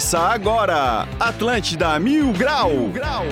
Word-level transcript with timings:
Começa 0.00 0.18
agora, 0.18 1.06
Atlântida 1.20 2.00
Mil 2.00 2.32
Grau. 2.32 2.70
Mil 2.70 2.88
Grau. 2.88 3.22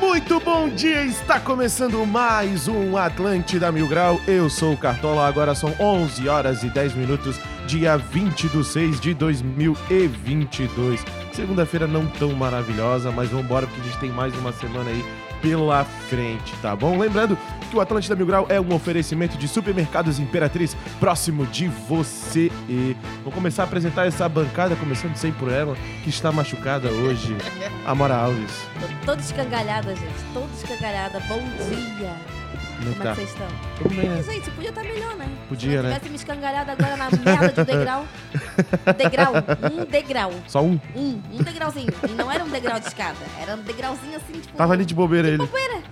Muito 0.00 0.40
bom 0.40 0.68
dia, 0.68 1.04
está 1.04 1.38
começando 1.38 2.04
mais 2.04 2.66
um 2.66 2.96
Atlântida 2.96 3.70
Mil 3.70 3.86
Grau. 3.86 4.20
Eu 4.26 4.50
sou 4.50 4.72
o 4.72 4.76
Cartola, 4.76 5.28
agora 5.28 5.54
são 5.54 5.72
11 5.78 6.28
horas 6.28 6.64
e 6.64 6.70
10 6.70 6.94
minutos, 6.94 7.38
dia 7.68 7.96
20 7.96 8.48
de 8.48 8.64
6 8.64 8.98
de 8.98 9.14
2022. 9.14 11.04
Segunda-feira 11.32 11.86
não 11.86 12.04
tão 12.04 12.32
maravilhosa, 12.32 13.12
mas 13.12 13.28
vamos 13.28 13.44
embora 13.44 13.64
porque 13.64 13.80
a 13.80 13.84
gente 13.84 13.98
tem 13.98 14.10
mais 14.10 14.36
uma 14.38 14.52
semana 14.52 14.90
aí 14.90 15.04
pela 15.40 15.84
frente, 15.84 16.52
tá 16.60 16.74
bom? 16.74 16.98
Lembrando 16.98 17.38
que 17.68 17.76
o 17.76 17.80
Atlântida 17.80 18.16
Mil 18.16 18.26
Grau 18.26 18.46
é 18.48 18.60
um 18.60 18.74
oferecimento 18.74 19.36
de 19.36 19.46
supermercados 19.46 20.18
Imperatriz 20.18 20.76
próximo 20.98 21.46
de 21.46 21.68
você. 21.68 22.50
E 22.68 22.96
vou 23.22 23.32
começar 23.32 23.62
a 23.62 23.66
apresentar 23.66 24.06
essa 24.06 24.28
bancada, 24.28 24.74
começando 24.76 25.16
sempre 25.16 25.38
por 25.38 25.52
ela, 25.52 25.76
que 26.02 26.10
está 26.10 26.32
machucada 26.32 26.88
hoje, 26.90 27.36
Amora 27.86 28.16
Alves. 28.16 28.66
Tô 28.80 29.06
toda 29.06 29.20
escangalhada, 29.20 29.94
gente. 29.94 30.24
Toda 30.32 30.52
escangalhada. 30.54 31.20
Bom 31.28 31.40
dia. 31.68 32.37
Como 32.78 32.90
é 32.90 32.92
que 32.92 32.98
Como 32.98 33.02
é 33.02 33.04
tá? 33.04 33.10
que 33.10 33.16
vocês 33.16 33.28
estão? 33.30 33.48
Tudo 33.78 33.94
bem, 33.94 34.08
né? 34.08 34.22
Gente, 34.22 34.50
podia 34.52 34.68
estar 34.70 34.82
melhor, 34.84 35.16
né? 35.16 35.28
Podia, 35.48 35.70
Se 35.70 35.76
eu 35.76 35.82
né? 35.82 35.88
tivesse 35.94 36.10
me 36.10 36.16
escangalhado 36.16 36.70
agora 36.70 36.96
na 36.96 37.10
merda 37.10 37.48
de 37.52 37.60
um 37.60 37.64
degrau. 37.64 38.04
degrau. 38.96 39.32
Um 39.72 39.84
degrau. 39.84 40.32
Só 40.46 40.62
um? 40.62 40.80
Um. 40.94 41.20
Um 41.32 41.42
degrauzinho. 41.42 41.92
E 42.08 42.12
não 42.12 42.30
era 42.30 42.44
um 42.44 42.48
degrau 42.48 42.78
de 42.78 42.86
escada. 42.86 43.18
Era 43.40 43.54
um 43.56 43.62
degrauzinho 43.62 44.16
assim, 44.16 44.40
tipo... 44.40 44.56
Tava 44.56 44.72
ali 44.74 44.84
de 44.84 44.94
bobeira 44.94 45.28
ele. 45.28 45.38
Bobeira. 45.38 45.82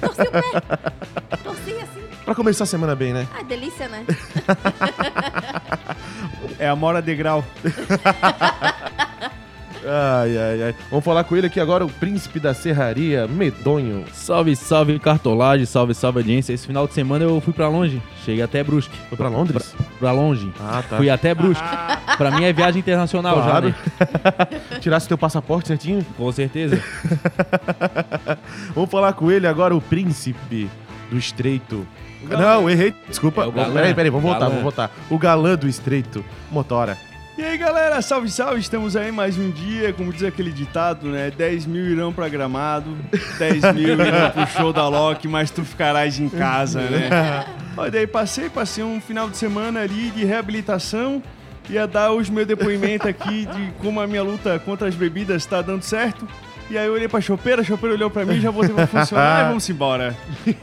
Torci 0.00 0.22
o 0.22 0.30
pé. 0.30 0.42
Torci 1.42 1.72
assim. 1.72 2.00
Pra 2.24 2.34
começar 2.34 2.64
a 2.64 2.66
semana 2.66 2.94
bem, 2.94 3.12
né? 3.14 3.26
Ai, 3.32 3.44
delícia, 3.44 3.88
né? 3.88 4.04
É 6.58 6.68
a 6.68 6.76
Mora 6.76 7.00
Degrau. 7.00 7.42
Ai, 9.84 10.36
ai, 10.36 10.62
ai. 10.62 10.74
Vamos 10.90 11.04
falar 11.04 11.24
com 11.24 11.34
ele 11.36 11.46
aqui 11.46 11.58
agora, 11.58 11.84
o 11.84 11.88
príncipe 11.88 12.38
da 12.38 12.52
serraria, 12.52 13.26
Medonho. 13.26 14.04
Salve, 14.12 14.54
salve 14.54 14.98
cartolagem, 14.98 15.64
salve, 15.64 15.94
salve 15.94 16.18
audiência. 16.18 16.52
Esse 16.52 16.66
final 16.66 16.86
de 16.86 16.92
semana 16.92 17.24
eu 17.24 17.40
fui 17.40 17.52
pra 17.54 17.66
longe, 17.68 18.02
cheguei 18.24 18.42
até 18.42 18.62
Brusque. 18.62 18.94
Foi 19.08 19.16
pra 19.16 19.28
Londres? 19.28 19.74
Pra 19.98 20.12
longe. 20.12 20.52
Ah, 20.60 20.82
tá. 20.88 20.96
Fui 20.98 21.08
até 21.08 21.34
Brusque. 21.34 21.64
Pra 22.18 22.30
mim 22.30 22.44
é 22.44 22.52
viagem 22.52 22.80
internacional 22.80 23.36
já, 23.38 23.42
Claro. 23.50 23.68
né? 23.68 23.74
Tirasse 24.80 25.08
teu 25.08 25.16
passaporte 25.16 25.68
certinho? 25.68 26.04
Com 26.16 26.30
certeza. 26.30 26.82
Vamos 28.74 28.90
falar 28.90 29.12
com 29.14 29.30
ele 29.30 29.46
agora, 29.46 29.74
o 29.74 29.80
príncipe 29.80 30.68
do 31.10 31.16
estreito. 31.16 31.86
Não, 32.28 32.68
errei. 32.68 32.94
Desculpa. 33.08 33.44
É 33.46 33.50
galã. 33.50 33.72
Peraí, 33.72 33.94
peraí, 33.94 34.10
vamos 34.10 34.24
voltar, 34.24 34.40
Galã. 34.40 34.50
vamos 34.50 34.62
voltar. 34.62 34.90
O 35.08 35.18
galã 35.18 35.56
do 35.56 35.66
estreito, 35.66 36.22
Motora. 36.50 36.96
E 37.40 37.42
aí, 37.42 37.56
galera, 37.56 38.02
salve, 38.02 38.30
salve. 38.30 38.60
Estamos 38.60 38.94
aí 38.94 39.10
mais 39.10 39.38
um 39.38 39.50
dia, 39.50 39.94
como 39.94 40.12
diz 40.12 40.24
aquele 40.24 40.52
ditado, 40.52 41.06
né? 41.08 41.30
10 41.30 41.64
mil 41.64 41.86
irão 41.86 42.12
pra 42.12 42.28
gramado, 42.28 42.94
10 43.38 43.72
mil 43.72 43.94
irão 43.94 44.28
pro 44.30 44.46
show 44.46 44.74
da 44.74 44.86
Loki, 44.86 45.26
mas 45.26 45.50
tu 45.50 45.64
ficarás 45.64 46.20
em 46.20 46.28
casa, 46.28 46.82
né? 46.82 47.46
Olha, 47.78 47.90
daí 47.90 48.06
passei, 48.06 48.50
passei 48.50 48.84
um 48.84 49.00
final 49.00 49.30
de 49.30 49.38
semana 49.38 49.80
ali 49.80 50.10
de 50.10 50.22
reabilitação. 50.22 51.22
Ia 51.70 51.86
dar 51.86 52.12
os 52.12 52.28
meus 52.28 52.46
depoimentos 52.46 53.06
aqui 53.06 53.46
de 53.46 53.72
como 53.80 54.02
a 54.02 54.06
minha 54.06 54.22
luta 54.22 54.58
contra 54.58 54.86
as 54.86 54.94
bebidas 54.94 55.46
tá 55.46 55.62
dando 55.62 55.82
certo. 55.82 56.28
E 56.70 56.78
aí 56.78 56.86
eu 56.86 56.92
olhei 56.92 57.08
pra 57.08 57.20
chopeira, 57.20 57.62
a 57.62 57.64
chopeira 57.64 57.96
olhou 57.96 58.08
pra 58.08 58.24
mim, 58.24 58.40
já 58.40 58.48
voltei 58.48 58.72
pra 58.72 58.86
funcionar 58.86 59.44
e 59.44 59.48
vamos 59.48 59.68
embora. 59.68 60.16
Quem 60.44 60.54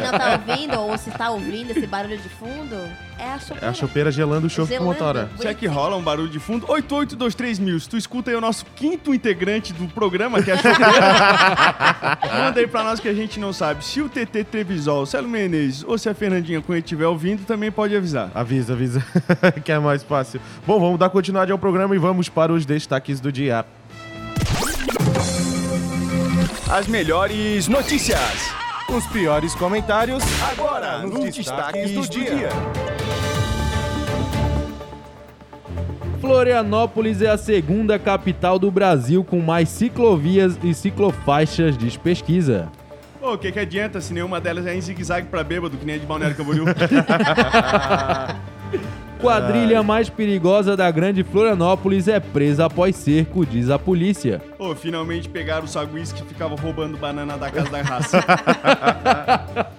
não 0.00 0.18
tá 0.18 0.40
ouvindo, 0.48 0.80
ou 0.80 0.96
se 0.96 1.10
tá 1.10 1.28
ouvindo 1.28 1.70
esse 1.70 1.86
barulho 1.86 2.16
de 2.16 2.30
fundo, 2.30 2.74
é 3.18 3.32
a 3.34 3.38
chopeira. 3.38 3.66
É 3.66 3.68
a 3.68 3.72
chopeira 3.74 4.10
gelando 4.10 4.46
o 4.46 4.50
show 4.50 4.66
com. 4.66 4.84
Motora. 4.84 5.28
Será 5.36 5.52
que 5.52 5.66
rola 5.66 5.96
um 5.96 6.02
barulho 6.02 6.30
de 6.30 6.38
fundo? 6.38 6.64
8823 6.66 7.58
mil. 7.58 7.78
Se 7.78 7.86
tu 7.86 7.98
escuta 7.98 8.30
aí 8.30 8.36
o 8.36 8.40
nosso 8.40 8.64
quinto 8.74 9.12
integrante 9.12 9.74
do 9.74 9.86
programa, 9.88 10.42
que 10.42 10.50
é 10.50 10.54
a 10.54 10.56
Chopeira, 10.56 12.18
manda 12.44 12.60
aí 12.60 12.66
pra 12.66 12.82
nós 12.82 12.98
que 12.98 13.08
a 13.08 13.14
gente 13.14 13.38
não 13.38 13.52
sabe. 13.52 13.84
Se 13.84 14.00
o 14.00 14.08
TT 14.08 14.44
Trevisol, 14.44 15.02
o 15.02 15.06
Célio 15.06 15.28
Menezes 15.28 15.84
ou 15.86 15.98
se 15.98 16.08
a 16.08 16.14
Fernandinha 16.14 16.62
Cunha 16.62 16.78
estiver 16.78 17.06
ouvindo, 17.06 17.44
também 17.44 17.70
pode 17.70 17.94
avisar. 17.94 18.30
Avisa, 18.34 18.72
avisa, 18.72 19.04
que 19.62 19.70
é 19.70 19.78
mais 19.78 20.02
fácil. 20.02 20.40
Bom, 20.66 20.80
vamos 20.80 20.98
dar 20.98 21.10
continuidade 21.10 21.52
ao 21.52 21.58
programa 21.58 21.94
e 21.94 21.98
vamos 21.98 22.30
para 22.30 22.50
os 22.50 22.64
destaques 22.64 23.20
do 23.20 23.30
dia. 23.30 23.66
As 26.70 26.86
melhores 26.86 27.66
notícias. 27.66 28.52
Os 28.94 29.06
piores 29.06 29.54
comentários. 29.54 30.22
Agora, 30.52 30.98
nos 30.98 31.34
destaques 31.34 31.92
do 31.92 32.06
dia. 32.06 32.50
Florianópolis 36.20 37.22
é 37.22 37.30
a 37.30 37.38
segunda 37.38 37.98
capital 37.98 38.58
do 38.58 38.70
Brasil 38.70 39.24
com 39.24 39.40
mais 39.40 39.70
ciclovias 39.70 40.58
e 40.62 40.74
ciclofaixas, 40.74 41.78
diz 41.78 41.96
pesquisa. 41.96 42.70
Ô, 43.22 43.32
o 43.32 43.38
que 43.38 43.50
que 43.50 43.60
adianta 43.60 43.98
se 43.98 44.12
nenhuma 44.12 44.38
delas 44.38 44.66
é 44.66 44.74
em 44.74 44.80
zigue-zague 44.82 45.28
pra 45.28 45.42
bêbado, 45.42 45.74
que 45.74 45.86
nem 45.86 45.94
a 45.94 45.98
de 45.98 46.04
Balneário 46.04 46.36
Camboriú? 46.36 46.66
Quadrilha 49.20 49.82
mais 49.82 50.08
perigosa 50.08 50.76
da 50.76 50.90
grande 50.90 51.24
Florianópolis 51.24 52.06
é 52.08 52.20
presa 52.20 52.66
após 52.66 52.94
cerco, 52.96 53.44
diz 53.44 53.68
a 53.68 53.78
polícia. 53.78 54.40
Ô, 54.58 54.74
finalmente 54.74 55.28
pegaram 55.28 55.64
o 55.64 55.68
saguis 55.68 56.12
que 56.12 56.22
ficava 56.22 56.54
roubando 56.54 56.96
banana 56.96 57.36
da 57.36 57.50
casa 57.50 57.70
da 57.70 57.82
raça. 57.82 58.24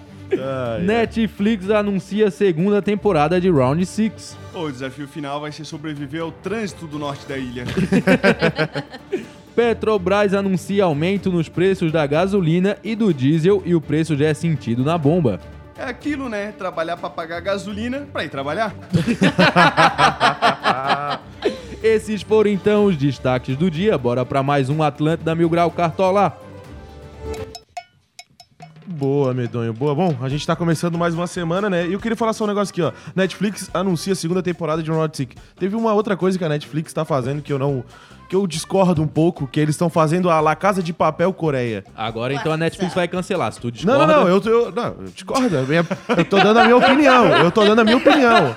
Netflix 0.84 1.70
anuncia 1.70 2.30
segunda 2.30 2.82
temporada 2.82 3.40
de 3.40 3.50
Round 3.50 3.86
6. 3.86 4.38
Ô, 4.54 4.64
o 4.64 4.72
desafio 4.72 5.08
final 5.08 5.42
vai 5.42 5.52
ser 5.52 5.66
sobreviver 5.66 6.22
ao 6.22 6.32
trânsito 6.32 6.86
do 6.86 7.00
norte 7.00 7.28
da 7.28 7.38
ilha. 7.38 7.66
Petrobras 9.56 10.34
anuncia 10.34 10.84
aumento 10.86 11.32
nos 11.32 11.50
preços 11.50 11.92
da 11.92 12.06
gasolina 12.06 12.78
e 12.84 12.96
do 12.96 13.14
diesel 13.14 13.62
e 13.66 13.76
o 13.76 13.82
preço 13.82 14.16
já 14.16 14.28
é 14.28 14.34
sentido 14.34 14.84
na 14.84 14.98
bomba. 14.98 15.40
É 15.80 15.86
aquilo, 15.86 16.28
né? 16.28 16.52
Trabalhar 16.52 16.98
pra 16.98 17.10
pagar 17.10 17.40
gasolina 17.40 18.06
pra 18.12 18.26
ir 18.26 18.30
trabalhar. 18.30 18.76
Esses 21.82 22.22
foram 22.22 22.50
então 22.50 22.84
os 22.84 22.98
destaques 22.98 23.56
do 23.56 23.72
dia. 23.72 23.98
Bora 23.98 24.26
pra 24.26 24.44
mais 24.44 24.70
um 24.70 24.84
Atlântida 24.84 25.34
Mil 25.34 25.50
Grau 25.50 25.72
Cartola. 25.72 26.38
Boa, 28.86 29.34
Medonho, 29.34 29.72
boa. 29.72 29.96
Bom, 29.96 30.18
a 30.22 30.28
gente 30.28 30.46
tá 30.46 30.54
começando 30.54 30.98
mais 30.98 31.14
uma 31.14 31.28
semana, 31.28 31.70
né? 31.70 31.88
E 31.88 31.94
eu 31.94 32.00
queria 32.02 32.18
falar 32.18 32.34
só 32.34 32.44
um 32.44 32.48
negócio 32.48 32.74
aqui, 32.74 32.82
ó. 32.82 32.92
Netflix 33.16 33.70
anuncia 33.74 34.12
a 34.12 34.18
segunda 34.18 34.44
temporada 34.44 34.84
de 34.84 34.92
Round. 34.92 35.30
Teve 35.58 35.78
uma 35.78 35.94
outra 35.94 36.18
coisa 36.18 36.38
que 36.38 36.44
a 36.44 36.50
Netflix 36.50 36.92
tá 36.92 37.06
fazendo 37.06 37.42
que 37.42 37.54
eu 37.54 37.58
não... 37.58 37.86
Que 38.30 38.36
eu 38.36 38.46
discordo 38.46 39.02
um 39.02 39.08
pouco, 39.08 39.48
que 39.48 39.60
eles 39.60 39.74
estão 39.74 39.90
fazendo 39.90 40.30
a 40.30 40.40
La 40.40 40.56
Casa 40.56 40.84
de 40.84 40.94
Papel 40.94 41.34
Coreia. 41.34 41.84
Agora 41.98 42.32
então 42.32 42.52
a. 42.54 42.58
Netflix 42.58 42.94
vai 42.94 43.08
cancelar. 43.08 43.52
Se 43.52 43.60
tu 43.60 43.66
Não, 43.66 43.72
discorda... 43.72 44.06
não, 44.06 44.20
não, 44.24 44.30
eu, 44.30 44.42
eu, 44.46 44.72
não, 44.72 44.84
eu 45.00 45.06
discordo. 45.12 45.56
Eu, 45.56 45.66
minha- 45.66 45.86
eu 46.16 46.26
tô 46.26 46.38
dando 46.38 46.60
a 46.60 46.64
minha 46.64 46.78
opinião. 46.78 47.26
Eu 47.38 47.50
tô 47.52 47.66
dando 47.66 47.80
a 47.80 47.84
minha 47.84 47.98
opinião. 47.98 48.56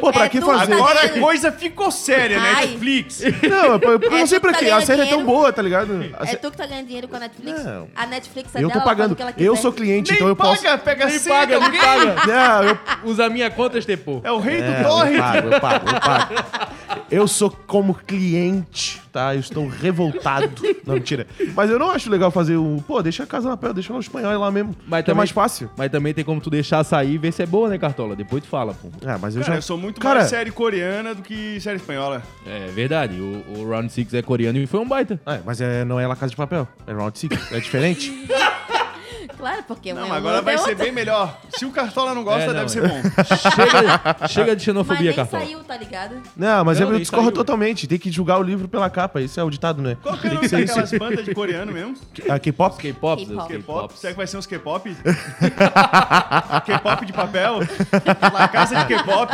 Pô, 0.00 0.12
pra 0.12 0.24
É 0.24 0.28
que 0.28 0.40
fazer? 0.40 0.72
Agora 0.74 1.04
a 1.04 1.08
coisa 1.20 1.52
ficou 1.52 1.92
séria, 1.92 2.40
Ai. 2.40 2.66
Netflix. 2.66 3.22
Não, 3.48 3.64
eu, 3.76 4.00
eu 4.02 4.10
não 4.10 4.18
É 4.18 4.26
sei 4.26 4.38
tu 4.40 4.42
pra 4.42 4.52
que 4.52 4.58
tá 4.58 4.64
quê. 4.64 4.70
A 4.72 4.80
série 4.80 5.02
é 5.02 5.06
tão 5.06 5.24
boa, 5.24 5.52
tá 5.52 5.62
ligado? 5.62 5.92
A 6.18 6.24
É 6.24 6.26
sé- 6.26 6.36
tu 6.36 6.50
que 6.50 6.56
tá 6.56 6.66
ganhando 6.66 6.86
dinheiro 6.86 7.06
com 7.06 7.14
a 7.16 7.20
Netflix? 7.20 7.64
Não. 7.64 7.86
A 7.94 8.06
Netflix 8.06 8.54
é 8.56 8.64
Eu 8.64 8.68
dela, 8.68 8.80
tô 8.80 8.84
pagando. 8.84 9.16
Eu 9.38 9.54
sou 9.54 9.72
cliente, 9.72 10.10
Nem 10.10 10.16
então 10.18 10.28
eu 10.28 10.34
posso. 10.34 10.60
paga, 10.64 10.78
pega 10.78 11.08
senha 11.08 11.36
paga, 11.38 11.60
me 11.60 11.78
paga. 11.78 12.16
Não, 12.26 12.62
eu 12.64 12.78
Usa 13.04 13.26
a 13.26 13.30
minha 13.30 13.48
conta, 13.48 13.78
Estepô. 13.78 14.20
É 14.24 14.32
o 14.32 14.40
rei 14.40 14.60
É, 14.60 14.62
do 14.62 14.72
eu 14.72 14.88
torre. 14.88 15.18
pago, 15.18 15.48
eu 15.48 15.60
pago, 15.60 15.88
eu 15.88 16.00
pago. 16.00 16.34
Eu 17.10 17.26
sou 17.28 17.50
como 17.66 17.94
cliente, 17.94 19.00
tá? 19.12 19.34
Eu 19.34 19.40
estou 19.40 19.66
revoltado. 19.68 20.50
Não, 20.86 20.94
mentira. 20.94 21.26
Mas 21.54 21.70
eu 21.70 21.78
não 21.78 21.90
acho 21.90 22.10
legal 22.10 22.30
fazer 22.30 22.56
o. 22.56 22.82
Pô, 22.86 23.02
deixa 23.02 23.22
a 23.22 23.26
casa 23.26 23.48
na 23.48 23.56
pé, 23.56 23.72
deixa 23.72 23.92
no 23.92 24.00
espanhol 24.00 24.38
lá 24.38 24.50
mesmo. 24.50 24.74
Mas 24.86 25.04
que 25.04 25.10
é 25.10 25.12
também- 25.12 25.16
mais 25.18 25.30
fácil. 25.30 25.70
Mas 25.76 25.90
também 25.90 26.12
tem 26.14 26.24
como 26.24 26.40
tu 26.40 26.50
deixar 26.50 26.82
sair 26.84 27.14
e 27.14 27.18
ver 27.18 27.32
se 27.32 27.42
é 27.42 27.46
boa, 27.46 27.68
né, 27.68 27.78
Cartola? 27.78 28.14
Depois 28.16 28.42
tu 28.42 28.48
fala, 28.48 28.74
pô. 28.74 28.88
Ah, 29.06 29.18
mas 29.20 29.34
eu 29.36 29.42
Cara, 29.42 29.52
já. 29.54 29.58
eu 29.58 29.62
sou 29.62 29.76
muito 29.78 30.00
Cara, 30.00 30.20
mais 30.20 30.30
série 30.30 30.50
coreana 30.50 31.14
do 31.14 31.22
que 31.22 31.60
série 31.60 31.76
espanhola. 31.76 32.22
É 32.46 32.66
verdade. 32.68 33.20
O, 33.20 33.60
o 33.60 33.68
Round 33.68 33.90
6 33.92 34.14
é 34.14 34.22
coreano 34.22 34.58
e 34.58 34.66
foi 34.66 34.80
um 34.80 34.88
baita. 34.88 35.20
É, 35.26 35.40
mas 35.44 35.60
é, 35.60 35.84
não 35.84 35.98
é 36.00 36.06
La 36.06 36.16
Casa 36.16 36.30
de 36.30 36.36
Papel. 36.36 36.66
É 36.86 36.92
Round 36.92 37.18
Six. 37.18 37.52
É 37.52 37.60
diferente. 37.60 38.12
Claro, 39.36 39.62
porque 39.66 39.92
Não, 39.92 40.02
um 40.02 40.06
é 40.06 40.08
mas 40.08 40.14
um, 40.14 40.18
agora 40.18 40.36
outro 40.36 40.44
vai 40.46 40.54
é 40.54 40.58
ser 40.58 40.70
outro. 40.70 40.84
bem 40.84 40.92
melhor. 40.92 41.38
Se 41.56 41.64
o 41.64 41.70
Cartola 41.70 42.14
não 42.14 42.24
gosta, 42.24 42.42
É, 42.42 42.46
não, 42.48 42.54
deve 42.54 42.68
ser 42.70 42.88
bom. 42.88 43.02
Chega, 43.50 44.28
chega 44.28 44.46
de 44.46 44.52
Mas 44.56 44.62
xenofobia, 44.62 45.06
nem 45.10 45.14
Cartola. 45.14 45.44
saiu, 45.44 45.64
tá 45.64 45.76
ligado? 45.76 46.16
Não, 46.36 46.64
mas 46.64 46.78
Não, 46.80 46.86
eu 46.86 46.92
nem 46.92 47.00
discordo 47.00 47.26
saiu. 47.26 47.34
totalmente. 47.36 47.86
Tem 47.86 47.98
que 47.98 48.10
julgar 48.10 48.38
o 48.38 48.42
livro 48.42 48.68
pela 48.68 48.88
capa. 48.90 49.20
Esse 49.20 49.38
é 49.38 49.42
o 49.42 49.50
ditado, 49.50 49.82
né? 49.82 49.96
Qual 50.02 50.16
que 50.16 50.26
é 50.26 50.30
o 50.30 50.30
Tem 50.30 50.34
nome 50.34 50.40
que 50.40 50.48
ser 50.48 50.60
isso. 50.64 50.74
daquelas 50.76 50.98
bandas 50.98 51.24
de 51.24 51.34
coreano 51.34 51.72
mesmo? 51.72 51.96
A 52.28 52.38
K-pop? 52.38 52.76
K-pop? 52.78 53.26
K-pop. 53.26 53.48
K-pop? 53.48 53.92
Será 53.98 54.12
que 54.12 54.16
vai 54.16 54.26
ser 54.26 54.36
uns 54.36 54.46
K-pop? 54.46 54.96
K-pop 56.66 57.04
de 57.06 57.12
papel? 57.12 57.60
La 58.32 58.48
casa 58.48 58.76
de 58.76 58.86
K-pop? 58.86 59.32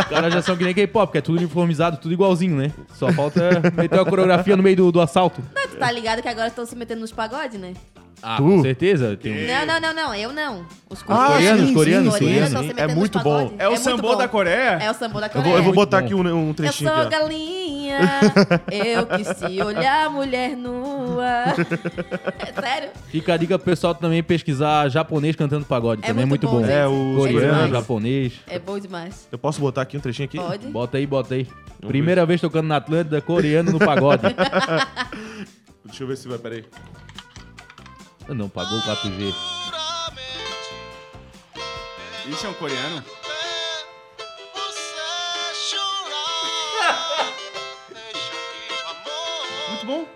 Os 0.00 0.04
caras 0.06 0.32
já 0.32 0.42
são 0.42 0.56
que 0.56 0.64
nem 0.64 0.74
K-pop, 0.74 1.10
que 1.12 1.18
é 1.18 1.20
tudo 1.20 1.38
uniformizado, 1.38 1.96
tudo 1.96 2.12
igualzinho, 2.12 2.56
né? 2.56 2.72
Só 2.94 3.12
falta 3.12 3.40
meter 3.74 3.98
a 3.98 4.04
coreografia 4.04 4.56
no 4.56 4.62
meio 4.62 4.76
do, 4.76 4.92
do 4.92 5.00
assalto. 5.00 5.42
Não, 5.54 5.62
tu 5.68 5.76
tá 5.76 5.90
ligado 5.90 6.22
que 6.22 6.28
agora 6.28 6.48
estão 6.48 6.64
se 6.66 6.76
metendo 6.76 7.00
nos 7.00 7.12
pagodes, 7.12 7.58
né? 7.58 7.74
Ah, 8.22 8.36
Tu? 8.36 8.42
com 8.42 8.62
certeza. 8.62 9.16
Tem 9.16 9.46
Não, 9.46 9.66
não, 9.66 9.80
não, 9.80 9.94
não, 9.94 10.14
eu 10.14 10.32
não. 10.32 10.66
Os 10.88 11.02
Ah, 11.08 11.28
coreanos, 11.32 11.68
sim, 11.68 11.74
coreanos, 11.74 12.14
sim, 12.14 12.20
coreanos. 12.24 12.60
sim, 12.66 12.72
É 12.76 12.86
muito 12.88 13.18
bom. 13.20 13.38
pagodes. 13.46 13.54
É 13.58 13.66
o 13.66 13.70
muito 13.70 13.82
sambô 13.82 14.14
da 14.14 14.28
Coreia? 14.28 14.78
É 14.82 14.90
o 14.90 14.94
sambô 14.94 15.20
da 15.20 15.26
Eu 15.26 15.30
Coreia. 15.30 15.48
vou, 15.50 15.56
eu 15.58 15.62
vou 15.64 15.72
botar 15.72 15.98
aqui 15.98 16.14
um, 16.14 16.20
um 16.20 16.48
Eu 16.48 16.54
trechinho 16.54 16.90
sou 16.90 17.00
aqui, 17.00 17.10
galinha, 17.10 18.00
eu 18.70 19.06
que 19.06 19.24
se 19.24 19.62
olhar 19.62 20.10
mulher 20.10 20.56
nua. 20.56 21.44
É 22.38 22.60
sério? 22.60 22.90
Fica 23.08 23.34
a 23.34 23.36
dica 23.36 23.58
pro 23.58 23.64
pessoal 23.66 23.94
também 23.94 24.22
pesquisar 24.22 24.88
japonês 24.88 25.34
cantando 25.36 25.64
pagode. 25.64 26.02
É 26.02 26.06
também 26.08 26.22
é 26.22 26.26
muito 26.26 26.46
muito 26.48 26.60
bom, 26.62 26.66
bom. 26.66 26.72
É, 26.72 26.86
o 26.86 27.16
Coreano, 27.16 27.52
demais. 27.54 27.70
japonês. 27.70 28.32
É 28.46 28.58
bom 28.58 28.78
demais. 28.78 29.28
Eu 29.30 29.38
posso 29.38 29.60
botar 29.60 29.82
aqui 29.82 29.96
um 29.96 30.00
trechinho 30.00 30.26
aqui? 30.26 30.36
Pode? 30.38 30.66
Bota 30.68 30.98
aí, 30.98 31.06
bota 31.06 31.34
aí. 31.34 31.46
Primeira 31.86 32.24
vez 32.26 32.40
tocando 32.40 32.66
na 32.66 32.76
Atlântida, 32.76 33.20
coreano 33.20 33.72
no 33.72 33.78
pagode. 33.78 34.22
Deixa 35.84 36.02
eu 36.02 36.06
ver 36.08 36.16
se 36.16 36.28
vai, 36.28 36.38
peraí. 36.38 36.64
Não, 38.28 38.48
pagou 38.48 38.78
o 38.78 38.82
4G. 38.82 39.34
Isso 42.26 42.46
é 42.46 42.48
um 42.48 42.54
coreano? 42.54 43.04
Muito 49.68 49.86
bom. 49.86 50.06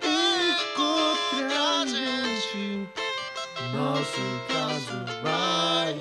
Nosso 3.73 4.21
caso 4.47 4.93
vai 5.21 5.99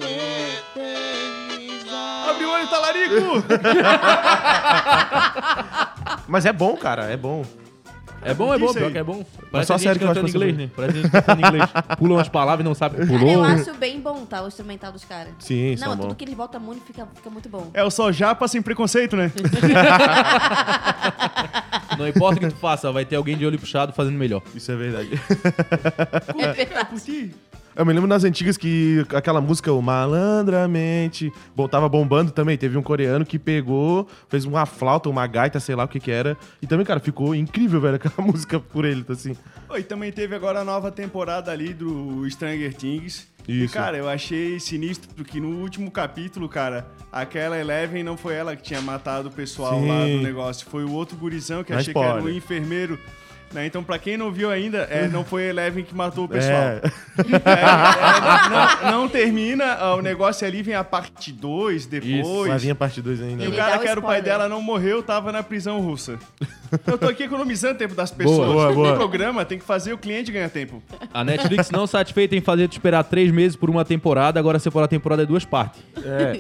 Abre 2.29 2.45
o 2.45 2.51
olho, 2.51 2.69
talarico! 2.69 3.15
Mas 6.29 6.47
é 6.47 6.53
bom, 6.53 6.77
cara, 6.77 7.05
é 7.05 7.17
bom. 7.17 7.45
É 8.25 8.35
bom, 8.35 8.55
é 8.55 8.59
bom, 8.59 8.73
pior 8.73 8.91
que 8.91 8.99
é 8.99 9.03
bom. 9.05 9.19
Mas 9.19 9.51
Parece 9.51 9.69
só 9.69 9.75
a 9.75 9.79
série 9.79 9.95
gente 9.95 9.99
que 9.99 10.05
eu 10.05 10.11
acho 10.11 10.21
que 10.25 10.31
inglês, 10.31 10.57
né? 10.57 10.71
Parece 10.75 10.99
gente 11.03 11.11
cantando 11.11 11.47
inglês. 11.47 11.71
Pula 11.99 12.15
umas 12.15 12.29
palavras 12.29 12.65
e 12.65 12.69
não 12.69 12.75
sabe 12.75 12.97
que 12.97 13.03
Cara, 13.07 13.15
eu 13.15 13.19
pulou. 13.21 13.45
acho 13.45 13.75
bem 13.75 14.01
bom, 14.01 14.25
tá? 14.25 14.43
O 14.43 14.49
instrumental 14.49 14.91
dos 14.93 15.05
caras. 15.05 15.33
Sim, 15.39 15.73
Não, 15.73 15.77
são 15.79 15.97
tudo 15.97 16.09
bom. 16.09 16.15
que 16.15 16.25
eles 16.25 16.35
botam 16.35 16.61
muito 16.61 16.85
fica, 16.87 17.07
fica 17.15 17.31
muito 17.31 17.49
bom. 17.49 17.71
É 17.75 17.85
o 17.85 17.91
só 17.91 18.11
japa 18.11 18.49
sem 18.49 18.63
preconceito, 18.63 19.17
né? 19.17 19.31
Não 21.99 22.09
importa 22.09 22.39
o 22.39 22.41
que 22.41 22.49
tu 22.49 22.57
faça, 22.57 22.91
vai 22.91 23.05
ter 23.05 23.17
alguém 23.17 23.37
de 23.37 23.47
olho 23.47 23.59
puxado 23.59 23.93
fazendo 23.93 24.17
melhor. 24.19 24.43
Isso 24.55 24.73
é 24.73 24.77
verdade. 24.77 25.11
É 26.39 26.53
verdade. 26.53 26.89
Curti. 26.91 27.35
Eu 27.77 27.85
me 27.85 27.93
lembro 27.93 28.09
nas 28.09 28.23
antigas 28.25 28.57
que 28.57 29.05
aquela 29.15 29.41
música, 29.41 29.73
o 29.73 29.83
Malandramente, 29.83 31.33
bom, 31.57 31.67
tava 31.67 31.89
bombando 31.89 32.31
também. 32.31 32.57
Teve 32.57 32.79
um 32.79 32.83
coreano 32.83 33.25
que 33.25 33.39
pegou, 33.39 34.07
fez 34.29 34.45
uma 34.45 34.65
flauta, 34.65 35.09
uma 35.09 35.27
gaita, 35.27 35.59
sei 35.59 35.75
lá 35.75 35.85
o 35.85 35.89
que 35.89 35.99
que 35.99 36.11
era. 36.11 36.37
E 36.63 36.67
também, 36.67 36.87
cara, 36.87 37.01
ficou 37.01 37.35
incrível, 37.35 37.81
velho, 37.81 37.97
aquela 37.97 38.15
música 38.27 38.61
por 38.61 38.85
ele, 38.85 39.03
tá 39.03 39.13
assim. 39.15 39.37
Oh, 39.69 39.77
e 39.77 39.83
também 39.83 40.13
teve 40.13 40.35
agora 40.35 40.61
a 40.61 40.65
nova 40.65 40.91
temporada 40.93 41.51
ali 41.51 41.75
do 41.75 42.29
Stranger 42.31 42.75
Things. 42.75 43.27
E, 43.47 43.65
Isso. 43.65 43.75
cara, 43.75 43.97
eu 43.99 44.09
achei 44.09 44.59
sinistro 44.59 45.11
porque 45.15 45.39
no 45.39 45.49
último 45.61 45.91
capítulo, 45.91 46.49
cara, 46.49 46.87
aquela 47.13 47.59
Eleven 47.59 48.03
não 48.03 48.17
foi 48.17 48.35
ela 48.35 48.57
que 48.57 48.63
tinha 48.63 48.81
matado 48.81 49.29
o 49.29 49.31
pessoal 49.31 49.81
Sim. 49.81 49.89
lá 49.89 50.07
do 50.07 50.23
negócio. 50.23 50.67
Foi 50.71 50.85
o 50.85 50.93
outro 50.93 51.17
gurizão 51.17 51.63
que 51.63 51.71
Não 51.71 51.79
é 51.79 51.81
achei 51.81 51.93
que 51.93 51.99
era 51.99 52.15
o 52.15 52.19
spoiler. 52.19 52.37
enfermeiro. 52.37 52.99
Né? 53.55 53.67
Então, 53.67 53.85
pra 53.85 53.99
quem 53.99 54.17
não 54.17 54.33
viu 54.33 54.51
ainda, 54.51 54.79
é, 54.91 55.07
não 55.07 55.25
foi 55.25 55.47
a 55.47 55.51
Eleven 55.51 55.85
que 55.85 55.95
matou 55.95 56.25
o 56.25 56.29
pessoal. 56.29 56.55
É. 57.15 57.55
É, 57.55 58.91
não, 58.91 59.01
não 59.03 59.09
termina, 59.09 59.75
ah, 59.75 59.95
o 59.95 60.03
negócio 60.03 60.45
ali 60.45 60.63
vem 60.63 60.75
a 60.75 60.83
parte 60.83 61.31
2 61.31 61.87
depois. 61.87 62.49
Vai 62.49 62.59
vir 62.59 62.71
a 62.71 62.75
parte 62.75 63.01
2 63.01 63.23
ainda. 63.23 63.45
E 63.45 63.47
o 63.47 63.51
Ele 63.51 63.57
cara 63.57 63.79
que 63.79 63.87
era 63.87 64.01
o 64.01 64.03
pai 64.03 64.21
dela 64.21 64.49
não 64.49 64.61
morreu, 64.61 65.01
tava 65.01 65.31
na 65.31 65.43
prisão 65.43 65.81
russa. 65.81 66.19
Eu 66.85 66.99
tô 66.99 67.07
aqui 67.07 67.23
economizando 67.23 67.79
tempo 67.79 67.95
das 67.95 68.11
pessoas. 68.11 68.53
Boa, 68.53 68.73
boa. 68.73 68.91
No 68.91 68.97
programa 68.97 69.45
tem 69.45 69.59
que 69.59 69.65
fazer 69.65 69.93
o 69.93 69.99
cliente 69.99 70.33
ganhar 70.33 70.49
tempo. 70.49 70.83
A 71.13 71.23
Netflix 71.23 71.71
não 71.71 71.87
satisfeita 71.87 72.35
em 72.35 72.41
fazer 72.41 72.69
tu 72.69 72.73
esperar 72.73 73.05
três 73.05 73.31
meses 73.31 73.57
por 73.57 73.71
uma 73.71 73.85
temporada, 73.85 74.41
agora 74.41 74.59
separar 74.59 74.87
a 74.87 74.89
temporada 74.89 75.23
em 75.23 75.27
duas 75.27 75.45
partes. 75.45 75.81
É. 76.05 76.35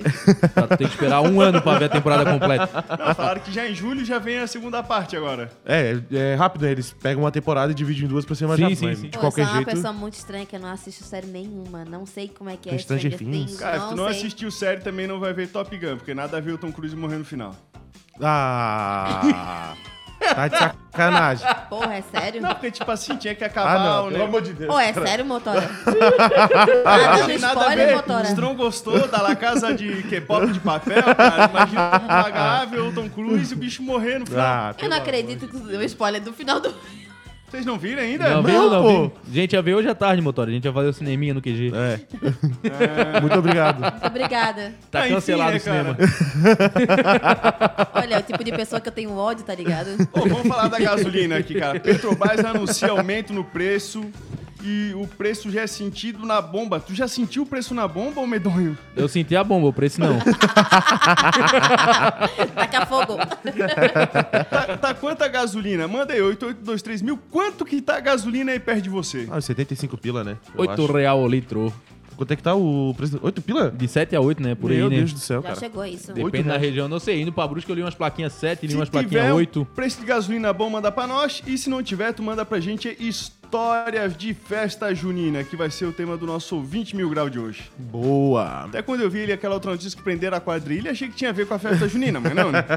Tá, 0.49 0.63
tu 0.63 0.77
tem 0.77 0.89
que 0.89 0.95
esperar 0.95 1.21
um 1.21 1.41
ano 1.41 1.63
pra 1.63 1.79
ver 1.79 1.85
a 1.85 1.89
temporada 1.89 2.33
completa. 2.33 2.85
Não, 2.99 3.15
falaram 3.15 3.41
que 3.41 3.53
já 3.53 3.69
em 3.69 3.75
julho 3.75 4.05
já 4.05 4.19
vem 4.19 4.39
a 4.39 4.47
segunda 4.47 4.83
parte 4.83 5.17
agora. 5.17 5.51
É, 5.65 5.99
é 6.13 6.35
rápido, 6.35 6.63
né? 6.63 6.73
Eles 6.73 6.95
pegam 7.05 7.23
uma 7.23 7.31
temporada 7.31 7.71
e 7.71 7.75
dividem 7.75 8.05
em 8.05 8.09
duas 8.09 8.25
pra 8.25 8.35
ser 8.35 8.47
mais 8.47 8.57
Sim, 8.57 8.63
rápido. 8.63 8.79
sim, 8.79 8.95
sim. 8.95 9.03
De 9.03 9.11
Pô, 9.11 9.17
eu 9.19 9.21
qualquer 9.21 9.45
sou 9.45 9.53
uma 9.53 9.63
jeito. 9.63 9.77
pessoa 9.77 9.93
muito 9.93 10.15
estranha 10.15 10.47
que 10.47 10.57
eu 10.57 10.61
não 10.61 10.71
assisto 10.71 11.05
série 11.05 11.27
nenhuma. 11.27 11.85
Não 11.85 12.07
sei 12.07 12.29
como 12.29 12.49
é 12.49 12.57
que 12.57 12.71
é 12.71 12.79
Stranger 12.79 13.19
Things. 13.19 13.31
Things. 13.47 13.57
Cara, 13.59 13.79
se 13.81 13.89
tu 13.91 13.95
não 13.97 14.09
sei. 14.09 14.17
assistiu 14.17 14.51
série, 14.51 14.81
também 14.81 15.07
não 15.07 15.21
vai 15.21 15.35
ver 15.35 15.49
Top 15.49 15.77
Gun, 15.77 15.97
porque 15.99 16.15
nada 16.15 16.39
a 16.39 16.41
ver 16.41 16.53
o 16.53 16.59
Tom 16.59 16.73
Cruise 16.73 16.97
morrer 16.97 17.19
no 17.19 17.25
final. 17.27 17.55
Ah. 18.23 19.77
Tá 20.19 20.49
de 20.49 20.59
sacanagem. 20.59 21.47
Porra, 21.69 21.95
é 21.97 22.03
sério? 22.03 22.41
Não, 22.41 22.51
porque, 22.51 22.71
tipo 22.71 22.91
assim, 22.91 23.17
tinha 23.17 23.35
que 23.35 23.45
acabar 23.45 23.77
Ah, 23.77 23.79
não, 23.79 24.09
o 24.09 24.11
pelo 24.13 24.25
amor 24.25 24.43
de 24.43 24.53
Deus. 24.53 24.73
Pô, 24.73 24.79
é 24.81 24.93
cara. 24.93 25.07
sério, 25.07 25.25
motora? 25.25 25.61
Não 25.87 26.83
Ah, 26.85 27.27
tem 27.27 27.39
dando 27.39 27.41
nada 27.41 27.61
a 27.61 27.63
spoiler, 27.63 27.87
ver. 27.89 27.97
motora. 27.97 28.25
Strong 28.29 28.57
gostou 28.57 29.09
da 29.09 29.23
La 29.23 29.35
Casa 29.37 29.75
de 29.75 30.03
K-pop 30.05 30.47
de 30.53 30.61
papel, 30.61 31.03
cara. 31.03 31.51
Imagina 31.51 32.01
tu 32.01 32.07
pagar, 32.07 32.67
ver 32.67 32.81
o 32.81 32.93
Tom 32.93 33.09
Cruise 33.09 33.53
e 33.53 33.57
o 33.57 33.59
bicho 33.59 33.83
morrer 33.83 34.19
no 34.19 34.27
final. 34.27 34.45
Ah, 34.45 34.75
Eu 34.81 34.89
não 34.89 34.97
acredito 34.97 35.49
que 35.49 35.57
deu 35.59 35.83
spoiler 35.83 36.21
do 36.23 36.33
final 36.33 36.61
do. 36.61 36.75
Vocês 37.55 37.65
não 37.65 37.79
viram 37.79 38.03
ainda? 38.03 38.29
Não, 38.31 38.43
viu, 38.43 38.69
não, 38.69 38.83
pô. 38.83 38.89
viu? 38.89 39.13
Gente, 39.33 39.53
ia 39.53 39.63
ver 39.63 39.75
hoje 39.75 39.89
à 39.89 39.95
tarde, 39.95 40.21
motor. 40.21 40.49
A 40.49 40.51
gente 40.51 40.65
ia 40.65 40.73
fazer 40.73 40.89
o 40.89 40.93
cineminha 40.93 41.33
no 41.33 41.41
QG. 41.41 41.71
É. 41.73 43.21
Muito 43.21 43.39
obrigado. 43.39 43.79
Muito 43.81 44.07
obrigada. 44.07 44.75
Tá 44.91 45.03
Ah, 45.03 45.07
enfim, 45.07 45.15
cancelado 45.15 45.53
né, 45.53 45.57
o 45.59 45.61
cinema. 45.61 45.97
Olha, 47.95 48.15
é 48.17 48.19
o 48.19 48.23
tipo 48.23 48.43
de 48.43 48.51
pessoa 48.51 48.81
que 48.81 48.89
eu 48.89 48.93
tenho 48.93 49.17
ódio, 49.17 49.45
tá 49.45 49.55
ligado? 49.55 49.91
Ô, 50.13 50.23
vamos 50.23 50.49
falar 50.49 50.67
da 50.67 50.81
gasolina 50.81 51.37
aqui, 51.37 51.55
cara. 51.55 51.79
Petrobras 51.79 52.45
anuncia 52.45 52.91
aumento 52.91 53.33
no 53.33 53.45
preço 53.45 54.05
e 54.65 54.95
o 54.95 55.07
preço 55.07 55.51
já 55.51 55.61
é 55.61 55.67
sentido 55.67 56.25
na 56.25 56.41
bomba. 56.41 56.81
Tu 56.81 56.95
já 56.95 57.07
sentiu 57.07 57.43
o 57.43 57.47
preço 57.47 57.75
na 57.75 57.87
bomba, 57.87 58.23
ô 58.23 58.27
medonho? 58.27 58.79
Eu 58.97 59.07
senti 59.09 59.37
a 59.37 59.45
bomba, 59.45 59.69
o 59.69 59.73
preço 59.73 60.01
não. 60.01 60.19
Taca 62.55 62.87
fogo. 62.87 63.17
Tá, 64.51 64.77
tá 64.79 64.95
quanta 64.95 65.29
gasolina? 65.29 65.87
Manda 65.87 66.15
aí, 66.15 66.23
8823 66.23 67.03
mil. 67.03 67.19
Quanto 67.31 67.65
que 67.65 67.83
tá 67.83 67.99
a 67.99 68.01
gasolina 68.01 68.53
aí 68.53 68.59
perto 68.59 68.83
de 68.83 68.89
você? 68.89 69.29
Ah, 69.31 69.41
75 69.41 69.99
pila, 69.99 70.25
né? 70.25 70.39
Eu 70.55 70.61
8 70.63 70.73
acho. 70.73 70.93
real 70.93 71.21
o 71.21 71.29
litro. 71.29 71.73
Quanto 72.17 72.33
é 72.33 72.37
que 72.37 72.43
tá 72.43 72.55
o 72.55 72.95
preço? 72.97 73.19
8 73.23 73.43
pila? 73.43 73.71
De 73.71 73.89
7 73.89 74.15
a 74.15 74.21
8, 74.21 74.43
né? 74.43 74.55
Por 74.55 74.71
Meu 74.71 74.85
aí, 74.87 74.91
né? 74.91 74.97
Deus 74.99 75.13
do 75.13 75.19
céu, 75.19 75.41
Já 75.43 75.49
cara. 75.49 75.61
chegou 75.61 75.85
isso. 75.85 76.13
Oito 76.13 76.25
Depende 76.25 76.45
da 76.45 76.51
reais. 76.51 76.63
região. 76.63 76.89
Não 76.89 76.99
sei, 77.01 77.21
indo 77.23 77.33
pra 77.33 77.47
Brusque 77.47 77.71
eu 77.71 77.77
li 77.77 77.83
umas 77.83 77.95
plaquinhas 77.95 78.33
7, 78.35 78.63
li 78.67 78.71
Se 78.73 78.77
umas 78.77 78.89
tiver 78.89 79.01
plaquinhas 79.03 79.33
um 79.33 79.37
8. 79.37 79.67
preço 79.75 80.01
de 80.01 80.07
gasolina 80.07 80.53
bom, 80.53 80.71
manda 80.71 80.93
pra 80.93 81.07
nós. 81.07 81.43
E 81.47 81.59
se 81.59 81.69
não 81.69 81.83
tiver, 81.83 82.13
tu 82.13 82.23
manda 82.23 82.45
pra 82.45 82.61
gente 82.61 82.97
histórias 83.01 84.17
de 84.17 84.33
festa 84.35 84.95
junina, 84.95 85.43
que 85.45 85.57
vai 85.57 85.71
ser 85.71 85.87
o 85.87 85.93
tema 85.93 86.17
do 86.17 86.27
nosso 86.27 86.61
20 86.61 86.97
mil 86.97 87.09
grau 87.11 87.29
de 87.29 87.39
hoje. 87.39 87.71
Boa. 87.79 88.65
Até 88.65 88.83
quando 88.83 89.01
eu 89.03 89.11
vi 89.11 89.21
ele 89.21 89.33
aquela 89.33 89.55
outra 89.55 89.71
notícia 89.73 89.97
que 89.97 90.03
prenderam 90.03 90.37
a 90.37 90.41
quadrilha, 90.41 90.91
achei 90.93 91.09
que 91.09 91.15
tinha 91.15 91.31
a 91.31 91.33
ver 91.33 91.47
com 91.47 91.55
a 91.55 91.59
festa 91.59 91.89
junina, 91.89 92.21
mas 92.21 92.35
não, 92.35 92.51
né? 92.53 92.65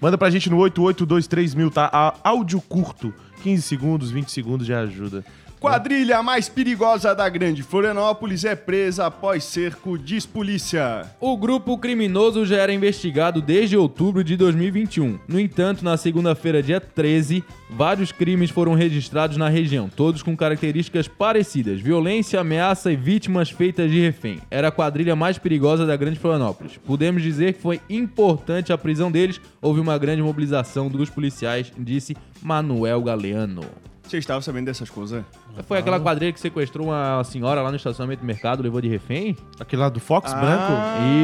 Manda 0.00 0.16
pra 0.16 0.30
gente 0.30 0.48
no 0.48 0.58
8823 0.58 1.54
mil, 1.54 1.70
tá? 1.70 1.90
A- 1.92 2.14
áudio 2.22 2.60
curto. 2.60 3.12
15 3.42 3.62
segundos, 3.62 4.10
20 4.10 4.30
segundos 4.30 4.66
já 4.66 4.80
ajuda. 4.80 5.24
Quadrilha 5.60 6.22
mais 6.22 6.48
perigosa 6.48 7.16
da 7.16 7.28
grande 7.28 7.64
Florianópolis 7.64 8.44
é 8.44 8.54
presa 8.54 9.06
após 9.06 9.42
cerco 9.42 9.98
diz 9.98 10.24
polícia. 10.24 11.04
O 11.20 11.36
grupo 11.36 11.76
criminoso 11.76 12.46
já 12.46 12.58
era 12.58 12.72
investigado 12.72 13.42
desde 13.42 13.76
outubro 13.76 14.22
de 14.22 14.36
2021. 14.36 15.18
No 15.26 15.40
entanto, 15.40 15.84
na 15.84 15.96
segunda-feira, 15.96 16.62
dia 16.62 16.80
13, 16.80 17.42
vários 17.68 18.12
crimes 18.12 18.50
foram 18.50 18.74
registrados 18.74 19.36
na 19.36 19.48
região, 19.48 19.88
todos 19.88 20.22
com 20.22 20.36
características 20.36 21.08
parecidas: 21.08 21.80
violência, 21.80 22.38
ameaça 22.38 22.92
e 22.92 22.96
vítimas 22.96 23.50
feitas 23.50 23.90
de 23.90 24.00
refém. 24.00 24.38
Era 24.48 24.68
a 24.68 24.72
quadrilha 24.72 25.16
mais 25.16 25.38
perigosa 25.38 25.84
da 25.84 25.96
Grande 25.96 26.20
Florianópolis. 26.20 26.78
Podemos 26.86 27.20
dizer 27.20 27.54
que 27.54 27.60
foi 27.60 27.80
importante 27.90 28.72
a 28.72 28.78
prisão 28.78 29.10
deles. 29.10 29.40
Houve 29.60 29.80
uma 29.80 29.98
grande 29.98 30.22
mobilização 30.22 30.88
dos 30.88 31.10
policiais, 31.10 31.72
disse 31.76 32.16
Manuel 32.40 33.02
Galeano. 33.02 33.64
Vocês 34.08 34.22
estavam 34.22 34.40
sabendo 34.40 34.64
dessas 34.66 34.88
coisas? 34.88 35.22
Foi 35.66 35.78
aquela 35.78 36.00
quadrilha 36.00 36.32
que 36.32 36.40
sequestrou 36.40 36.86
uma 36.88 37.22
senhora 37.24 37.60
lá 37.60 37.70
no 37.70 37.76
estacionamento 37.76 38.20
do 38.22 38.26
mercado, 38.26 38.62
levou 38.62 38.80
de 38.80 38.88
refém? 38.88 39.36
Aquele 39.60 39.82
lá 39.82 39.88
do 39.90 40.00
Fox 40.00 40.32
Ah. 40.32 40.36
branco? 40.40 40.72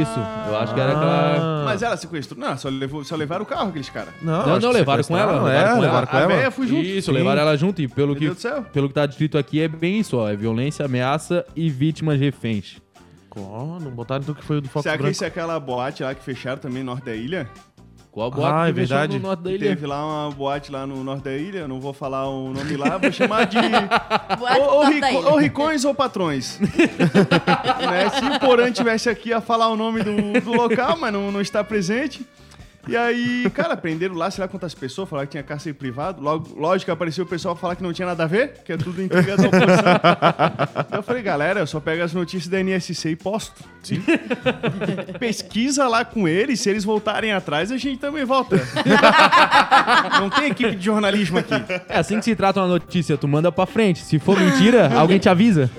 Isso, 0.02 0.20
eu 0.48 0.56
acho 0.58 0.74
que 0.74 0.80
era 0.80 0.92
aquela. 0.92 1.62
Mas 1.64 1.82
ela 1.82 1.96
sequestrou. 1.96 2.38
Não, 2.38 2.58
só, 2.58 2.68
levou, 2.68 3.02
só 3.02 3.16
levaram 3.16 3.42
o 3.42 3.46
carro 3.46 3.70
aqueles 3.70 3.88
caras. 3.88 4.12
Não, 4.20 4.40
acho 4.40 4.48
não, 4.50 4.58
que 4.60 4.66
levaram 4.78 5.02
com 5.04 5.16
ela, 5.16 5.32
sequestraram, 5.32 5.44
levaram 5.44 5.48
É, 5.58 5.64
com 5.64 5.70
ela. 5.70 5.80
levaram 5.80 6.06
com 6.06 6.16
A 6.16 6.20
ela. 6.20 6.28
véia 6.34 6.50
foi 6.50 6.66
junto. 6.66 6.82
Isso, 6.82 7.10
Sim. 7.10 7.16
levaram 7.16 7.40
ela 7.40 7.56
junto 7.56 7.80
e 7.80 7.88
pelo 7.88 8.08
Meu 8.08 8.16
que, 8.16 8.24
Deus 8.26 8.36
do 8.36 8.40
céu. 8.40 8.62
pelo 8.72 8.88
que 8.88 8.94
tá 8.94 9.06
descrito 9.06 9.38
aqui 9.38 9.60
é 9.62 9.68
bem 9.68 10.00
isso, 10.00 10.18
ó. 10.18 10.28
É 10.28 10.36
violência, 10.36 10.84
ameaça 10.84 11.44
e 11.56 11.70
vítimas 11.70 12.20
reféns. 12.20 12.82
Ó, 13.36 13.80
não 13.80 13.90
botaram 13.90 14.22
então 14.22 14.34
que 14.34 14.44
foi 14.44 14.58
o 14.58 14.60
do 14.60 14.68
Fox 14.68 14.82
Será 14.84 14.94
que 14.96 15.02
branco. 15.02 15.12
isso 15.12 15.24
é 15.24 15.26
aquela 15.26 15.58
boate 15.58 16.02
lá 16.04 16.14
que 16.14 16.22
fecharam 16.22 16.58
também 16.58 16.84
no 16.84 16.90
norte 16.92 17.04
da 17.06 17.14
ilha? 17.16 17.48
Qual 18.14 18.26
a 18.26 18.28
Ah, 18.28 18.30
boate 18.36 18.68
é 18.68 18.72
verdade. 18.72 19.14
no 19.18 19.22
norte 19.26 19.42
da 19.42 19.50
ilha? 19.50 19.68
Teve 19.70 19.86
lá 19.88 20.06
uma 20.06 20.30
boate 20.30 20.70
lá 20.70 20.86
no 20.86 21.02
norte 21.02 21.24
da 21.24 21.36
ilha, 21.36 21.58
eu 21.58 21.68
não 21.68 21.80
vou 21.80 21.92
falar 21.92 22.28
o 22.28 22.52
nome 22.52 22.76
lá, 22.76 22.96
vou 22.96 23.10
chamar 23.10 23.44
de 23.46 23.56
Boate 24.38 24.60
ou, 24.60 24.66
ou, 24.74 24.84
rico- 24.86 25.30
ou 25.30 25.36
ricões 25.36 25.84
ou 25.84 25.92
patrões. 25.92 26.60
Né, 26.62 28.08
Se 28.10 28.24
o 28.24 28.38
Porã 28.40 28.70
tivesse 28.70 29.08
aqui 29.08 29.32
a 29.32 29.40
falar 29.40 29.68
o 29.68 29.76
nome 29.76 30.02
do, 30.02 30.40
do 30.40 30.52
local, 30.52 30.96
mas 30.96 31.12
não, 31.12 31.32
não 31.32 31.40
está 31.40 31.62
presente. 31.64 32.24
E 32.86 32.96
aí, 32.96 33.50
cara, 33.50 33.76
prenderam 33.76 34.14
lá, 34.14 34.30
sei 34.30 34.42
lá 34.42 34.48
quantas 34.48 34.74
pessoas, 34.74 35.08
falaram 35.08 35.26
que 35.26 35.32
tinha 35.32 35.42
cárcere 35.42 35.74
privado. 35.74 36.22
Logo, 36.22 36.58
lógico, 36.58 36.90
apareceu 36.92 37.24
o 37.24 37.26
pessoal 37.26 37.56
falar 37.56 37.76
que 37.76 37.82
não 37.82 37.92
tinha 37.92 38.06
nada 38.06 38.24
a 38.24 38.26
ver, 38.26 38.60
que 38.64 38.72
é 38.72 38.76
tudo 38.76 39.02
intriga 39.02 39.36
da 39.36 39.46
oposição. 39.46 40.84
Então 40.86 40.98
eu 40.98 41.02
falei, 41.02 41.22
galera, 41.22 41.60
eu 41.60 41.66
só 41.66 41.80
pego 41.80 42.02
as 42.02 42.12
notícias 42.12 42.48
da 42.48 42.60
NSC 42.60 43.10
e 43.10 43.16
posto. 43.16 43.64
Sim. 43.82 44.02
Pesquisa 45.18 45.86
lá 45.88 46.04
com 46.04 46.28
eles, 46.28 46.60
se 46.60 46.70
eles 46.70 46.84
voltarem 46.84 47.32
atrás, 47.32 47.72
a 47.72 47.76
gente 47.76 47.98
também 47.98 48.24
volta. 48.24 48.56
não 50.20 50.30
tem 50.30 50.46
equipe 50.50 50.76
de 50.76 50.84
jornalismo 50.84 51.38
aqui. 51.38 51.54
É 51.88 51.98
assim 51.98 52.18
que 52.18 52.24
se 52.24 52.36
trata 52.36 52.60
uma 52.60 52.68
notícia, 52.68 53.16
tu 53.16 53.26
manda 53.26 53.50
pra 53.50 53.66
frente. 53.66 54.00
Se 54.00 54.18
for 54.18 54.38
mentira, 54.38 54.92
alguém 54.96 55.18
te 55.18 55.28
avisa. 55.28 55.70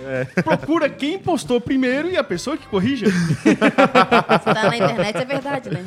Procura 0.43 0.89
quem 0.89 1.19
postou 1.19 1.61
primeiro 1.61 2.09
e 2.09 2.17
a 2.17 2.23
pessoa 2.23 2.57
que 2.57 2.67
corrija. 2.67 3.07
Se 3.07 3.55
tá 3.55 4.69
na 4.69 4.77
internet, 4.77 5.17
é 5.17 5.25
verdade, 5.25 5.69
né? 5.69 5.85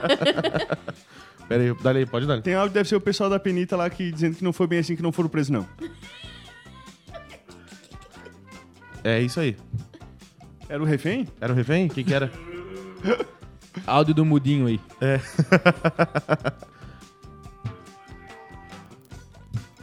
Pera 1.48 1.62
aí, 1.62 1.74
dá 1.82 1.90
aí, 1.90 2.06
pode 2.06 2.26
dar. 2.26 2.42
Tem 2.42 2.54
áudio, 2.54 2.74
deve 2.74 2.88
ser 2.88 2.96
o 2.96 3.00
pessoal 3.00 3.30
da 3.30 3.38
Penita 3.38 3.76
lá 3.76 3.88
que 3.88 4.10
dizendo 4.10 4.36
que 4.36 4.44
não 4.44 4.52
foi 4.52 4.66
bem 4.66 4.80
assim, 4.80 4.96
que 4.96 5.02
não 5.02 5.12
foram 5.12 5.28
presos, 5.28 5.50
não. 5.50 5.66
É 9.04 9.20
isso 9.20 9.38
aí. 9.38 9.56
Era 10.68 10.82
o 10.82 10.86
refém? 10.86 11.28
Era 11.40 11.52
o 11.52 11.56
refém? 11.56 11.86
O 11.86 11.90
que 11.90 12.02
que 12.02 12.12
era? 12.12 12.30
Áudio 13.86 14.14
do 14.14 14.24
mudinho 14.24 14.66
aí. 14.66 14.80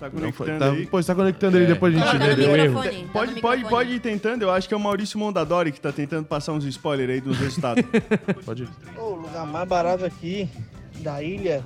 Tá 0.03 0.09
conectando 0.09 0.59
Tá, 0.59 0.71
aí. 0.71 0.85
pô, 0.85 1.01
você 1.01 1.07
tá 1.07 1.15
conectando 1.15 1.57
aí, 1.57 1.65
depois 1.65 1.95
a 1.95 1.97
gente 1.99 2.11
Tá 2.19 2.25
lê. 2.25 2.35
Deu 2.35 2.55
erro. 2.55 2.83
tá 2.83 2.89
Pode, 3.13 3.41
pode, 3.41 3.65
pode 3.69 3.91
ir 3.93 3.99
tentando, 3.99 4.41
eu 4.41 4.51
acho 4.51 4.67
que 4.67 4.73
é 4.73 4.77
o 4.77 4.79
Maurício 4.79 5.17
Mondadori 5.17 5.71
que 5.71 5.79
tá 5.79 5.91
tentando 5.91 6.25
passar 6.25 6.51
uns 6.53 6.65
spoilers 6.65 7.09
aí 7.11 7.21
dos 7.21 7.37
resultados. 7.37 7.83
Pode 8.45 8.63
ir. 8.63 8.69
O 8.97 9.15
lugar 9.15 9.45
mais 9.45 9.67
barato 9.67 10.03
aqui 10.05 10.49
da 10.99 11.21
ilha 11.23 11.63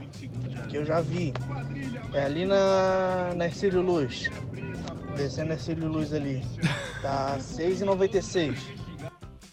que 0.69 0.77
eu 0.77 0.85
já 0.85 1.01
vi 1.01 1.33
é 2.13 2.23
ali 2.25 2.45
na, 2.45 3.33
na 3.35 3.45
Ercílio 3.45 3.81
Luz. 3.81 4.29
Descendo 5.15 5.51
a 5.51 5.55
Ercílio 5.55 5.87
Luz 5.87 6.13
ali. 6.13 6.43
Tá 7.01 7.33
R$ 7.35 7.39
6,96. 7.41 8.55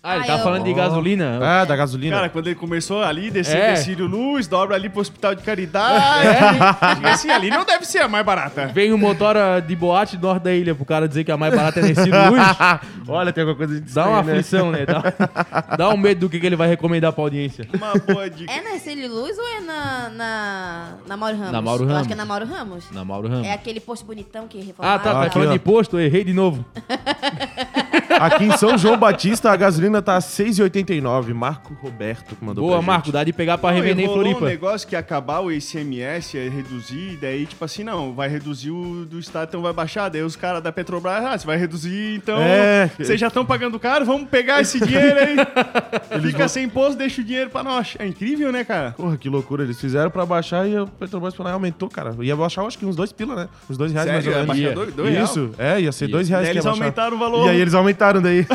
Ah, 0.07 0.17
ele 0.17 0.25
Ah, 0.25 0.27
tá 0.27 0.33
eu- 0.35 0.43
falando 0.45 0.65
de 0.65 0.75
gasolina. 0.75 1.39
Ah, 1.43 1.65
da 1.65 1.75
gasolina. 1.75 2.15
Cara, 2.17 2.29
quando 2.29 2.47
ele 2.49 2.57
começou 2.57 3.03
ali, 3.03 3.31
descer 3.31 3.57
É. 3.57 3.71
é. 3.73 3.77
Círio 3.77 4.07
Luz, 4.07 4.47
dobra 4.47 4.77
ali 4.77 4.91
pro 4.91 5.01
Hospital 5.01 5.35
de 5.35 5.43
Caridade. 5.43 6.05
E 7.03 7.07
assim, 7.07 7.31
ali 7.31 7.49
não 7.49 7.65
deve 7.65 7.87
ser 7.87 8.01
a 8.01 8.09
mais 8.09 8.25
barata. 8.25 8.67
Vem 8.67 8.93
o 8.93 8.99
motora 8.99 9.61
de 9.61 9.75
boate 9.75 10.19
do 10.19 10.27
norte 10.27 10.43
da 10.43 10.53
ilha 10.55 10.75
pro 10.75 10.85
cara 10.85 11.09
dizer 11.09 11.25
que 11.25 11.33
a 11.33 11.37
mais 11.39 11.55
barata 11.55 11.81
é 11.81 11.85
nesse 11.85 12.03
luz. 12.11 12.13
Olha, 13.09 13.33
tem 13.33 13.43
alguma 13.43 13.57
coisa 13.57 13.81
de 13.81 13.93
Dá 13.95 14.07
uma 14.07 14.23
né? 14.23 14.33
aflição, 14.33 14.71
né? 14.71 14.85
Dá, 14.85 15.77
dá 15.77 15.89
um 15.89 15.97
medo 15.97 16.21
do 16.21 16.29
que, 16.29 16.39
que 16.39 16.45
ele 16.47 16.57
vai 16.57 16.69
recomendar 16.69 17.11
pra 17.13 17.25
audiência. 17.25 17.67
Uma 17.73 17.95
boa 17.95 18.29
dica. 18.29 18.53
É 18.53 18.61
na 18.63 18.75
Ercílio 18.75 19.09
Luz 19.11 19.39
ou 19.39 19.45
é 19.57 19.61
na, 19.61 20.11
na, 20.11 20.89
na 21.07 21.17
Mauro 21.17 21.37
Ramos? 21.37 21.53
Na 21.53 21.63
Mauro 21.63 21.83
Eu 21.85 21.87
Ramos. 21.89 22.01
acho 22.01 22.09
que 22.09 22.13
é 22.13 22.17
na 22.17 22.25
Mauro 22.27 22.45
Ramos. 22.47 22.85
Na 22.91 23.05
Mauro 23.07 23.29
Ramos. 23.29 23.47
É 23.47 23.53
aquele 23.55 23.81
posto 23.81 24.05
bonitão 24.05 24.47
que 24.47 24.59
reformaram. 24.61 24.97
Ah, 24.97 24.99
tá, 24.99 25.13
tá 25.15 25.23
Aqui, 25.23 25.33
falando 25.33 25.49
ó. 25.49 25.53
de 25.53 25.59
posto, 25.61 25.99
eu 25.99 26.05
errei 26.05 26.25
de 26.25 26.35
novo. 26.35 26.63
Aqui 28.21 28.45
em 28.45 28.57
São 28.57 28.77
João 28.79 28.97
Batista, 28.97 29.51
a 29.51 29.57
gasolina 29.57 30.01
tá 30.01 30.19
6,89. 30.19 31.33
Marco 31.35 31.75
Roberto 31.83 32.35
que 32.37 32.45
mandou 32.45 32.65
Boa, 32.65 32.79
pra 32.79 32.87
Marco, 32.87 33.07
gente. 33.07 33.13
dá 33.13 33.25
de 33.25 33.33
pegar 33.33 33.59
pra 33.59 33.71
revender 33.71 34.05
em 34.07 34.09
Floripa. 34.13 34.41
um 34.45 34.49
negócio 34.49 34.87
que 34.89 34.97
acabar 34.97 35.41
o 35.41 35.51
ICMS, 35.53 36.37
ia 36.37 36.51
reduzir, 36.51 37.19
daí 37.21 37.47
tipo 37.47 37.65
assim, 37.65 37.83
não, 37.85 38.13
vai 38.15 38.29
reduzir 38.29 38.71
o 38.71 39.05
do 39.05 39.19
estado, 39.19 39.49
então 39.49 39.63
vai 39.63 39.73
baixar. 39.73 40.09
Daí 40.09 40.23
os 40.23 40.37
caras 40.37 40.63
da 40.63 40.71
Petrobras, 40.73 41.25
ah, 41.25 41.39
você 41.39 41.47
vai 41.47 41.57
reduzir, 41.57 42.17
então 42.17 42.39
É. 42.41 42.91
vocês 42.99 43.19
já 43.19 43.29
estão 43.29 43.45
pagando 43.45 43.79
caro, 43.79 44.05
vamos 44.05 44.29
pegar 44.29 44.61
esse 44.61 44.79
dinheiro 44.81 45.19
aí. 45.19 45.37
Fica 46.23 46.49
sem 46.49 46.65
imposto, 46.65 46.97
deixa 46.97 47.21
o 47.21 47.25
dinheiro 47.25 47.51
pra 47.51 47.63
nós. 47.63 47.95
É 47.99 48.07
incrível, 48.07 48.51
né, 48.53 48.65
cara? 48.65 48.93
Porra, 48.93 49.17
que 49.17 49.29
loucura. 49.29 49.63
Eles 49.65 49.81
fizeram 49.81 50.11
pra 50.11 50.25
baixar 50.25 50.69
e 50.69 50.77
a 50.77 50.87
Petrobras 50.87 51.35
falou, 51.35 51.51
ah, 51.51 51.55
aumentou, 51.55 51.89
cara. 51.89 52.15
Ia 52.21 52.37
baixar, 52.37 52.63
acho 52.65 52.79
que 52.79 52.87
uns 52.87 52.97
dois 52.97 53.13
pila, 53.13 53.35
né? 53.35 53.49
Uns 53.69 53.77
dois 53.77 53.93
reais 53.93 54.07
Sério? 54.09 54.23
mais 54.23 54.27
ou 54.27 54.33
Ia 54.33 54.39
menos. 54.39 54.57
baixar 54.57 54.75
dois- 54.75 54.95
dois 54.95 55.11
real? 55.15 55.25
Isso, 55.25 55.51
é, 55.59 55.81
ia 55.81 55.93
ser 55.93 56.09
dois 56.09 56.29
reais 56.29 56.45
Daí 56.45 56.53
que 56.53 56.57
ia 56.57 56.61
eles 56.61 56.65
baixar. 56.65 56.81
aumentaram 56.83 57.17
o 57.17 57.19
valor. 57.21 57.47
E 57.47 57.51
aí 57.51 57.61
eles 57.61 57.75
aumentaram 57.75 58.14
daí. 58.21 58.47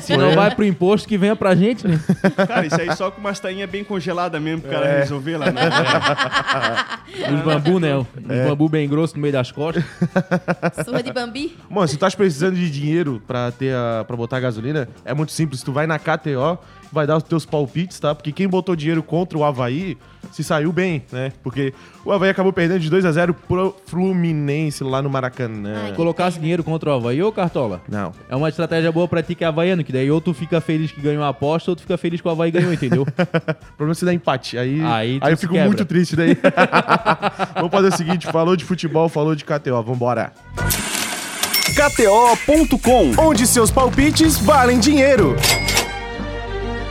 Se 0.00 0.16
não 0.16 0.34
vai 0.34 0.54
pro 0.54 0.64
imposto, 0.64 1.06
que 1.08 1.18
venha 1.18 1.36
pra 1.36 1.54
gente, 1.54 1.86
né? 1.86 2.00
Cara, 2.46 2.66
isso 2.66 2.80
aí 2.80 2.94
só 2.96 3.10
com 3.10 3.20
umas 3.20 3.38
tainhas 3.38 3.68
bem 3.68 3.84
congeladas 3.84 4.40
mesmo 4.40 4.62
pro 4.62 4.70
cara 4.70 4.86
É. 4.86 5.00
resolver 5.00 5.36
lá, 5.36 5.50
né? 5.50 5.62
Os 7.34 7.40
bambu, 7.42 7.80
né? 7.80 7.96
Os 7.96 8.06
bambu 8.48 8.68
bem 8.68 8.88
grosso 8.88 9.14
no 9.16 9.22
meio 9.22 9.32
das 9.32 9.50
costas. 9.52 9.84
Surra 10.84 11.02
de 11.02 11.12
Bambi. 11.12 11.56
Mano, 11.68 11.88
se 11.88 11.96
tu 11.96 12.00
tá 12.00 12.10
precisando 12.10 12.54
de 12.56 12.70
dinheiro 12.70 13.22
pra, 13.26 13.50
ter 13.50 13.74
a, 13.74 14.04
pra 14.06 14.16
botar 14.16 14.40
gasolina, 14.40 14.88
é 15.04 15.12
muito 15.14 15.32
simples. 15.32 15.62
Tu 15.62 15.72
vai 15.72 15.86
na 15.86 15.98
KTO, 15.98 16.58
vai 16.96 17.06
dar 17.06 17.16
os 17.18 17.22
teus 17.22 17.44
palpites, 17.46 18.00
tá? 18.00 18.14
Porque 18.14 18.32
quem 18.32 18.48
botou 18.48 18.74
dinheiro 18.74 19.02
contra 19.02 19.36
o 19.38 19.44
Havaí 19.44 19.96
se 20.32 20.42
saiu 20.42 20.72
bem, 20.72 21.04
né? 21.12 21.30
Porque 21.42 21.72
o 22.04 22.10
Havaí 22.10 22.30
acabou 22.30 22.52
perdendo 22.52 22.80
de 22.80 22.90
2 22.90 23.04
a 23.04 23.12
0 23.12 23.34
pro 23.34 23.76
Fluminense 23.86 24.82
lá 24.82 25.00
no 25.00 25.08
Maracanã. 25.08 25.74
Ai, 25.84 25.92
Colocasse 25.92 26.40
dinheiro 26.40 26.64
contra 26.64 26.90
o 26.90 26.92
Havaí 26.94 27.22
ou 27.22 27.30
Cartola? 27.30 27.80
Não. 27.88 28.12
É 28.28 28.34
uma 28.34 28.48
estratégia 28.48 28.90
boa 28.90 29.06
pra 29.06 29.22
ti 29.22 29.34
que 29.34 29.44
é 29.44 29.46
havaiano, 29.46 29.84
que 29.84 29.92
daí 29.92 30.10
ou 30.10 30.20
tu 30.20 30.34
fica 30.34 30.60
feliz 30.60 30.90
que 30.90 31.00
ganhou 31.00 31.22
a 31.22 31.28
aposta, 31.28 31.70
ou 31.70 31.76
tu 31.76 31.82
fica 31.82 31.96
feliz 31.96 32.20
que 32.20 32.26
o 32.26 32.30
Havaí 32.30 32.50
ganhou, 32.50 32.72
entendeu? 32.72 33.06
O 33.16 33.76
problema 33.76 33.92
é 33.92 33.94
se 33.94 34.04
dá 34.04 34.14
empate. 34.14 34.56
Aí, 34.58 34.80
Aí 34.82 35.18
aí, 35.20 35.32
eu 35.32 35.36
fico 35.36 35.52
quebra. 35.52 35.66
muito 35.68 35.84
triste 35.84 36.16
daí. 36.16 36.36
Vamos 37.54 37.70
fazer 37.70 37.88
o 37.88 37.96
seguinte: 37.96 38.26
falou 38.26 38.56
de 38.56 38.64
futebol, 38.64 39.08
falou 39.08 39.34
de 39.34 39.44
KTO. 39.44 39.82
Vambora. 39.82 40.32
KTO.com, 41.74 43.12
onde 43.22 43.46
seus 43.46 43.70
palpites 43.70 44.38
valem 44.38 44.78
dinheiro. 44.80 45.36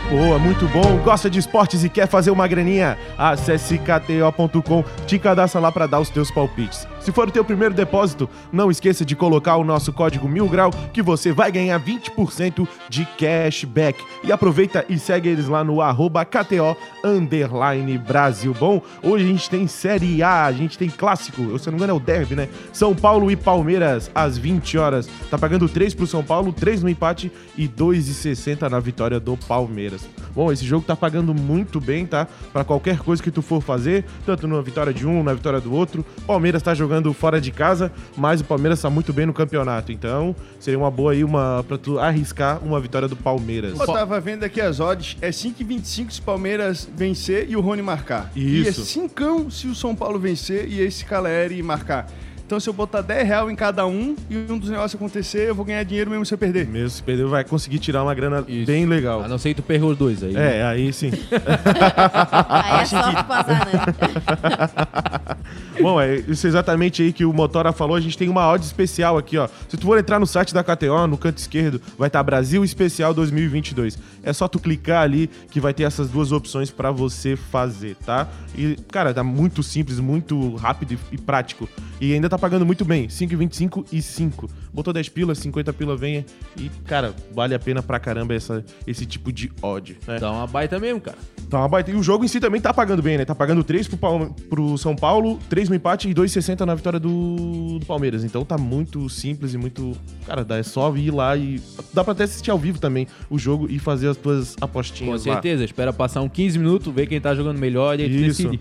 Boa, 0.09 0.37
muito 0.37 0.67
bom. 0.67 0.97
Gosta 1.03 1.29
de 1.29 1.39
esportes 1.39 1.83
e 1.83 1.89
quer 1.89 2.07
fazer 2.07 2.29
uma 2.29 2.47
graninha? 2.47 2.97
Acesse 3.17 3.79
kto.com, 3.79 4.83
te 5.07 5.17
cadastra 5.17 5.59
lá 5.59 5.71
para 5.71 5.87
dar 5.87 5.99
os 5.99 6.09
teus 6.09 6.29
palpites. 6.29 6.87
Se 7.05 7.11
for 7.11 7.27
o 7.27 7.31
teu 7.31 7.45
primeiro 7.45 7.75
depósito, 7.75 8.27
não 8.51 8.71
esqueça 8.71 9.05
de 9.05 9.15
colocar 9.15 9.57
o 9.57 9.63
nosso 9.63 9.93
código 9.93 10.27
mil 10.27 10.49
grau 10.49 10.71
que 10.91 11.03
você 11.03 11.31
vai 11.31 11.51
ganhar 11.51 11.79
20% 11.79 12.67
de 12.89 13.05
cashback. 13.05 14.03
E 14.23 14.31
aproveita 14.31 14.83
e 14.89 14.97
segue 14.97 15.29
eles 15.29 15.47
lá 15.47 15.63
no 15.63 15.77
KTO 16.25 16.75
Brasil. 17.99 18.55
Bom, 18.59 18.81
hoje 19.03 19.23
a 19.23 19.27
gente 19.27 19.47
tem 19.47 19.67
Série 19.67 20.23
A, 20.23 20.45
a 20.45 20.51
gente 20.51 20.79
tem 20.79 20.89
clássico, 20.89 21.59
se 21.59 21.67
não 21.67 21.73
me 21.73 21.77
engano 21.77 21.93
é 21.93 21.95
o 21.95 21.99
derby, 21.99 22.35
né? 22.35 22.49
São 22.73 22.95
Paulo 22.95 23.29
e 23.29 23.35
Palmeiras 23.35 24.09
às 24.15 24.35
20 24.35 24.75
horas. 24.79 25.07
Tá 25.29 25.37
pagando 25.37 25.69
3 25.69 25.93
pro 25.93 26.07
São 26.07 26.23
Paulo, 26.23 26.51
3 26.51 26.81
no 26.81 26.89
empate 26.89 27.31
e 27.55 27.67
2,60 27.67 28.67
na 28.67 28.79
vitória 28.79 29.19
do 29.19 29.37
Palmeiras. 29.37 30.09
Bom, 30.33 30.51
esse 30.51 30.65
jogo 30.65 30.83
tá 30.83 30.95
pagando 30.95 31.35
muito 31.35 31.79
bem, 31.79 32.05
tá? 32.05 32.27
Pra 32.51 32.63
qualquer 32.63 32.97
coisa 32.97 33.21
que 33.21 33.29
tu 33.29 33.43
for 33.43 33.61
fazer, 33.61 34.03
tanto 34.25 34.47
na 34.47 34.59
vitória 34.59 34.93
de 34.93 35.05
um, 35.05 35.23
na 35.23 35.33
vitória 35.33 35.61
do 35.61 35.71
outro. 35.71 36.03
Palmeiras 36.25 36.63
tá 36.63 36.73
jogando 36.73 36.94
fora 37.13 37.39
de 37.39 37.51
casa, 37.51 37.91
mas 38.15 38.41
o 38.41 38.43
Palmeiras 38.43 38.81
tá 38.81 38.89
muito 38.89 39.11
bem 39.13 39.25
no 39.25 39.33
campeonato. 39.33 39.91
Então, 39.91 40.35
seria 40.59 40.77
uma 40.77 40.91
boa 40.91 41.11
aí 41.11 41.23
uma 41.23 41.63
para 41.67 41.77
tu 41.77 41.99
arriscar 41.99 42.59
uma 42.63 42.79
vitória 42.79 43.07
do 43.07 43.15
Palmeiras. 43.15 43.79
Eu 43.79 43.85
tava 43.85 44.19
vendo 44.19 44.43
aqui 44.43 44.61
as 44.61 44.79
odds, 44.79 45.17
é 45.21 45.29
5,25 45.29 46.11
se 46.11 46.19
o 46.19 46.23
Palmeiras 46.23 46.87
vencer 46.95 47.49
e 47.49 47.55
o 47.55 47.61
Rony 47.61 47.81
marcar. 47.81 48.31
E 48.35 48.65
é 48.65 48.69
Isso. 48.69 48.85
5 48.85 49.51
se 49.51 49.67
o 49.67 49.75
São 49.75 49.95
Paulo 49.95 50.19
vencer 50.19 50.67
e 50.67 50.79
esse 50.79 51.05
Caleri 51.05 51.61
marcar. 51.61 52.07
Então 52.45 52.59
se 52.59 52.69
eu 52.69 52.73
botar 52.73 53.01
10 53.01 53.27
real 53.27 53.49
em 53.49 53.55
cada 53.55 53.87
um 53.87 54.15
e 54.29 54.37
um 54.37 54.57
dos 54.59 54.69
negócios 54.69 54.93
acontecer, 54.95 55.49
eu 55.49 55.55
vou 55.55 55.65
ganhar 55.65 55.81
dinheiro 55.83 56.11
mesmo 56.11 56.25
se 56.25 56.33
eu 56.33 56.37
perder. 56.37 56.67
Mesmo 56.67 56.89
se 56.91 57.01
perder, 57.01 57.25
vai 57.25 57.43
conseguir 57.43 57.79
tirar 57.79 58.03
uma 58.03 58.13
grana 58.13 58.43
Isso. 58.47 58.67
bem 58.67 58.85
legal. 58.85 59.23
A 59.23 59.27
não 59.27 59.39
ser 59.39 59.49
que 59.49 59.55
tu 59.55 59.63
perca 59.63 59.85
os 59.85 59.97
dois 59.97 60.21
aí. 60.23 60.35
É, 60.35 60.63
aí 60.63 60.93
sim. 60.93 61.11
Aí 62.49 62.81
é 62.81 62.85
só 62.85 62.97
azar, 62.97 63.67
né? 63.67 65.35
Bom, 65.81 65.99
é 65.99 66.15
isso 66.15 66.47
exatamente 66.47 67.01
aí 67.03 67.11
que 67.11 67.25
o 67.25 67.33
Motora 67.33 67.73
falou. 67.73 67.95
A 67.95 67.99
gente 68.01 68.17
tem 68.17 68.29
uma 68.29 68.47
odd 68.49 68.63
especial 68.63 69.17
aqui, 69.17 69.37
ó. 69.37 69.47
Se 69.67 69.75
tu 69.77 69.85
for 69.85 69.97
entrar 69.99 70.19
no 70.19 70.25
site 70.25 70.53
da 70.53 70.63
KTO, 70.63 71.05
no 71.05 71.17
canto 71.17 71.37
esquerdo, 71.37 71.81
vai 71.97 72.07
estar 72.07 72.23
Brasil 72.23 72.63
Especial 72.63 73.13
2022. 73.13 73.99
É 74.23 74.31
só 74.33 74.47
tu 74.47 74.57
clicar 74.59 75.03
ali 75.03 75.29
que 75.51 75.59
vai 75.59 75.73
ter 75.73 75.83
essas 75.83 76.09
duas 76.09 76.31
opções 76.31 76.71
pra 76.71 76.91
você 76.91 77.35
fazer, 77.35 77.95
tá? 78.05 78.27
E, 78.57 78.77
cara, 78.89 79.13
tá 79.13 79.23
muito 79.23 79.61
simples, 79.61 79.99
muito 79.99 80.55
rápido 80.55 80.93
e- 80.93 81.15
e 81.15 81.17
prático. 81.17 81.67
E 81.99 82.13
ainda 82.13 82.29
tá 82.29 82.34
pagando 82.37 82.65
muito 82.65 82.83
bem, 82.85 83.07
5,25 83.07 83.85
e 83.91 84.01
5. 84.01 84.49
Botou 84.73 84.93
10 84.93 85.09
pilas, 85.09 85.37
50 85.39 85.71
pila 85.73 85.95
venha 85.95 86.25
e, 86.59 86.69
cara, 86.85 87.13
vale 87.33 87.53
a 87.55 87.59
pena 87.59 87.81
pra 87.81 87.99
caramba 87.99 88.33
essa, 88.33 88.63
esse 88.85 89.05
tipo 89.05 89.31
de 89.31 89.51
odd, 89.61 89.97
né? 90.07 90.19
Dá 90.19 90.31
uma 90.31 90.47
baita 90.47 90.79
mesmo, 90.79 90.99
cara. 91.01 91.17
Tá 91.49 91.59
uma 91.59 91.67
baita. 91.67 91.91
E 91.91 91.95
o 91.95 92.01
jogo 92.03 92.25
em 92.25 92.27
si 92.27 92.39
também 92.39 92.59
tá 92.59 92.73
pagando 92.73 93.01
bem, 93.01 93.17
né? 93.17 93.25
Tá 93.25 93.35
pagando 93.35 93.63
3 93.63 93.87
pro, 93.87 93.97
Palme- 93.97 94.31
pro 94.49 94.77
São 94.77 94.95
Paulo, 94.95 95.39
3 95.49 95.69
no 95.69 95.75
empate 95.75 96.09
e 96.09 96.13
2,60 96.13 96.61
na 96.65 96.73
vitória 96.75 96.99
do, 96.99 97.77
do 97.79 97.85
Palmeiras. 97.85 98.23
Então 98.23 98.43
tá 98.43 98.57
muito 98.57 99.07
simples 99.09 99.53
e 99.53 99.57
muito. 99.57 99.91
Cara, 100.25 100.43
dá, 100.43 100.57
é 100.57 100.63
só 100.63 100.93
ir 100.95 101.11
lá 101.11 101.37
e. 101.37 101.61
Dá 101.93 102.03
pra 102.03 102.13
até 102.13 102.23
assistir 102.23 102.49
ao 102.51 102.57
vivo 102.57 102.79
também 102.79 103.07
o 103.29 103.37
jogo 103.37 103.67
e 103.69 103.77
fazer 103.79 104.09
as 104.09 104.17
tuas 104.17 104.55
Com 104.55 104.65
apostinhas 104.65 105.25
lá. 105.25 105.33
certeza. 105.33 105.63
Espera 105.63 105.93
passar 105.93 106.21
uns 106.21 106.31
15 106.31 106.57
minutos, 106.57 106.93
ver 106.93 107.05
quem 107.07 107.21
tá 107.21 107.33
jogando 107.35 107.59
melhor 107.59 107.99
e 107.99 108.03
aí 108.03 108.09
Isso. 108.27 108.43
decide. 108.43 108.59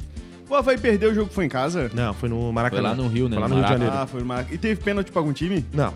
O 0.49 0.55
Havaí 0.55 0.77
perdeu 0.79 1.11
o 1.11 1.15
jogo 1.15 1.29
que 1.29 1.35
foi 1.35 1.47
em 1.47 1.49
casa? 1.49 1.91
Não, 1.95 2.13
foi 2.15 2.29
no 2.29 2.53
Maracanã. 2.53 2.83
Foi 2.83 2.91
lá 2.91 2.95
no 3.03 3.09
Rio, 3.09 3.29
né? 3.29 3.37
Foi 3.37 3.43
lá 3.43 3.49
No 3.49 3.55
no 3.55 3.61
Rio 3.61 3.65
de. 3.67 3.73
Janeiro. 3.73 3.95
Ah, 3.97 4.07
foi 4.07 4.21
no 4.21 4.27
Maracanã. 4.27 4.55
E 4.55 4.59
teve 4.59 4.81
pênalti 4.83 5.11
pra 5.11 5.21
algum 5.21 5.33
time? 5.33 5.65
Não. 5.73 5.93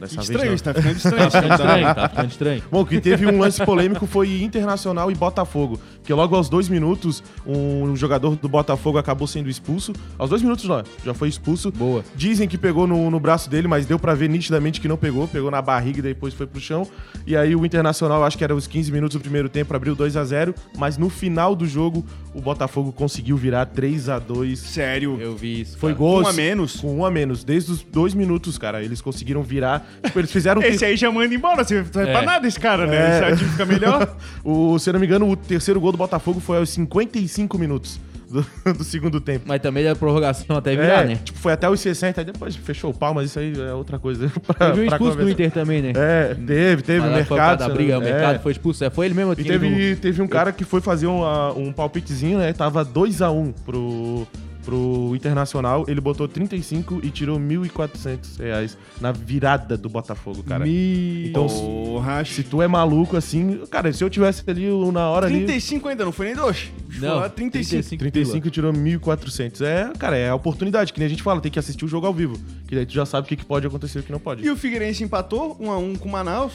Dessa 0.00 0.20
Estranho, 0.20 0.48
vez 0.48 0.54
isso 0.60 0.64
não. 0.66 0.74
tá 0.74 0.82
ficando 0.82 0.96
estranho. 0.98 1.30
Tá 1.30 1.30
ficando 1.30 1.52
estranho, 1.54 1.94
tá 1.94 2.08
ficando 2.08 2.28
estranho. 2.30 2.62
Bom, 2.72 2.80
o 2.80 2.86
que 2.86 3.00
teve 3.00 3.24
um 3.26 3.38
lance 3.38 3.64
polêmico 3.64 4.04
foi 4.04 4.42
Internacional 4.42 5.10
e 5.12 5.14
Botafogo. 5.14 5.78
Porque 6.02 6.12
logo 6.12 6.34
aos 6.34 6.48
dois 6.48 6.68
minutos, 6.68 7.22
um 7.46 7.94
jogador 7.94 8.34
do 8.34 8.48
Botafogo 8.48 8.98
acabou 8.98 9.26
sendo 9.28 9.48
expulso. 9.48 9.92
Aos 10.18 10.28
dois 10.30 10.42
minutos 10.42 10.64
já, 10.64 10.82
já 11.04 11.14
foi 11.14 11.28
expulso. 11.28 11.70
Boa. 11.70 12.04
Dizem 12.16 12.48
que 12.48 12.58
pegou 12.58 12.88
no, 12.88 13.08
no 13.08 13.20
braço 13.20 13.48
dele, 13.48 13.68
mas 13.68 13.86
deu 13.86 13.98
pra 14.00 14.12
ver 14.12 14.28
nitidamente 14.28 14.80
que 14.80 14.88
não 14.88 14.96
pegou. 14.96 15.28
Pegou 15.28 15.48
na 15.48 15.62
barriga 15.62 16.00
e 16.00 16.02
depois 16.02 16.34
foi 16.34 16.44
pro 16.46 16.60
chão. 16.60 16.86
E 17.24 17.36
aí 17.36 17.54
o 17.54 17.64
Internacional, 17.64 18.24
acho 18.24 18.36
que 18.36 18.42
era 18.42 18.54
os 18.54 18.66
15 18.66 18.90
minutos 18.90 19.16
do 19.16 19.20
primeiro 19.20 19.48
tempo, 19.48 19.74
abriu 19.76 19.94
2 19.94 20.16
a 20.16 20.24
0 20.24 20.54
Mas 20.76 20.98
no 20.98 21.08
final 21.08 21.54
do 21.54 21.66
jogo, 21.66 22.04
o 22.34 22.40
Botafogo 22.40 22.90
conseguiu 22.92 23.36
virar 23.36 23.66
3 23.66 24.08
a 24.08 24.18
2 24.18 24.58
Sério. 24.58 25.18
Eu 25.20 25.36
vi 25.36 25.60
isso. 25.60 25.78
Foi 25.78 25.94
gol. 25.94 26.22
Um 26.22 26.26
a 26.26 26.32
menos? 26.32 26.80
Com 26.80 26.96
um 26.96 27.04
a 27.06 27.10
menos. 27.12 27.44
Desde 27.44 27.70
os 27.70 27.82
dois 27.84 28.12
minutos, 28.12 28.58
cara. 28.58 28.82
Eles 28.82 29.00
conseguiram 29.00 29.42
virar. 29.42 29.86
Tipo, 30.02 30.18
eles 30.18 30.32
fizeram. 30.32 30.60
um 30.60 30.64
Esse 30.72 30.84
aí 30.84 30.96
já 30.96 31.12
manda 31.12 31.32
embora, 31.32 31.62
você 31.62 31.76
não 31.76 31.84
vai 31.84 32.08
É. 32.08 32.12
pra 32.12 32.22
nada 32.22 32.48
esse 32.48 32.58
cara, 32.58 32.86
né? 32.86 33.20
É. 33.20 33.30
Esse 33.30 33.38
time 33.38 33.50
fica 33.50 33.64
melhor. 33.64 34.16
o, 34.42 34.78
se 34.78 34.90
eu 34.90 34.94
não 34.94 35.00
me 35.00 35.06
engano, 35.06 35.30
o 35.30 35.36
terceiro 35.36 35.80
gol 35.80 35.91
do 35.92 35.98
Botafogo 35.98 36.40
foi 36.40 36.58
aos 36.58 36.70
55 36.70 37.56
minutos 37.58 38.00
do, 38.30 38.44
do 38.72 38.82
segundo 38.82 39.20
tempo. 39.20 39.44
Mas 39.46 39.60
também 39.60 39.84
da 39.84 39.94
prorrogação 39.94 40.56
até 40.56 40.70
virar, 40.74 41.02
É, 41.02 41.04
né? 41.04 41.16
tipo, 41.22 41.38
foi 41.38 41.52
até 41.52 41.68
os 41.68 41.78
60, 41.80 42.20
aí 42.20 42.24
depois 42.24 42.56
fechou 42.56 42.90
o 42.90 42.94
pau, 42.94 43.12
mas 43.14 43.26
isso 43.30 43.38
aí 43.38 43.52
é 43.60 43.72
outra 43.74 43.98
coisa. 43.98 44.28
pra- 44.46 44.70
Teve 44.70 44.80
um 44.80 44.84
expulso 44.84 45.12
conversar. 45.18 45.30
Inter 45.32 45.50
também, 45.52 45.82
né? 45.82 45.92
É, 45.94 46.34
teve, 46.34 46.82
teve. 46.82 47.00
Mas 47.00 47.22
o 47.22 47.24
foi 47.26 47.36
mercado. 47.36 47.62
eu 47.64 47.74
briga, 47.74 47.98
o 47.98 48.02
mercado 48.02 48.36
é. 48.36 48.38
foi 48.38 48.52
expulso. 48.52 48.82
É, 48.84 48.90
Foi 48.90 49.06
ele 49.06 49.14
mesmo 49.14 49.32
E 49.34 49.44
teve, 49.44 49.96
teve 49.96 50.22
um 50.22 50.26
cara 50.28 50.50
que 50.52 50.64
foi 50.64 50.80
fazer 50.80 51.06
um, 51.06 51.22
um 51.56 51.72
palpitezinho, 51.72 52.38
né? 52.38 52.52
Tava 52.52 52.84
2x1 52.84 53.52
pro, 53.64 54.26
pro 54.64 55.12
Internacional. 55.14 55.84
Ele 55.88 56.00
botou 56.00 56.26
35 56.26 57.00
e 57.02 57.10
tirou 57.10 57.38
1.400 57.38 58.38
reais 58.38 58.78
na 59.00 59.12
virada 59.12 59.76
do 59.76 59.88
Botafogo, 59.88 60.42
cara. 60.42 60.64
Me... 60.64 61.28
Então, 61.28 61.46
Porra, 61.46 62.24
se 62.24 62.42
tu 62.42 62.62
é 62.62 62.68
maluco 62.68 63.16
assim. 63.16 63.60
Cara, 63.70 63.92
se 63.92 64.02
eu 64.02 64.10
tivesse 64.10 64.42
ali 64.48 64.66
na 64.92 65.08
hora 65.10 65.26
ali. 65.26 65.44
35 65.44 65.88
ainda, 65.88 66.04
não 66.04 66.12
foi 66.12 66.26
nem 66.26 66.34
dois. 66.34 66.70
Não, 66.98 67.20
Foi 67.20 67.30
35. 67.30 67.98
35 67.98 68.50
tirou 68.50 68.72
1.400. 68.72 69.64
É, 69.64 69.92
cara, 69.98 70.16
é 70.16 70.28
a 70.28 70.34
oportunidade, 70.34 70.92
que 70.92 70.98
nem 70.98 71.06
a 71.06 71.10
gente 71.10 71.22
fala, 71.22 71.40
tem 71.40 71.50
que 71.50 71.58
assistir 71.58 71.84
o 71.84 71.88
jogo 71.88 72.06
ao 72.06 72.14
vivo. 72.14 72.38
Que 72.66 72.74
daí 72.74 72.86
tu 72.86 72.92
já 72.92 73.06
sabe 73.06 73.24
o 73.24 73.28
que, 73.28 73.36
que 73.36 73.44
pode 73.44 73.66
acontecer 73.66 73.98
e 73.98 74.02
o 74.02 74.04
que 74.04 74.12
não 74.12 74.18
pode. 74.18 74.44
E 74.44 74.50
o 74.50 74.56
Figueirense 74.56 75.02
empatou 75.02 75.56
1 75.60 75.70
a 75.70 75.78
1 75.78 75.96
com 75.96 76.08
o 76.08 76.12
Manaus. 76.12 76.52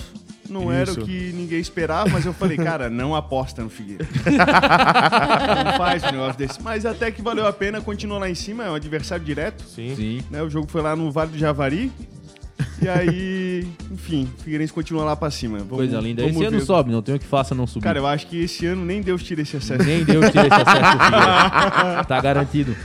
Não 0.49 0.71
era 0.71 0.89
Isso. 0.91 1.01
o 1.01 1.05
que 1.05 1.31
ninguém 1.33 1.59
esperava, 1.59 2.09
mas 2.09 2.25
eu 2.25 2.33
falei, 2.33 2.57
cara, 2.57 2.89
não 2.89 3.15
aposta 3.15 3.61
no 3.63 3.69
Figueirense. 3.69 4.11
não 5.65 5.77
faz 5.77 6.03
um 6.03 6.11
negócio 6.11 6.37
desse. 6.37 6.61
Mas 6.61 6.85
até 6.85 7.11
que 7.11 7.21
valeu 7.21 7.45
a 7.45 7.53
pena, 7.53 7.81
continuou 7.81 8.19
lá 8.19 8.29
em 8.29 8.35
cima, 8.35 8.63
é 8.65 8.69
um 8.71 8.75
adversário 8.75 9.23
direto. 9.23 9.63
Sim. 9.63 9.95
Sim. 9.95 10.21
né? 10.31 10.41
O 10.41 10.49
jogo 10.49 10.67
foi 10.69 10.81
lá 10.81 10.95
no 10.95 11.11
Vale 11.11 11.31
do 11.31 11.37
Javari. 11.37 11.91
E 12.81 12.87
aí, 12.89 13.67
enfim, 13.91 14.27
o 14.39 14.43
Figueirense 14.43 14.71
continua 14.73 15.03
lá 15.03 15.15
pra 15.15 15.29
cima. 15.29 15.57
Vamos- 15.59 15.77
Coisa 15.77 15.99
linda. 15.99 16.23
Esse 16.25 16.43
ano 16.43 16.59
ver. 16.59 16.65
sobe, 16.65 16.91
não 16.91 17.01
tem 17.03 17.15
o 17.15 17.19
que 17.19 17.25
faça 17.25 17.53
não 17.53 17.67
subir. 17.67 17.83
Cara, 17.83 17.99
eu 17.99 18.07
acho 18.07 18.25
que 18.27 18.37
esse 18.43 18.65
ano 18.65 18.83
nem 18.85 19.01
Deus 19.01 19.23
tira 19.23 19.41
esse 19.41 19.57
acesso. 19.57 19.83
Nem 19.83 20.03
Deus 20.03 20.29
tira 20.31 20.47
esse 20.47 20.53
acesso. 20.61 20.97
Tá 22.07 22.21
garantido. 22.21 22.75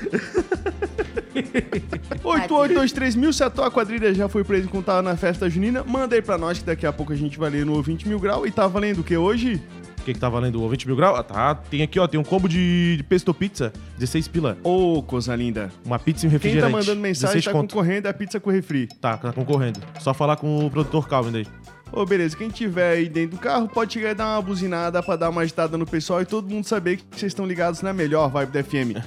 8823 2.33 3.17
mil, 3.17 3.33
se 3.33 3.43
a 3.45 3.51
tua 3.51 3.71
quadrilha 3.71 4.13
já 4.15 4.29
foi 4.29 4.45
preso 4.45 4.67
enquanto 4.67 4.87
tava 4.87 5.03
na 5.03 5.17
festa 5.17 5.49
junina, 5.49 5.85
manda 5.85 6.15
aí 6.15 6.23
pra 6.23 6.37
nós 6.39 6.59
que 6.59 6.65
daqui 6.65 6.87
a 6.87 6.93
pouco 6.93 7.13
a 7.13 7.17
gente 7.17 7.39
vai 7.39 7.51
ler 7.51 7.65
no 7.67 7.81
20 7.83 8.09
mil 8.09 8.19
grau. 8.19 8.47
E 8.47 8.51
tá 8.51 8.67
valendo 8.67 9.01
o 9.01 9.05
que 9.05 9.17
hoje? 9.17 9.61
O 10.01 10.05
que, 10.05 10.15
que 10.15 10.19
tá 10.19 10.29
valendo? 10.29 10.61
O 10.61 10.69
20 10.69 10.87
mil 10.89 10.97
graus? 10.97 11.17
Ah, 11.17 11.23
tá. 11.23 11.55
Tem 11.55 11.81
aqui, 11.81 12.01
ó, 12.01 12.09
tem 12.09 12.19
um 12.19 12.25
combo 12.25 12.49
de, 12.49 12.97
de 12.97 13.03
pesto 13.05 13.33
pizza, 13.33 13.73
16 13.99 14.27
pila. 14.27 14.59
Ô, 14.65 15.01
coisa 15.01 15.37
linda. 15.37 15.71
Uma 15.85 15.97
pizza 15.97 16.27
e 16.27 16.29
um 16.29 16.31
Quem 16.31 16.39
refrigerante. 16.39 16.73
tá 16.73 16.79
mandando 16.79 17.01
mensagem 17.01 17.37
16 17.37 17.45
tá 17.45 17.53
conto. 17.53 17.73
concorrendo 17.73 18.09
a 18.09 18.13
pizza 18.13 18.41
com 18.41 18.51
refri. 18.51 18.89
Tá, 19.01 19.17
tá 19.17 19.33
concorrendo. 19.33 19.79
Só 20.01 20.13
falar 20.13 20.37
com 20.37 20.67
o 20.67 20.71
produtor 20.71 21.07
Calvin 21.07 21.31
daí. 21.31 21.47
Ô, 21.93 22.05
beleza, 22.05 22.37
quem 22.37 22.49
tiver 22.49 22.95
aí 22.95 23.09
dentro 23.09 23.37
do 23.37 23.41
carro 23.41 23.69
pode 23.69 23.93
chegar 23.93 24.11
e 24.11 24.15
dar 24.15 24.35
uma 24.35 24.43
buzinada 24.43 25.01
pra 25.03 25.15
dar 25.15 25.29
uma 25.31 25.43
agitada 25.43 25.77
no 25.79 25.87
pessoal 25.87 26.21
e 26.21 26.25
todo 26.27 26.49
mundo 26.49 26.65
saber 26.67 26.97
que 26.97 27.05
vocês 27.13 27.31
estão 27.31 27.47
ligados 27.47 27.81
na 27.81 27.93
melhor 27.93 28.29
vibe 28.29 28.51
da 28.51 28.65
FM. 28.65 28.99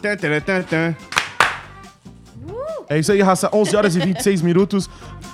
Tan, 0.00 0.16
tan, 0.16 0.40
tan, 0.40 0.62
tan. 0.62 0.96
É 2.88 2.98
isso 2.98 3.12
aí, 3.12 3.20
raça. 3.22 3.48
11 3.52 3.76
horas 3.76 3.96
e 3.96 4.00
26 4.00 4.42
minutos. 4.42 4.88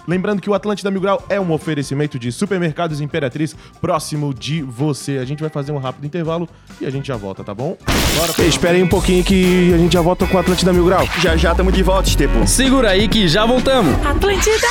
Lembrando 0.07 0.41
que 0.41 0.49
o 0.51 0.55
Atlântida 0.55 0.91
Mil 0.91 1.01
Grau 1.01 1.23
é 1.29 1.41
um 1.41 1.53
oferecimento 1.53 2.19
de 2.19 2.33
supermercados 2.33 3.01
Imperatriz 3.01 3.55
próximo 3.81 4.33
de 4.35 4.63
você. 4.63 5.19
A 5.19 5.25
gente 5.25 5.41
vai 5.41 5.51
fazer 5.51 5.73
um 5.73 5.79
rápido 5.79 6.05
intervalo 6.07 6.49
e 6.81 6.87
a 6.87 6.91
gente 6.91 7.09
já 7.09 7.17
volta, 7.17 7.45
tá 7.45 7.55
bom? 7.55 7.77
Bora, 8.17 8.33
Espera 8.47 8.77
aí 8.77 8.83
um 8.83 8.89
pouquinho 8.89 9.23
que 9.23 9.73
a 9.73 9.79
gente 9.79 9.93
já 9.93 10.01
volta 10.01 10.27
com 10.27 10.37
o 10.37 10.41
Atlântida 10.41 10.73
Mil 10.73 10.85
Grau. 10.87 11.07
Já 11.21 11.37
já 11.37 11.55
tamo 11.55 11.71
de 11.71 11.83
volta, 11.83 12.09
Estepo. 12.09 12.47
Segura 12.47 12.91
aí 12.91 13.09
que 13.09 13.29
já 13.29 13.47
voltamos. 13.47 13.95
Atlântida. 14.07 14.69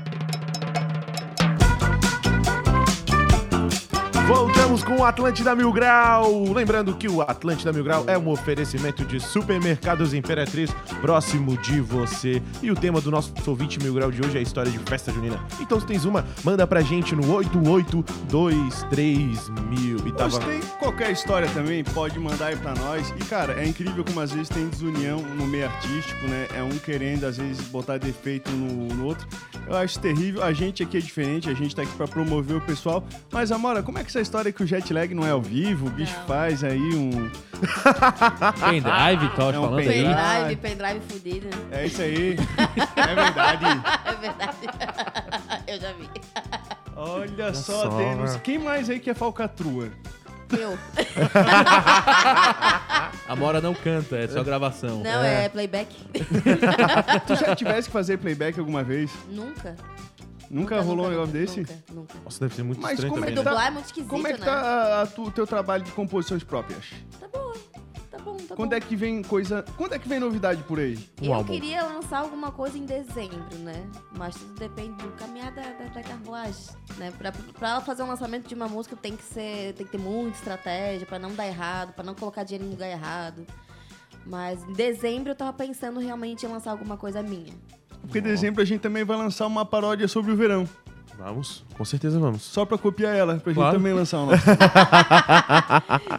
Voltamos 4.70 4.84
com 4.84 5.02
o 5.02 5.04
Atlântida 5.04 5.52
Mil 5.56 5.72
Grau. 5.72 6.44
Lembrando 6.52 6.94
que 6.94 7.08
o 7.08 7.22
Atlântida 7.22 7.72
Mil 7.72 7.82
Grau 7.82 8.04
é 8.06 8.16
um 8.16 8.28
oferecimento 8.28 9.04
de 9.04 9.18
supermercados 9.18 10.14
Imperatriz 10.14 10.70
próximo 11.00 11.56
de 11.56 11.80
você. 11.80 12.40
E 12.62 12.70
o 12.70 12.76
tema 12.76 13.00
do 13.00 13.10
nosso 13.10 13.34
ouvinte 13.48 13.82
Mil 13.82 13.92
Grau 13.92 14.12
de 14.12 14.24
hoje 14.24 14.36
é 14.36 14.38
a 14.38 14.42
história 14.42 14.70
de 14.70 14.78
festa 14.78 15.10
junina. 15.10 15.44
Então, 15.58 15.80
se 15.80 15.86
tens 15.86 16.04
uma, 16.04 16.24
manda 16.44 16.64
pra 16.68 16.82
gente 16.82 17.16
no 17.16 17.34
8823 17.34 19.48
mil. 19.48 19.98
E 20.06 20.10
Ou 20.10 20.12
tava... 20.12 20.38
tem 20.38 20.60
qualquer 20.78 21.10
história 21.10 21.48
também, 21.48 21.82
pode 21.82 22.16
mandar 22.20 22.46
aí 22.46 22.56
pra 22.56 22.72
nós. 22.76 23.12
E, 23.20 23.24
cara, 23.24 23.60
é 23.60 23.66
incrível 23.66 24.04
como 24.04 24.20
às 24.20 24.30
vezes 24.30 24.48
tem 24.48 24.68
desunião 24.68 25.20
no 25.20 25.48
meio 25.48 25.66
artístico, 25.66 26.24
né? 26.28 26.46
É 26.54 26.62
um 26.62 26.78
querendo, 26.78 27.24
às 27.24 27.38
vezes, 27.38 27.66
botar 27.66 27.98
defeito 27.98 28.52
no, 28.52 28.86
no 28.94 29.06
outro. 29.06 29.26
Eu 29.66 29.76
acho 29.76 29.98
terrível. 29.98 30.44
A 30.44 30.52
gente 30.52 30.84
aqui 30.84 30.96
é 30.96 31.00
diferente, 31.00 31.50
a 31.50 31.54
gente 31.54 31.74
tá 31.74 31.82
aqui 31.82 31.96
pra 31.96 32.06
promover 32.06 32.56
o 32.56 32.60
pessoal. 32.60 33.02
Mas, 33.32 33.50
Amora, 33.50 33.82
como 33.82 33.98
é 33.98 34.04
que 34.04 34.10
essa 34.10 34.20
história 34.20 34.52
que 34.52 34.59
o 34.62 34.66
jet 34.66 34.92
lag 34.92 35.14
não 35.14 35.26
é 35.26 35.30
ao 35.30 35.40
vivo? 35.42 35.86
O 35.86 35.90
bicho 35.90 36.16
Não. 36.18 36.26
faz 36.26 36.62
aí 36.64 36.78
um. 36.94 37.30
Pendrive, 38.60 39.28
tava 39.36 39.52
É 39.54 39.58
um 39.58 39.62
falando 39.62 39.78
aí. 39.80 39.86
pendrive. 39.88 40.14
Pendrive, 40.14 40.56
pendrive 40.56 41.00
fudido. 41.08 41.48
É 41.70 41.86
isso 41.86 42.02
aí. 42.02 42.36
É 42.96 43.14
verdade. 43.14 43.64
É 44.04 44.14
verdade. 44.16 44.56
Eu 45.66 45.80
já 45.80 45.92
vi. 45.92 46.08
Olha 46.96 47.54
só, 47.54 47.82
só, 47.90 47.96
temos. 47.96 48.34
né? 48.34 48.40
Quem 48.44 48.58
mais 48.58 48.88
aí 48.90 49.00
que 49.00 49.10
é 49.10 49.14
falcatrua? 49.14 49.88
Eu. 50.52 50.76
A 53.28 53.36
Mora 53.36 53.60
não 53.60 53.72
canta, 53.74 54.16
é 54.16 54.26
só 54.28 54.42
gravação. 54.42 55.00
Não, 55.02 55.22
é, 55.22 55.48
playback. 55.48 55.94
Tu 57.26 57.36
já 57.36 57.54
tivesse 57.54 57.88
que 57.88 57.92
fazer 57.92 58.18
playback 58.18 58.58
alguma 58.58 58.82
vez? 58.82 59.10
Nunca. 59.30 59.76
Nunca, 60.50 60.80
rolou 60.80 61.06
um 61.06 61.10
negócio 61.10 61.32
desse? 61.32 61.60
Nunca, 61.60 61.74
nunca. 61.92 62.14
Nossa, 62.24 62.40
deve 62.40 62.54
ser 62.56 62.62
muito 62.64 62.80
Mas 62.82 62.92
estranho 62.94 63.12
como 63.14 63.24
é 63.24 63.28
também, 63.28 63.34
que 63.36 63.44
né? 63.44 63.50
Dublar 63.50 63.66
é 63.66 63.70
muito 63.70 63.86
esquisito, 63.86 64.10
Como 64.10 64.26
é 64.26 64.32
que 64.32 64.40
né? 64.40 64.46
tá 64.46 65.08
o 65.18 65.30
teu 65.30 65.46
trabalho 65.46 65.84
de 65.84 65.92
composições 65.92 66.42
próprias? 66.42 66.86
Tá 67.20 67.28
bom, 67.28 67.52
tá 68.10 68.18
bom, 68.18 68.36
tá 68.36 68.56
Quando 68.56 68.70
bom. 68.70 68.76
é 68.76 68.80
que 68.80 68.96
vem 68.96 69.22
coisa. 69.22 69.64
Quando 69.76 69.94
é 69.94 69.98
que 70.00 70.08
vem 70.08 70.18
novidade 70.18 70.60
por 70.64 70.80
aí? 70.80 70.98
Um 71.22 71.26
Eu 71.26 71.34
álbum. 71.34 71.52
queria 71.52 71.84
lançar 71.84 72.18
alguma 72.18 72.50
coisa 72.50 72.76
em 72.76 72.84
dezembro, 72.84 73.56
né? 73.60 73.88
Mas 74.18 74.34
tudo 74.34 74.54
depende 74.54 74.96
do 75.04 75.12
caminhar 75.12 75.52
da, 75.52 75.62
da, 75.62 75.84
da 75.84 76.02
carruagem, 76.02 76.64
né? 76.98 77.12
Pra, 77.16 77.30
pra 77.30 77.68
ela 77.70 77.80
fazer 77.80 78.02
um 78.02 78.08
lançamento 78.08 78.48
de 78.48 78.54
uma 78.56 78.66
música 78.66 78.96
tem 78.96 79.16
que 79.16 79.22
ser, 79.22 79.72
tem 79.74 79.86
que 79.86 79.92
ter 79.92 79.98
muita 79.98 80.36
estratégia 80.36 81.06
pra 81.06 81.18
não 81.20 81.32
dar 81.32 81.46
errado, 81.46 81.92
pra 81.92 82.02
não 82.02 82.14
colocar 82.16 82.42
dinheiro 82.42 82.66
em 82.66 82.70
lugar 82.70 82.88
errado. 82.90 83.46
Mas 84.26 84.62
em 84.64 84.72
dezembro 84.72 85.30
eu 85.30 85.36
tava 85.36 85.52
pensando 85.52 86.00
realmente 86.00 86.44
em 86.44 86.48
lançar 86.48 86.72
alguma 86.72 86.96
coisa 86.96 87.22
minha. 87.22 87.54
Porque 88.02 88.18
em 88.18 88.22
dezembro 88.22 88.60
a 88.62 88.64
gente 88.64 88.80
também 88.80 89.04
vai 89.04 89.16
lançar 89.16 89.46
uma 89.46 89.64
paródia 89.64 90.08
sobre 90.08 90.32
o 90.32 90.36
verão. 90.36 90.68
Vamos, 91.18 91.62
com 91.76 91.84
certeza 91.84 92.18
vamos. 92.18 92.40
Só 92.42 92.64
pra 92.64 92.78
copiar 92.78 93.14
ela, 93.14 93.34
pra 93.36 93.52
Claro. 93.52 93.72
gente 93.72 93.78
também 93.82 93.92
lançar 93.92 94.20
o 94.20 94.26
nosso. 94.32 94.42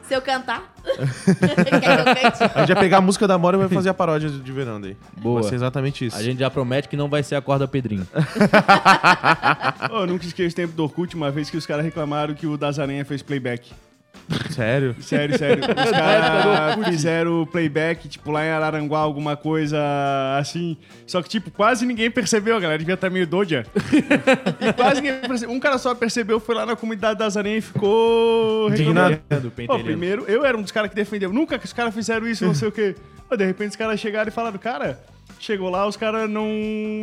Se 0.07 0.13
eu 0.13 0.21
cantar? 0.21 0.75
Quer 0.85 1.79
que 1.81 1.87
eu 1.89 2.05
cante? 2.05 2.43
A 2.55 2.59
gente 2.59 2.73
vai 2.75 2.83
pegar 2.83 2.97
a 2.97 3.01
música 3.01 3.27
da 3.27 3.35
Mora 3.35 3.57
e 3.57 3.59
vai 3.61 3.67
fazer 3.67 3.89
a 3.89 3.95
paródia 3.95 4.29
de 4.29 4.51
verão 4.51 4.79
daí. 4.79 4.95
Boa. 5.17 5.41
Vai 5.41 5.49
ser 5.49 5.55
exatamente 5.55 6.05
isso. 6.05 6.15
A 6.15 6.21
gente 6.21 6.37
já 6.39 6.51
promete 6.51 6.87
que 6.87 6.95
não 6.95 7.09
vai 7.09 7.23
ser 7.23 7.33
a 7.35 7.41
corda 7.41 7.67
Pedrinho. 7.67 8.07
Ô, 9.91 10.01
eu 10.01 10.07
nunca 10.07 10.23
esqueço 10.25 10.53
o 10.53 10.55
tempo 10.55 10.73
do 10.73 10.83
Orkut, 10.83 11.15
uma 11.15 11.31
vez 11.31 11.49
que 11.49 11.57
os 11.57 11.65
caras 11.65 11.83
reclamaram 11.83 12.35
que 12.35 12.45
o 12.45 12.55
Das 12.55 12.77
Aranha 12.77 13.03
fez 13.03 13.23
playback. 13.23 13.71
Sério? 14.49 14.95
Sério, 15.01 15.37
sério. 15.37 15.63
Os 15.63 15.91
caras 15.91 16.87
fizeram 16.87 17.45
playback, 17.45 18.07
tipo, 18.07 18.31
lá 18.31 18.45
em 18.45 18.49
Araranguá, 18.49 18.99
alguma 18.99 19.35
coisa 19.35 19.79
assim. 20.39 20.77
Só 21.05 21.21
que, 21.21 21.29
tipo, 21.29 21.51
quase 21.51 21.85
ninguém 21.85 22.09
percebeu, 22.09 22.55
a 22.55 22.59
galera 22.59 22.79
devia 22.79 22.93
estar 22.95 23.09
meio 23.09 23.27
doida. 23.27 23.65
e 24.59 24.73
quase 24.73 25.01
ninguém 25.01 25.19
percebeu. 25.21 25.55
Um 25.55 25.59
cara 25.59 25.77
só 25.77 25.93
percebeu, 25.93 26.39
foi 26.39 26.55
lá 26.55 26.65
na 26.65 26.75
comunidade 26.75 27.19
das 27.19 27.35
aranhas 27.35 27.63
e 27.63 27.67
ficou 27.67 28.69
Indignado. 28.69 29.21
Pô, 29.67 29.79
primeiro, 29.79 30.25
eu 30.27 30.45
era 30.45 30.57
um 30.57 30.61
dos 30.61 30.71
caras 30.71 30.89
que 30.89 30.95
defendeu. 30.95 31.31
Nunca 31.33 31.57
que 31.59 31.65
os 31.65 31.73
caras 31.73 31.93
fizeram 31.93 32.27
isso, 32.27 32.45
não 32.45 32.55
sei 32.55 32.67
o 32.67 32.71
quê. 32.71 32.95
Pô, 33.27 33.35
de 33.35 33.45
repente 33.45 33.71
os 33.71 33.75
caras 33.75 33.99
chegaram 33.99 34.29
e 34.29 34.31
falaram, 34.31 34.57
cara, 34.57 34.99
chegou 35.39 35.69
lá, 35.69 35.87
os 35.87 35.97
caras 35.97 36.29
não 36.29 36.45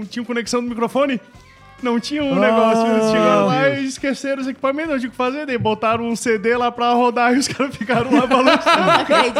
tinham 0.08 0.24
conexão 0.24 0.62
no 0.62 0.68
microfone. 0.68 1.20
Não 1.82 2.00
tinha 2.00 2.24
um 2.24 2.34
Ah, 2.34 2.40
negócio, 2.40 2.86
eles 2.86 3.10
chegaram 3.10 3.46
lá 3.46 3.62
Deus. 3.68 3.78
e 3.78 3.84
esqueceram 3.86 4.42
os 4.42 4.48
equipamentos, 4.48 4.90
não 4.92 4.98
tinha 4.98 5.08
o 5.08 5.10
que 5.12 5.16
fazer, 5.16 5.46
daí 5.46 5.56
botaram 5.56 6.08
um 6.08 6.16
CD 6.16 6.56
lá 6.56 6.72
pra 6.72 6.92
rodar 6.92 7.32
e 7.34 7.38
os 7.38 7.46
caras 7.46 7.74
ficaram 7.76 8.12
lá 8.12 8.26
balançando. 8.26 8.80
Não 8.80 8.90
acredito. 8.90 9.38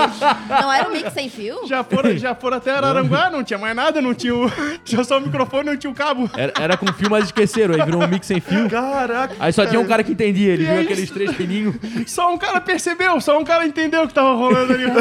Não 0.48 0.72
era 0.72 0.88
um 0.88 0.92
mix 0.92 1.12
sem 1.12 1.28
fio? 1.28 1.66
Já 1.66 1.82
foram, 1.82 2.16
já 2.16 2.34
foram 2.34 2.56
até 2.58 2.70
Araranguá, 2.70 3.28
não 3.30 3.42
tinha 3.42 3.58
mais 3.58 3.74
nada, 3.74 4.00
não 4.00 4.14
tinha, 4.14 4.34
o, 4.34 4.48
tinha 4.84 5.02
só 5.02 5.18
o 5.18 5.20
microfone, 5.20 5.64
não 5.70 5.76
tinha 5.76 5.90
o 5.90 5.94
cabo. 5.94 6.30
Era, 6.36 6.52
era 6.60 6.76
com 6.76 6.86
fio, 6.92 7.10
mas 7.10 7.24
esqueceram. 7.24 7.74
Aí 7.74 7.82
virou 7.82 8.02
um 8.02 8.06
mix 8.06 8.26
sem 8.26 8.40
fio. 8.40 8.68
Caraca. 8.70 9.34
Aí 9.40 9.52
só 9.52 9.66
tinha 9.66 9.80
um 9.80 9.86
cara 9.86 10.04
que 10.04 10.12
entendia. 10.12 10.52
Ele 10.52 10.62
E 10.62 10.66
viu 10.66 10.74
é 10.76 10.80
aqueles 10.82 11.04
isso. 11.04 11.14
três 11.14 11.32
pininhos. 11.34 11.74
Só 12.06 12.32
um 12.32 12.38
cara 12.38 12.60
percebeu, 12.60 13.20
só 13.20 13.38
um 13.38 13.44
cara 13.44 13.66
entendeu 13.66 14.04
o 14.04 14.08
que 14.08 14.14
tava 14.14 14.34
rolando 14.34 14.72
ali. 14.72 14.84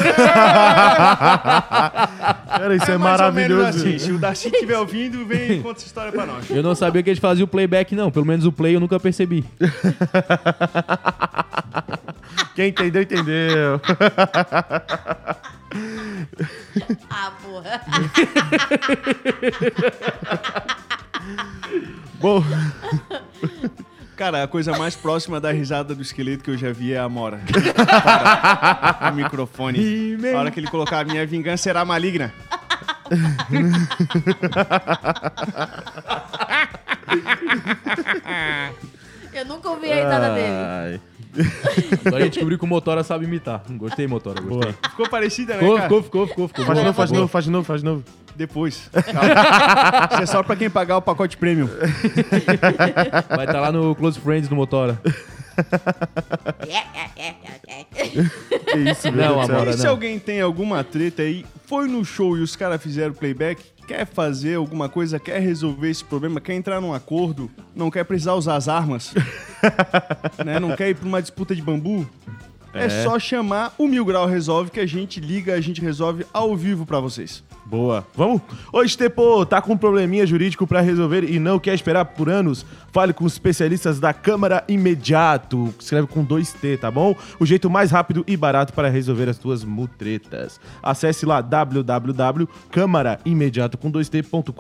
Cara, 2.48 2.76
isso 2.76 2.90
é, 2.92 2.98
mais 2.98 3.22
ou 3.22 3.32
menos 3.32 3.58
maravilhoso. 3.58 3.68
assim. 3.88 4.00
Se 4.00 4.12
o 4.12 4.18
Darcy 4.18 4.48
estiver 4.50 4.78
ouvindo, 4.78 5.26
vem 5.26 5.52
e 5.54 5.60
conta 5.62 5.78
essa 5.80 5.86
história 5.88 6.12
pra 6.12 6.26
nós. 6.26 6.50
Eu 6.50 6.64
não 6.64 6.74
sabia 6.76 7.04
que 7.04 7.10
eles 7.10 7.20
faziam 7.28 7.46
o 7.46 7.48
playback, 7.48 7.96
não. 7.96 8.12
Pelo 8.12 8.26
menos 8.26 8.46
o 8.46 8.52
play 8.52 8.76
eu 8.76 8.80
nunca 8.80 9.00
percebi. 9.00 9.46
Quem 12.56 12.70
entendeu, 12.70 13.04
entendeu. 13.04 13.80
Ah, 17.10 17.32
porra. 17.44 17.82
Bom, 22.20 22.44
Cara, 24.16 24.44
a 24.44 24.48
coisa 24.48 24.76
mais 24.76 24.96
próxima 24.96 25.40
da 25.40 25.52
risada 25.52 25.94
do 25.94 26.02
esqueleto 26.02 26.44
que 26.44 26.50
eu 26.50 26.58
já 26.58 26.72
vi 26.72 26.92
é 26.92 26.98
a 26.98 27.08
Mora. 27.08 27.40
o 29.12 29.14
microfone. 29.14 30.18
A 30.34 30.40
hora 30.40 30.50
que 30.50 30.60
ele 30.60 30.66
colocar 30.68 31.02
a 31.02 31.04
minha 31.04 31.24
vingança 31.28 31.62
será 31.62 31.86
maligna. 31.86 32.34
Eu 39.34 39.46
nunca 39.46 39.70
ouvi 39.70 39.92
a 39.92 39.96
risada 39.96 40.34
dele. 40.34 41.02
Agora 42.06 42.18
a 42.18 42.22
gente 42.22 42.34
descobriu 42.34 42.58
que 42.58 42.64
o 42.64 42.68
Motora 42.68 43.04
sabe 43.04 43.26
imitar. 43.26 43.62
Gostei, 43.70 44.08
Motora, 44.08 44.42
gostei. 44.42 44.74
Ficou 44.90 45.08
parecida, 45.08 45.54
né, 45.54 45.60
Ficou, 45.60 45.76
cara? 45.76 45.88
ficou, 45.88 46.04
ficou, 46.04 46.28
ficou, 46.28 46.48
ficou. 46.48 46.66
Faz 46.66 46.80
de 46.80 46.86
novo, 46.86 46.96
faz 46.96 47.10
de 47.10 47.16
novo, 47.16 47.28
faz 47.28 47.46
de 47.46 47.52
novo, 47.52 47.64
faz 47.66 47.82
de 47.82 47.86
novo. 47.86 48.04
Depois. 48.36 48.90
Calma. 48.92 50.10
Isso 50.14 50.22
é 50.24 50.26
só 50.26 50.42
pra 50.44 50.56
quem 50.56 50.70
pagar 50.70 50.98
o 50.98 51.02
pacote 51.02 51.38
premium. 51.38 51.68
Vai 53.30 53.46
estar 53.46 53.60
lá 53.62 53.72
no 53.72 53.94
Close 53.96 54.20
Friends 54.20 54.48
do 54.50 54.56
Motora. 54.56 55.00
Que 58.72 58.78
isso, 58.92 59.12
meu 59.12 59.26
Não, 59.26 59.36
Deus 59.36 59.42
do 59.42 59.46
céu. 59.48 59.56
Amora, 59.56 59.70
E 59.72 59.74
se 59.78 59.84
não. 59.84 59.90
alguém 59.92 60.20
tem 60.20 60.42
alguma 60.42 60.84
treta 60.84 61.22
aí, 61.24 61.46
foi 61.66 61.88
no 61.88 62.04
show 62.06 62.38
e 62.38 62.42
os 62.42 62.56
caras 62.56 62.82
fizeram 62.82 63.14
playback, 63.14 63.62
quer 63.88 64.06
fazer 64.06 64.56
alguma 64.56 64.90
coisa, 64.90 65.20
quer 65.20 65.40
resolver 65.40 65.90
esse 65.90 66.04
problema, 66.04 66.40
quer 66.42 66.54
entrar 66.54 66.80
num 66.82 66.94
acordo, 66.94 67.50
não 67.76 67.90
quer 67.90 68.04
precisar 68.04 68.34
usar 68.34 68.56
as 68.56 68.68
armas, 68.68 69.14
né? 70.46 70.60
não 70.60 70.76
quer 70.76 70.90
ir 70.90 70.96
pra 70.96 71.08
uma 71.08 71.22
disputa 71.22 71.56
de 71.56 71.62
bambu, 71.62 72.08
é. 72.74 72.90
só 73.04 73.18
chamar 73.18 73.74
o 73.78 73.88
Mil 73.88 74.06
Grau 74.06 74.26
Resolve 74.28 74.70
que 74.70 74.80
a 74.80 74.86
gente 74.86 75.20
liga, 75.20 75.54
a 75.56 75.62
gente 75.62 75.82
resolve 75.82 76.26
ao 76.34 76.56
vivo 76.56 76.86
pra 76.86 77.00
vocês. 77.00 77.44
Boa. 77.70 78.08
Vamos? 78.16 78.42
Ô, 78.72 78.82
Estepo, 78.82 79.46
tá 79.46 79.62
com 79.62 79.74
um 79.74 79.78
probleminha 79.78 80.26
jurídico 80.26 80.66
pra 80.66 80.80
resolver 80.80 81.26
e 81.26 81.38
não 81.38 81.60
quer 81.60 81.74
esperar 81.74 82.06
por 82.06 82.30
anos? 82.30 82.66
Fale 82.94 83.12
com 83.12 83.26
os 83.26 83.34
especialistas 83.34 84.00
da 84.00 84.14
Câmara 84.14 84.64
Imediato. 84.70 85.76
Escreve 85.78 86.08
com 86.08 86.24
dois 86.24 86.54
T, 86.54 86.78
tá 86.78 86.90
bom? 86.90 87.14
O 87.38 87.46
jeito 87.46 87.70
mais 87.70 87.92
rápido 87.92 88.24
e 88.26 88.38
barato 88.38 88.72
para 88.72 88.88
resolver 88.88 89.28
as 89.28 89.38
tuas 89.38 89.66
mutretas. 89.66 90.62
Acesse 90.82 91.26
lá 91.26 91.42
www.câmaraimediato 91.42 93.78
com 93.78 93.92
dois 93.92 94.08
T.com.br. 94.08 94.54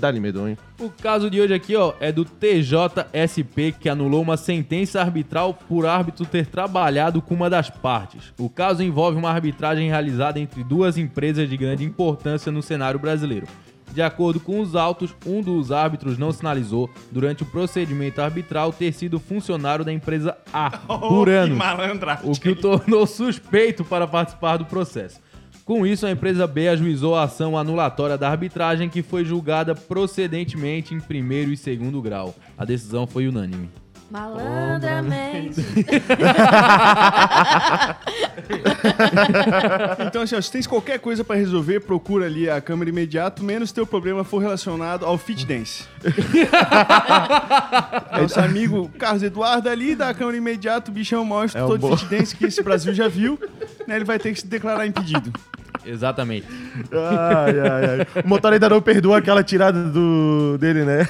Dali, 0.00 0.20
medonho. 0.20 0.56
O 0.80 0.90
caso 0.90 1.28
de 1.28 1.40
hoje 1.40 1.52
aqui, 1.52 1.74
ó, 1.74 1.94
é 1.98 2.12
do 2.12 2.24
TJSP 2.24 3.72
que 3.80 3.88
anulou 3.88 4.22
uma 4.22 4.36
sentença 4.36 5.00
arbitral 5.00 5.52
por 5.52 5.84
árbitro 5.84 6.24
ter 6.24 6.46
trabalhado 6.46 7.20
com 7.20 7.34
uma 7.34 7.50
das 7.50 7.68
partes. 7.68 8.32
O 8.38 8.48
caso 8.48 8.80
envolve 8.82 9.18
uma 9.18 9.30
arbitragem 9.30 9.88
realizada 9.88 10.38
entre 10.38 10.62
duas 10.62 10.96
empresas 10.96 11.48
de 11.48 11.56
grande 11.56 11.82
importância 11.84 12.52
no 12.52 12.62
cenário 12.62 13.00
brasileiro. 13.00 13.48
De 13.92 14.02
acordo 14.02 14.38
com 14.38 14.60
os 14.60 14.76
autos, 14.76 15.16
um 15.26 15.42
dos 15.42 15.72
árbitros 15.72 16.16
não 16.16 16.30
sinalizou 16.30 16.88
durante 17.10 17.42
o 17.42 17.46
procedimento 17.46 18.20
arbitral 18.20 18.72
ter 18.72 18.92
sido 18.92 19.18
funcionário 19.18 19.84
da 19.84 19.92
empresa 19.92 20.36
A 20.52 20.70
por 20.86 21.28
ano. 21.28 21.56
malandra. 21.56 22.20
o 22.22 22.32
que 22.38 22.50
o 22.50 22.54
tornou 22.56 23.04
suspeito 23.06 23.84
para 23.84 24.06
participar 24.06 24.58
do 24.58 24.66
processo. 24.66 25.18
Com 25.68 25.86
isso, 25.86 26.06
a 26.06 26.10
empresa 26.10 26.46
B 26.46 26.66
ajuizou 26.66 27.14
a 27.14 27.24
ação 27.24 27.54
anulatória 27.54 28.16
da 28.16 28.30
arbitragem 28.30 28.88
que 28.88 29.02
foi 29.02 29.22
julgada 29.22 29.74
procedentemente 29.74 30.94
em 30.94 30.98
primeiro 30.98 31.52
e 31.52 31.58
segundo 31.58 32.00
grau. 32.00 32.34
A 32.56 32.64
decisão 32.64 33.06
foi 33.06 33.28
unânime. 33.28 33.68
Malandramente. 34.10 35.60
Então, 40.06 40.22
assim, 40.22 40.36
ó, 40.36 40.40
se 40.40 40.50
tens 40.50 40.66
qualquer 40.66 40.98
coisa 40.98 41.22
pra 41.22 41.36
resolver, 41.36 41.80
procura 41.80 42.26
ali 42.26 42.48
a 42.48 42.60
câmera 42.60 42.88
imediato, 42.90 43.44
menos 43.44 43.72
teu 43.72 43.86
problema 43.86 44.24
for 44.24 44.38
relacionado 44.38 45.04
ao 45.04 45.18
fit 45.18 45.44
dance. 45.44 45.84
Nosso 48.18 48.40
amigo 48.40 48.88
Carlos 48.98 49.22
Eduardo 49.22 49.68
ali 49.68 49.94
da 49.94 50.14
câmera 50.14 50.38
imediato, 50.38 50.90
o 50.90 50.94
bichão 50.94 51.24
maior 51.24 51.44
instrutor 51.44 51.72
um 51.72 51.74
de 51.74 51.80
bom- 51.80 51.96
fit 51.96 52.08
dance 52.08 52.34
que 52.34 52.46
esse 52.46 52.62
Brasil 52.62 52.94
já 52.94 53.08
viu, 53.08 53.38
né? 53.86 53.96
Ele 53.96 54.04
vai 54.04 54.18
ter 54.18 54.32
que 54.32 54.40
se 54.40 54.46
declarar 54.46 54.86
impedido. 54.86 55.32
Exatamente. 55.84 56.46
Ai, 56.92 57.60
ai, 57.60 57.84
ai. 57.90 58.22
O 58.24 58.28
motor 58.28 58.52
ainda 58.52 58.68
não 58.68 58.80
perdoa 58.80 59.18
aquela 59.18 59.42
tirada 59.42 59.82
do... 59.82 60.58
dele, 60.58 60.84
né? 60.84 61.06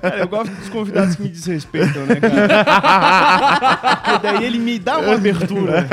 Cara, 0.00 0.18
eu 0.18 0.28
gosto 0.28 0.52
dos 0.52 0.68
convidados 0.68 1.16
que 1.16 1.22
me 1.22 1.28
desrespeitam, 1.28 2.04
né, 2.06 2.16
cara? 2.16 2.48
Porque 4.04 4.18
daí 4.22 4.44
ele 4.44 4.58
me 4.58 4.78
dá 4.78 4.98
uma 4.98 5.14
abertura. 5.14 5.86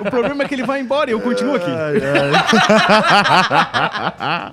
O 0.00 0.10
problema 0.10 0.44
é 0.44 0.48
que 0.48 0.54
ele 0.54 0.64
vai 0.64 0.80
embora 0.80 1.10
e 1.10 1.12
eu 1.12 1.20
continuo 1.20 1.56
aqui. 1.56 1.70
Ai, 1.70 1.96
ai. 4.18 4.52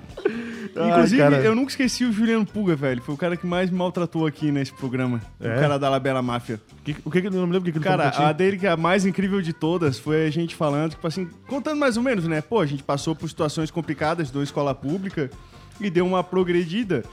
Inclusive, 0.76 1.22
Ai, 1.22 1.48
eu 1.48 1.54
nunca 1.56 1.70
esqueci 1.72 2.04
o 2.04 2.12
Juliano 2.12 2.46
Puga, 2.46 2.76
velho. 2.76 3.02
Foi 3.02 3.14
o 3.14 3.18
cara 3.18 3.38
que 3.38 3.46
mais 3.46 3.70
me 3.70 3.78
maltratou 3.78 4.26
aqui 4.26 4.52
nesse 4.52 4.74
programa. 4.74 5.22
É? 5.40 5.56
O 5.56 5.60
cara 5.60 5.78
da 5.78 5.90
Labela 5.90 6.22
Máfia. 6.22 6.60
Que- 6.84 6.96
o 7.06 7.12
que 7.12 7.22
que 7.22 7.28
eu 7.28 7.32
não 7.32 7.46
me 7.48 7.54
lembro 7.54 7.70
o 7.70 7.72
que 7.74 7.80
que 7.80 7.80
Cara, 7.84 8.10
a 8.10 8.32
dele 8.32 8.58
que 8.58 8.66
é 8.66 8.72
a 8.72 8.78
mais 8.78 9.06
incrível 9.06 9.42
de 9.42 9.54
todas 9.54 10.00
foi 10.00 10.26
a 10.26 10.30
gente 10.32 10.56
falando, 10.56 10.92
tipo 10.92 11.06
assim, 11.08 11.30
contando 11.48 11.78
mais 11.80 11.98
ou 11.98 12.04
menos, 12.04 12.28
né? 12.28 12.42
Pô, 12.42 12.60
a 12.60 12.66
gente 12.66 12.84
passou 12.84 13.16
por 13.16 13.28
situações 13.30 13.70
complicadas 13.70 14.32
da 14.32 14.42
escola 14.42 14.74
pública 14.74 15.30
e 15.80 15.90
deu 15.90 16.06
uma 16.06 16.24
progredida. 16.24 17.04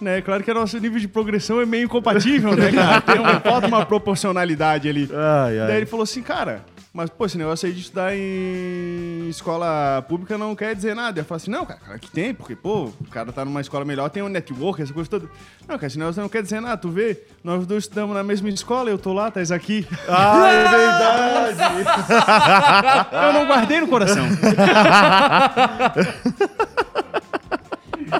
Né? 0.00 0.22
Claro 0.22 0.42
que 0.42 0.50
o 0.50 0.54
nosso 0.54 0.78
nível 0.78 0.98
de 0.98 1.06
progressão 1.06 1.60
é 1.60 1.66
meio 1.66 1.84
incompatível, 1.84 2.56
né, 2.56 2.72
cara? 2.72 3.00
Tem 3.02 3.18
uma, 3.20 3.38
falta 3.38 3.66
uma 3.66 3.84
proporcionalidade 3.84 4.88
ali. 4.88 5.08
Ai, 5.12 5.58
ai. 5.60 5.66
Daí 5.66 5.76
ele 5.76 5.86
falou 5.86 6.04
assim, 6.04 6.22
cara, 6.22 6.64
mas 6.92 7.08
pô, 7.08 7.24
esse 7.24 7.38
negócio 7.38 7.68
aí 7.68 7.72
de 7.72 7.82
estudar 7.82 8.16
em 8.16 9.28
escola 9.28 10.04
pública 10.08 10.36
não 10.36 10.56
quer 10.56 10.74
dizer 10.74 10.94
nada. 10.94 11.20
Eu 11.20 11.24
falei 11.24 11.40
assim, 11.42 11.50
não, 11.50 11.64
cara, 11.64 11.98
que 12.00 12.10
tem, 12.10 12.34
porque, 12.34 12.56
pô, 12.56 12.86
o 12.86 13.06
cara 13.10 13.32
tá 13.32 13.44
numa 13.44 13.60
escola 13.60 13.84
melhor, 13.84 14.10
tem 14.10 14.24
um 14.24 14.28
network, 14.28 14.82
essa 14.82 14.92
coisa 14.92 15.08
toda. 15.08 15.26
Não, 15.68 15.76
cara, 15.76 15.86
esse 15.86 15.98
negócio 15.98 16.20
não 16.20 16.28
quer 16.28 16.42
dizer 16.42 16.60
nada, 16.60 16.76
tu 16.76 16.88
vê? 16.88 17.22
Nós 17.44 17.64
dois 17.64 17.84
estudamos 17.84 18.16
na 18.16 18.24
mesma 18.24 18.48
escola, 18.48 18.90
eu 18.90 18.98
tô 18.98 19.12
lá, 19.12 19.30
tá 19.30 19.40
aqui. 19.54 19.86
Ah, 20.08 20.48
é 20.48 20.68
verdade! 20.68 21.60
Eu 23.26 23.32
não 23.32 23.46
guardei 23.46 23.80
no 23.80 23.88
coração. 23.88 24.26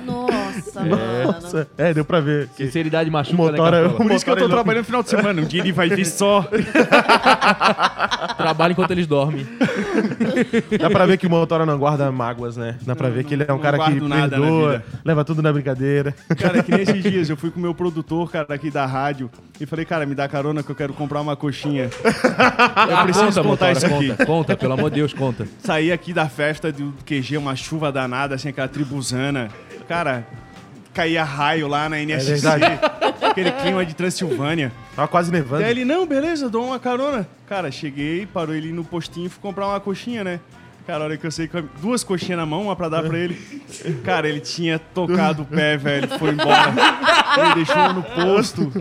Nossa, 0.04 0.80
mano. 0.84 1.24
Nossa, 1.24 1.68
é, 1.78 1.94
deu 1.94 2.04
pra 2.04 2.20
ver. 2.20 2.48
Sinceridade 2.56 3.10
machuca, 3.10 3.42
O 3.42 3.46
né, 3.46 3.58
motor 3.58 3.74
é- 3.74 3.80
Cartola? 3.82 3.96
Por 3.98 4.12
isso 4.12 4.24
que 4.24 4.30
eu 4.30 4.36
tô 4.36 4.44
é 4.44 4.48
trabalhando 4.48 4.78
no 4.80 4.84
final 4.84 5.02
de 5.02 5.10
semana. 5.10 5.42
Um 5.42 5.44
dia 5.44 5.60
ele 5.60 5.72
vai 5.72 5.88
ver 5.88 6.04
só. 6.06 6.46
Trabalha 8.36 8.72
enquanto 8.72 8.90
eles 8.92 9.06
dormem. 9.06 9.46
Dá 10.78 10.90
pra 10.90 11.06
ver 11.06 11.16
que 11.18 11.26
o 11.26 11.30
Motora 11.30 11.66
não 11.66 11.78
guarda 11.78 12.10
mágoas, 12.10 12.56
né? 12.56 12.76
Dá 12.82 12.94
pra 12.96 13.08
ver 13.08 13.24
que 13.24 13.34
ele 13.34 13.44
é 13.46 13.52
um 13.52 13.56
não 13.56 13.62
cara 13.62 13.78
que 13.78 14.00
nada 14.00 14.38
na 14.38 14.44
perdoa, 14.46 14.82
leva 15.04 15.24
tudo 15.24 15.42
na 15.42 15.52
brincadeira. 15.52 16.14
Cara, 16.38 16.62
que 16.62 16.70
nesses 16.72 17.02
dias 17.02 17.30
eu 17.30 17.36
fui 17.36 17.50
com 17.50 17.58
o 17.58 17.62
meu 17.62 17.74
produtor, 17.74 18.30
cara, 18.30 18.46
aqui 18.54 18.70
da 18.70 18.86
rádio, 18.86 19.30
e 19.60 19.66
falei, 19.66 19.84
cara, 19.84 20.06
me 20.06 20.14
dá 20.14 20.26
carona 20.28 20.62
que 20.62 20.70
eu 20.70 20.74
quero 20.76 20.92
comprar 20.94 21.20
uma 21.20 21.36
coxinha. 21.36 21.90
Eu 22.04 23.02
preciso 23.04 23.26
conta, 23.26 23.42
contar 23.42 23.44
Motora, 23.48 23.72
isso 23.72 23.86
aqui. 23.86 24.08
conta, 24.08 24.26
conta, 24.26 24.56
pelo 24.56 24.72
amor 24.72 24.90
de 24.90 24.96
Deus, 24.96 25.12
conta. 25.12 25.46
Saí 25.62 25.92
aqui 25.92 26.12
da 26.12 26.28
festa 26.28 26.72
do 26.72 26.94
QG, 27.04 27.36
uma 27.36 27.54
chuva 27.56 27.92
danada, 27.92 28.34
assim, 28.34 28.48
aquela 28.48 28.68
tribuzana. 28.68 29.48
Cara, 29.90 30.24
caía 30.94 31.24
raio 31.24 31.66
lá 31.66 31.88
na 31.88 31.98
NSC. 31.98 32.34
verdade. 32.34 32.64
aquele 33.28 33.50
clima 33.50 33.84
de 33.84 33.92
Transilvânia. 33.92 34.70
Tava 34.94 35.08
quase 35.08 35.32
nevando. 35.32 35.62
Daí 35.62 35.72
ele, 35.72 35.84
não, 35.84 36.06
beleza, 36.06 36.48
dou 36.48 36.64
uma 36.64 36.78
carona. 36.78 37.26
Cara, 37.48 37.72
cheguei, 37.72 38.24
parou 38.24 38.54
ele 38.54 38.70
no 38.70 38.84
postinho 38.84 39.26
e 39.26 39.28
fui 39.28 39.42
comprar 39.42 39.66
uma 39.66 39.80
coxinha, 39.80 40.22
né? 40.22 40.38
Cara, 40.86 41.02
a 41.02 41.06
hora 41.06 41.16
que 41.16 41.26
eu 41.26 41.30
sei 41.32 41.48
que 41.48 41.60
duas 41.82 42.04
coxinhas 42.04 42.38
na 42.38 42.46
mão, 42.46 42.62
uma 42.62 42.76
pra 42.76 42.88
dar 42.88 43.02
pra 43.02 43.18
ele. 43.18 43.34
Cara, 44.04 44.28
ele 44.28 44.38
tinha 44.38 44.78
tocado 44.78 45.42
o 45.42 45.44
pé, 45.44 45.76
velho, 45.76 46.06
foi 46.06 46.30
embora. 46.30 46.72
Ele 47.36 47.54
deixou 47.56 47.92
no 47.92 48.02
posto, 48.04 48.72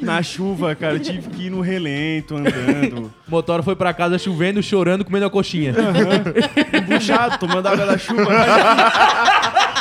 na 0.00 0.22
chuva, 0.22 0.76
cara. 0.76 0.94
Eu 0.94 1.00
tive 1.00 1.28
que 1.28 1.46
ir 1.46 1.50
no 1.50 1.60
relento, 1.60 2.36
andando. 2.36 3.12
O 3.26 3.30
Motora 3.30 3.64
foi 3.64 3.74
pra 3.74 3.92
casa 3.92 4.16
chovendo, 4.16 4.62
chorando, 4.62 5.04
comendo 5.04 5.26
a 5.26 5.30
coxinha. 5.30 5.74
Embuchado, 6.72 7.38
tomando 7.38 7.66
água 7.66 7.86
da 7.86 7.98
chuva. 7.98 8.30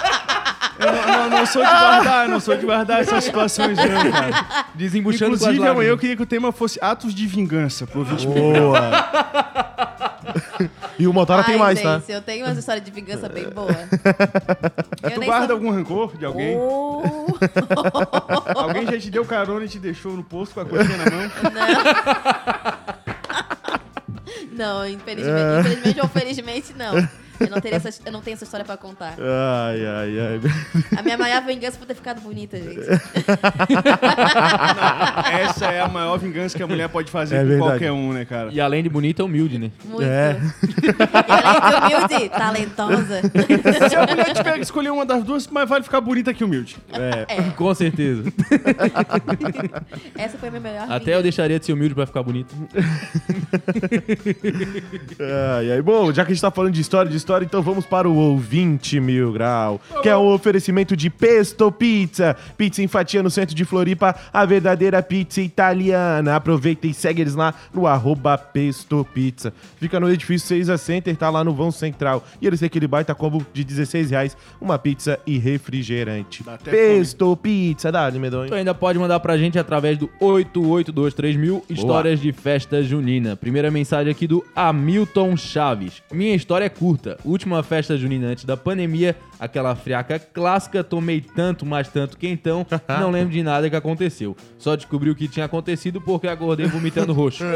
Eu 0.82 0.92
não, 0.92 1.30
não, 1.30 1.38
não 1.40 1.46
sou 1.46 1.64
de 1.64 1.70
guardar, 1.70 2.28
não 2.30 2.40
sou 2.40 2.58
de 2.58 2.66
guardar 2.66 3.02
essas 3.02 3.24
situações, 3.24 3.78
não, 3.78 4.12
cara. 4.12 4.66
Desembuchando 4.76 5.32
com 5.32 5.36
as 5.36 5.42
Inclusive, 5.44 5.68
amanhã 5.68 5.90
eu 5.90 5.98
queria 5.98 6.16
que 6.16 6.24
o 6.24 6.26
tema 6.26 6.52
fosse 6.52 6.80
atos 6.82 7.14
de 7.14 7.28
vingança 7.28 7.86
pro 7.86 8.00
ouvinte. 8.00 8.26
Boa. 8.28 8.80
e 10.98 11.06
o 11.08 11.14
Motora 11.14 11.44
tem 11.44 11.54
Ai, 11.56 11.60
mais, 11.60 11.80
gente, 11.80 12.06
tá? 12.08 12.14
eu 12.14 12.22
tenho 12.22 12.46
uma 12.46 12.54
história 12.58 12.82
de 12.82 12.90
vingança 12.92 13.28
bem 13.30 13.50
boa. 13.50 13.76
Eu 15.04 15.12
Tu 15.22 15.22
guarda 15.26 15.48
sou- 15.48 15.56
algum 15.56 15.72
rancor 15.72 16.18
de 16.18 16.26
alguém? 16.26 16.56
Oh, 16.58 17.04
Alguém 18.56 18.86
já 18.86 19.00
te 19.00 19.10
deu 19.10 19.26
carona 19.26 19.66
e 19.66 19.70
te 19.70 19.80
deixou 19.80 20.14
no 20.14 20.24
posto 20.24 20.54
com 20.54 20.62
a 20.62 20.66
coisinha 20.66 20.98
na 20.98 21.06
mão? 21.12 21.32
Não, 24.52 24.88
infelizmente, 24.88 25.60
infelizmente 25.60 26.02
ou 26.02 26.08
felizmente 26.08 26.74
não. 26.78 27.08
Eu 27.42 27.50
não, 27.50 27.60
teria 27.62 27.78
essa, 27.78 27.90
eu 28.06 28.12
não 28.12 28.22
tenho 28.22 28.36
essa 28.36 28.44
história 28.44 28.66
pra 28.66 28.78
contar. 28.78 29.16
Ai, 29.20 29.86
ai, 29.86 30.20
ai. 30.20 30.40
A 30.98 31.02
minha 31.02 31.18
maior 31.18 31.42
vingança 31.44 31.78
é 31.78 31.80
por 31.80 31.86
ter 31.88 31.96
ficado 31.96 32.22
bonita, 32.22 32.58
gente. 32.58 32.80
Essa 35.32 35.66
é 35.68 35.82
a 35.82 35.88
maior 35.88 36.18
vingança 36.18 36.56
que 36.56 36.64
a 36.64 36.68
mulher 36.68 36.88
pode 36.90 37.10
fazer 37.12 37.36
É 37.38 37.42
com 37.42 37.48
verdade. 37.48 37.70
qualquer 37.72 37.92
um, 37.92 38.14
né, 38.14 38.26
cara? 38.26 38.50
E 38.52 38.60
além 38.62 38.84
de 38.84 38.90
bonita, 38.90 39.22
é 39.22 39.26
humilde, 39.26 39.58
né? 39.58 39.72
Muito. 39.86 40.04
É. 40.04 40.38
E 40.62 41.32
além 41.32 41.90
de 41.90 41.96
humilde, 41.96 42.30
talentosa. 42.30 43.22
Se 43.90 43.96
a 43.96 44.06
mulher 44.08 44.34
tiver 44.34 44.54
que 44.56 44.60
escolher 44.62 44.90
uma 44.92 45.06
das 45.06 45.24
duas, 45.24 45.48
mais 45.48 45.68
vale 45.70 45.84
ficar 45.84 46.02
bonita 46.02 46.34
que 46.34 46.44
humilde. 46.44 46.78
É. 46.94 47.26
Com 47.56 47.74
certeza. 47.74 48.24
Essa 50.18 50.38
foi 50.38 50.50
a 50.50 50.52
minha 50.52 50.62
melhor 50.62 50.84
Até 50.84 50.96
eu 50.96 51.00
vingança. 51.00 51.24
deixaria 51.24 51.60
de 51.60 51.66
ser 51.66 51.74
humilde 51.74 51.96
pra 51.96 52.06
ficar 52.06 52.24
bonito. 52.24 52.54
Ai, 55.58 55.72
ai. 55.74 55.82
Bom, 55.82 56.12
já 56.14 56.24
que 56.26 56.32
a 56.32 56.34
gente 56.34 56.42
tá 56.42 56.52
falando 56.52 56.74
de 56.74 56.82
história, 56.82 57.10
de 57.10 57.18
história, 57.18 57.31
então 57.40 57.62
vamos 57.62 57.86
para 57.86 58.10
o 58.10 58.16
ouvinte 58.16 59.00
mil 59.00 59.32
grau, 59.32 59.80
que 60.02 60.10
é 60.10 60.18
um 60.18 60.28
oferecimento 60.34 60.96
de 60.96 61.10
Pesto 61.10 61.72
Pizza. 61.72 62.36
Pizza 62.58 62.84
em 62.84 62.88
fatia 62.88 63.24
no 63.24 63.30
centro 63.30 63.56
de 63.56 63.64
Floripa, 63.64 64.16
a 64.34 64.46
verdadeira 64.46 65.02
pizza 65.02 65.42
italiana. 65.42 66.36
Aproveita 66.36 66.88
e 66.88 66.94
segue 66.94 67.22
eles 67.22 67.36
lá 67.36 67.54
no 67.74 67.88
arroba 67.88 68.38
Pesto 68.38 69.06
Pizza. 69.14 69.54
Fica 69.78 70.00
no 70.00 70.12
edifício 70.12 70.48
6 70.50 70.70
a 70.70 70.78
Center, 70.78 71.16
tá 71.16 71.30
lá 71.30 71.44
no 71.44 71.54
vão 71.54 71.72
central. 71.72 72.24
E 72.42 72.48
eles 72.48 72.60
têm 72.60 72.68
aquele 72.68 72.88
baita 72.88 73.16
combo 73.16 73.46
de 73.54 73.64
16 73.64 74.12
reais, 74.12 74.38
uma 74.60 74.78
pizza 74.78 75.20
e 75.26 75.38
refrigerante. 75.38 76.44
Pesto 76.64 77.38
Pizza, 77.38 77.92
dá, 77.92 78.12
medonho. 78.12 78.50
Tu 78.50 78.56
ainda 78.56 78.74
pode 78.74 79.00
mandar 79.00 79.20
pra 79.20 79.38
gente 79.38 79.58
através 79.58 79.98
do 79.98 80.10
8823 80.20 81.64
histórias 81.70 82.20
de 82.20 82.32
festa 82.32 82.84
junina. 82.84 83.36
Primeira 83.36 83.72
mensagem 83.72 84.12
aqui 84.12 84.28
do 84.28 84.44
Hamilton 84.56 85.38
Chaves. 85.38 86.02
Minha 86.12 86.36
história 86.36 86.66
é 86.66 86.70
curta. 86.70 87.18
Última 87.24 87.62
festa 87.64 87.98
junina 87.98 88.28
antes 88.28 88.46
da 88.46 88.58
pandemia, 88.58 89.16
aquela 89.40 89.76
friaca 89.76 90.18
clássica, 90.20 90.84
tomei 90.84 91.22
tanto, 91.22 91.66
mas 91.66 91.88
tanto 91.88 92.18
quentão, 92.18 92.66
não 93.00 93.12
lembro 93.12 93.32
de 93.34 93.44
nada 93.44 93.70
que 93.70 93.76
aconteceu. 93.76 94.36
Só 94.58 94.76
descobri 94.76 95.10
o 95.10 95.16
que 95.16 95.28
tinha 95.28 95.46
acontecido 95.46 96.02
porque 96.02 96.28
acordei 96.28 96.66
vomitando 96.68 97.14
roxo. 97.14 97.44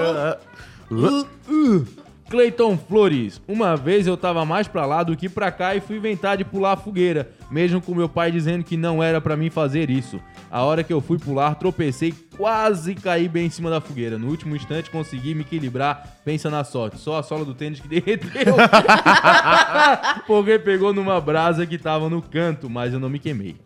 Cleiton 2.30 2.76
Flores, 2.76 3.40
uma 3.48 3.76
vez 3.76 4.08
eu 4.08 4.18
tava 4.18 4.44
mais 4.46 4.68
pra 4.68 4.86
lá 4.86 5.04
do 5.04 5.16
que 5.16 5.30
pra 5.30 5.52
cá 5.52 5.76
e 5.76 5.80
fui 5.80 5.98
inventar 5.98 6.38
de 6.38 6.44
pular 6.44 6.74
a 6.74 6.78
fogueira, 6.78 7.30
mesmo 7.52 7.80
com 7.80 7.94
meu 7.94 8.10
pai 8.10 8.32
dizendo 8.32 8.64
que 8.64 8.76
não 8.76 9.02
era 9.02 9.22
pra 9.22 9.38
mim 9.38 9.52
fazer 9.52 9.92
isso. 9.92 10.20
A 10.56 10.64
hora 10.64 10.86
que 10.86 10.94
eu 10.94 11.02
fui 11.02 11.20
pular, 11.20 11.54
tropecei, 11.56 12.14
quase 12.38 12.96
caí 12.96 13.28
bem 13.28 13.48
em 13.48 13.50
cima 13.50 13.70
da 13.70 13.82
fogueira. 13.82 14.18
No 14.18 14.30
último 14.30 14.56
instante 14.56 14.90
consegui 14.90 15.36
me 15.36 15.42
equilibrar, 15.42 16.22
pensa 16.24 16.50
na 16.50 16.64
sorte. 16.64 16.98
Só 16.98 17.20
a 17.20 17.24
sola 17.24 17.44
do 17.44 17.54
tênis 17.54 17.82
que 17.82 17.90
derreteu. 17.90 18.56
Porque 20.26 20.58
pegou 20.58 20.94
numa 20.94 21.20
brasa 21.20 21.66
que 21.66 21.78
tava 21.78 22.10
no 22.10 22.22
canto, 22.22 22.70
mas 22.70 22.94
eu 22.94 23.02
não 23.02 23.10
me 23.10 23.20
queimei. 23.20 23.58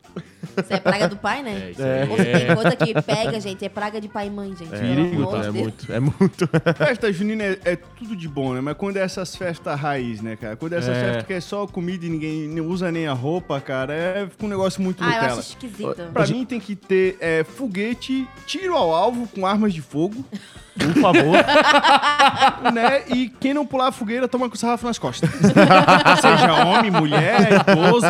Isso 0.60 0.74
é 0.74 0.80
praga 0.80 1.08
do 1.08 1.16
pai, 1.18 1.44
né? 1.44 1.72
É, 1.78 2.08
Ou 2.10 2.18
se 2.18 2.28
é- 2.28 2.40
tem 2.40 2.56
coisa 2.56 2.76
que 2.76 3.02
pega, 3.02 3.40
gente, 3.40 3.66
é 3.66 3.70
praga 3.70 4.00
de 4.02 4.08
pai 4.08 4.28
e 4.28 4.30
mãe, 4.30 4.56
gente. 4.56 4.70
Perigo, 4.72 5.10
Pelo 5.12 5.36
amor 5.36 5.46
É 5.46 5.52
muito, 5.52 5.94
é 5.94 6.00
muito. 6.00 6.50
Festa 6.78 7.12
junina 7.12 7.44
é, 7.44 7.60
é 7.66 7.76
tudo 7.76 8.16
de 8.16 8.28
bom, 8.28 8.54
né? 8.54 8.62
Mas 8.62 8.76
quando 8.78 8.98
é 8.98 9.02
essas 9.02 9.36
festas 9.36 9.80
raiz, 9.80 10.22
né, 10.22 10.36
cara? 10.36 10.56
Quando 10.56 10.74
é 10.74 10.78
essas 10.78 10.96
É. 10.98 11.04
festas 11.04 11.26
que 11.26 11.34
é 11.34 11.40
só 11.42 11.66
comida 11.68 12.06
e 12.06 12.10
ninguém 12.10 12.48
não 12.48 12.66
usa 12.68 12.92
nem 12.92 13.08
a 13.08 13.14
roupa, 13.14 13.60
cara, 13.62 13.94
é 13.94 14.28
fica 14.30 14.46
um 14.46 14.50
negócio 14.50 14.82
muito 14.82 15.04
Ah, 15.04 15.08
eu 15.08 15.14
Nutella. 15.14 15.40
acho 15.40 15.50
esquisito. 15.50 15.96
Pra 16.14 16.28
mim 16.28 16.46
tem 16.46 16.60
que 16.60 16.76
ter 16.76 17.18
é, 17.20 17.44
foguete, 17.44 18.28
tiro 18.46 18.76
ao 18.76 18.94
alvo 18.94 19.28
com 19.28 19.46
armas 19.46 19.74
de 19.74 19.82
fogo, 19.82 20.24
Por 20.80 21.02
favor. 21.02 21.38
né? 22.74 23.04
E 23.08 23.30
quem 23.40 23.54
não 23.54 23.66
pular 23.66 23.88
a 23.88 23.92
fogueira 23.92 24.28
toma 24.28 24.50
com 24.50 24.56
sarrafo 24.56 24.86
nas 24.86 24.98
costas. 24.98 25.30
Seja 26.22 26.66
homem, 26.66 26.90
mulher, 26.92 27.64
idoso. 27.68 28.08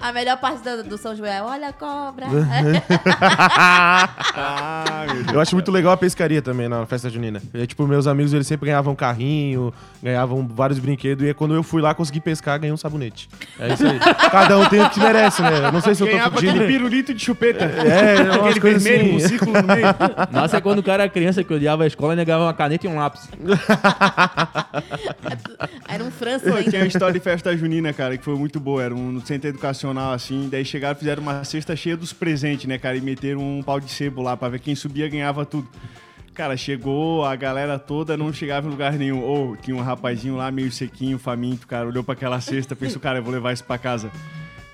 A 0.00 0.12
melhor 0.12 0.38
parte 0.38 0.62
do, 0.62 0.84
do 0.84 0.98
São 0.98 1.14
João 1.14 1.28
é, 1.28 1.42
olha 1.42 1.68
a 1.68 1.72
cobra. 1.72 2.26
Ah, 4.40 5.04
meu 5.06 5.22
Deus. 5.22 5.32
Eu 5.32 5.40
acho 5.40 5.54
muito 5.54 5.70
legal 5.70 5.92
a 5.92 5.96
pescaria 5.96 6.40
também 6.40 6.68
na 6.68 6.86
festa 6.86 7.10
junina. 7.10 7.42
É, 7.52 7.66
tipo, 7.66 7.86
meus 7.86 8.06
amigos, 8.06 8.32
eles 8.32 8.46
sempre 8.46 8.66
ganhavam 8.66 8.94
carrinho, 8.94 9.72
ganhavam 10.02 10.46
vários 10.46 10.78
brinquedos, 10.78 11.24
e 11.24 11.28
aí 11.28 11.34
quando 11.34 11.54
eu 11.54 11.62
fui 11.62 11.82
lá 11.82 11.94
conseguir 11.94 12.20
pescar, 12.20 12.58
ganhei 12.58 12.72
um 12.72 12.76
sabonete. 12.76 13.28
É 13.58 13.72
isso 13.72 13.86
aí. 13.86 13.98
Cada 14.30 14.58
um 14.58 14.66
tem 14.66 14.80
o 14.82 14.90
que 14.90 15.00
merece, 15.00 15.42
né? 15.42 15.70
Não 15.72 15.80
sei 15.80 15.94
se 15.94 16.02
eu 16.02 16.06
tô 16.06 16.12
Ganhava 16.12 16.34
fudindo. 16.36 16.52
aquele 16.52 16.66
pirulito 16.66 17.12
de 17.14 17.24
chupeta. 17.24 17.64
É, 17.64 18.22
umas 18.38 18.56
aquele 18.56 18.78
vermelho 18.78 19.08
com 19.08 19.14
um 19.14 19.16
assim. 19.16 19.28
círculo 19.28 19.52
no 19.52 19.66
meio. 19.66 19.86
Nossa, 20.30 20.56
é 20.56 20.60
quando 20.60 20.78
o 20.78 20.82
cara 20.82 21.04
era 21.04 21.12
criança 21.12 21.42
que 21.42 21.52
odiava 21.52 21.86
escola 21.88 22.12
e 22.12 22.16
negava 22.16 22.44
uma 22.44 22.54
caneta 22.54 22.86
e 22.86 22.88
um 22.88 22.96
lápis. 22.96 23.28
Era 25.88 26.04
um 26.04 26.10
França 26.10 26.50
Pô, 26.50 26.56
tinha 26.58 26.70
uma 26.70 26.76
ainda. 26.76 26.86
história 26.86 27.12
de 27.14 27.20
festa 27.20 27.56
junina, 27.56 27.92
cara, 27.92 28.16
que 28.16 28.24
foi 28.24 28.36
muito 28.36 28.60
boa. 28.60 28.82
Era 28.82 28.94
um 28.94 29.20
centro 29.24 29.48
educacional, 29.48 30.12
assim. 30.12 30.48
Daí 30.50 30.64
chegaram 30.64 30.94
e 30.96 30.98
fizeram 30.98 31.22
uma 31.22 31.42
cesta 31.44 31.74
cheia 31.74 31.96
dos 31.96 32.12
presentes, 32.12 32.66
né, 32.66 32.78
cara? 32.78 32.96
E 32.96 33.00
meteram 33.00 33.40
um 33.40 33.62
pau 33.62 33.80
de 33.80 33.90
sebo 33.90 34.22
lá 34.22 34.36
pra 34.36 34.48
ver 34.48 34.60
quem 34.60 34.74
subia 34.74 35.08
ganhava 35.08 35.44
tudo. 35.44 35.68
Cara, 36.34 36.56
chegou 36.56 37.24
a 37.24 37.34
galera 37.34 37.78
toda, 37.80 38.16
não 38.16 38.32
chegava 38.32 38.68
em 38.68 38.70
lugar 38.70 38.92
nenhum. 38.92 39.20
Ou 39.22 39.56
tinha 39.56 39.76
um 39.76 39.80
rapazinho 39.80 40.36
lá 40.36 40.50
meio 40.52 40.70
sequinho, 40.70 41.18
faminto, 41.18 41.66
cara. 41.66 41.88
Olhou 41.88 42.04
pra 42.04 42.14
aquela 42.14 42.40
cesta, 42.40 42.76
pensou, 42.76 43.00
cara, 43.00 43.18
eu 43.18 43.22
vou 43.22 43.32
levar 43.32 43.52
isso 43.52 43.64
pra 43.64 43.76
casa. 43.76 44.10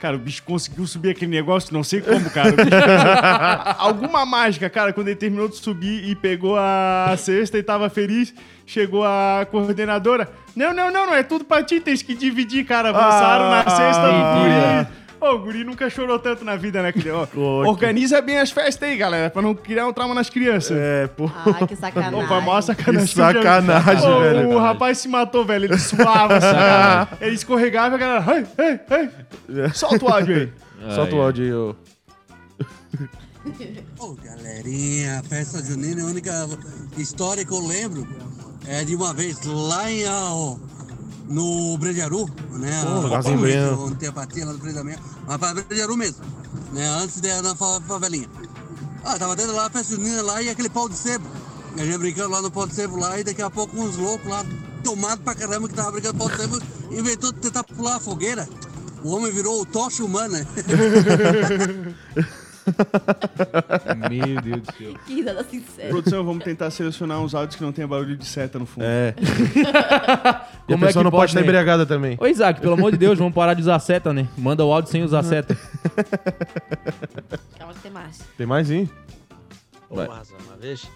Cara, 0.05 0.17
o 0.17 0.19
bicho 0.19 0.43
conseguiu 0.43 0.87
subir 0.87 1.12
aquele 1.12 1.31
negócio, 1.31 1.73
não 1.73 1.83
sei 1.83 2.03
como, 2.03 2.29
cara. 2.29 2.51
Bicho 2.53 2.69
Alguma 3.79 4.27
mágica, 4.27 4.69
cara, 4.69 4.93
quando 4.93 5.09
ele 5.09 5.17
terminou 5.17 5.49
de 5.49 5.57
subir 5.57 6.07
e 6.07 6.14
pegou 6.14 6.59
a 6.59 7.14
cesta 7.17 7.57
e 7.57 7.62
tava 7.62 7.88
feliz, 7.88 8.35
chegou 8.67 9.03
a 9.03 9.47
coordenadora. 9.51 10.31
Não, 10.55 10.75
não, 10.75 10.90
não, 10.93 11.07
não 11.07 11.14
é 11.14 11.23
tudo 11.23 11.47
pra 11.47 11.62
ti, 11.62 11.81
tens 11.81 12.03
que 12.03 12.14
dividir, 12.14 12.67
cara. 12.67 12.90
Avançaram 12.90 13.47
Ah, 13.47 13.64
na 13.64 13.71
cesta 13.71 14.11
guri. 14.11 15.04
Ô, 15.24 15.37
o 15.37 15.38
guri 15.38 15.64
nunca 15.64 15.88
chorou 15.88 16.18
tanto 16.18 16.44
na 16.44 16.54
vida, 16.54 16.82
né? 16.82 16.92
Que, 16.92 17.08
ó, 17.08 17.26
organiza 17.66 18.20
bem 18.20 18.38
as 18.38 18.50
festas 18.50 18.87
aí, 18.87 18.94
galera, 18.94 19.30
pra 19.30 19.40
não 19.40 19.54
criar 19.54 19.87
um 19.87 19.92
trauma 19.92 20.14
nas 20.14 20.28
crianças. 20.28 20.76
É, 20.76 21.06
pô. 21.06 21.30
Ai, 21.46 21.66
que 21.66 21.74
sacanagem. 21.74 22.22
Opa, 22.22 22.40
maior 22.42 22.60
sacanagem. 22.60 23.08
Que 23.08 23.14
sacanagem, 23.14 24.10
Ô, 24.10 24.20
velho. 24.20 24.50
O 24.50 24.58
rapaz 24.58 24.98
se 24.98 25.08
matou, 25.08 25.42
velho. 25.46 25.64
Ele 25.64 25.78
suava, 25.78 26.37
assim. 26.37 27.16
Ele 27.22 27.34
escorregava 27.37 27.94
e 27.94 27.96
a 27.96 27.98
galera... 27.98 28.48
Ei, 28.58 28.80
ei, 28.90 29.08
ei. 29.62 29.70
Solta 29.72 30.04
o 30.04 30.08
áudio 30.08 30.37
aí. 30.37 30.52
Solta 30.94 31.16
o 31.16 31.22
áudio 31.22 31.44
aí, 31.44 31.52
ô. 31.54 31.74
Ô, 33.98 34.14
galerinha, 34.14 35.20
a 35.20 35.22
festa 35.22 35.62
junina, 35.62 36.02
a 36.02 36.06
única 36.06 36.48
história 36.98 37.44
que 37.44 37.52
eu 37.52 37.66
lembro 37.66 38.06
é 38.66 38.84
de 38.84 38.94
uma 38.94 39.14
vez 39.14 39.42
lá 39.44 39.90
em 39.90 40.06
Al, 40.06 40.58
no 41.28 41.76
Brejaru, 41.78 42.28
né? 42.52 42.82
Pô, 43.22 43.32
bem- 43.42 43.52
onde 43.84 43.94
tem 43.96 44.08
a 44.08 44.12
patinha 44.12 44.46
lá 44.46 44.52
do 44.52 44.58
Brejaru, 44.58 44.87
mas 45.26 45.37
para 45.38 45.62
Brejaru 45.62 45.96
mesmo, 45.96 46.24
né? 46.72 46.87
Antes 46.88 47.20
de 47.20 47.42
na 47.42 47.54
fa- 47.54 47.80
favelinha. 47.87 48.28
Ah, 49.04 49.18
tava 49.18 49.37
tendo 49.37 49.52
lá 49.52 49.66
a 49.66 49.70
festa 49.70 49.94
junina 49.94 50.22
lá 50.22 50.40
e 50.42 50.48
aquele 50.48 50.68
pau 50.68 50.88
de 50.88 50.96
sebo. 50.96 51.26
A 51.76 51.84
gente 51.84 51.98
brincando 51.98 52.30
lá 52.30 52.40
no 52.40 52.50
pau 52.50 52.66
de 52.66 52.74
sebo 52.74 52.96
lá 52.96 53.18
e 53.18 53.24
daqui 53.24 53.42
a 53.42 53.50
pouco 53.50 53.76
uns 53.78 53.96
loucos 53.96 54.28
lá, 54.30 54.44
tomados 54.82 55.24
pra 55.24 55.34
caramba, 55.34 55.68
que 55.68 55.74
tava 55.74 55.90
brincando 55.92 56.14
no 56.14 56.18
pau 56.24 56.28
de 56.30 56.37
sebo, 56.40 56.60
inventou 56.90 57.32
de 57.32 57.38
tentar 57.40 57.64
pular 57.64 57.96
a 57.96 58.00
fogueira. 58.00 58.48
O 59.02 59.10
homem 59.14 59.30
virou 59.32 59.60
o 59.60 59.66
tocha 59.66 60.02
humana? 60.04 60.46
Meu 64.11 64.40
Deus 64.40 64.62
do 64.62 64.72
céu. 64.72 64.94
Que 65.07 65.14
risada 65.14 65.44
sincera. 65.44 65.88
Produção, 65.88 66.24
vamos 66.24 66.44
tentar 66.44 66.70
selecionar 66.70 67.20
uns 67.20 67.35
áudios 67.35 67.57
que 67.57 67.62
não 67.62 67.72
tenha 67.72 67.87
barulho 67.87 68.16
de 68.16 68.24
seta 68.24 68.59
no 68.59 68.66
fundo. 68.66 68.85
É. 68.85 69.14
E 70.66 70.72
a 70.72 70.77
Como 70.77 70.85
é 70.85 70.87
pessoa 70.88 71.00
que 71.03 71.05
não 71.05 71.11
pode 71.11 71.31
estar 71.31 71.40
né? 71.40 71.46
embriagada 71.46 71.85
também. 71.85 72.16
Ô, 72.18 72.27
Isaac, 72.27 72.59
pelo 72.59 72.72
amor 72.72 72.90
de 72.90 72.96
Deus, 72.96 73.18
vamos 73.18 73.35
parar 73.35 73.53
de 73.53 73.61
usar 73.61 73.79
seta, 73.81 74.14
né? 74.14 74.27
Manda 74.35 74.64
o 74.64 74.72
áudio 74.72 74.90
sem 74.90 75.03
usar 75.03 75.22
seta. 75.22 75.55
Calma 77.59 77.74
que 77.74 77.81
tem 77.81 77.90
mais. 77.90 78.18
Tem 78.38 78.46
mais, 78.46 78.70
hein? 78.70 78.88
Ô, 79.90 79.96
Vai. 79.96 80.07
Uma 80.07 80.57
vez 80.59 80.88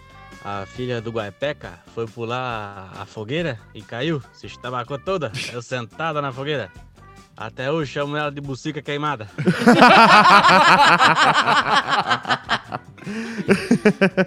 a 0.45 0.65
filha 0.67 1.01
do 1.03 1.11
Guaipeca 1.11 1.81
foi 1.95 2.07
pular 2.07 2.93
a 2.99 3.05
fogueira 3.05 3.59
e 3.75 3.83
caiu, 3.83 4.23
se 4.33 4.47
estabacou 4.47 4.99
toda, 4.99 5.31
caiu 5.31 5.61
sentada 5.61 6.23
na 6.23 6.33
fogueira. 6.33 6.71
Até 7.41 7.69
eu 7.69 7.87
chamo 7.87 8.17
ela 8.17 8.33
de 8.33 8.41
bucica 8.41 8.83
queimada. 8.83 9.29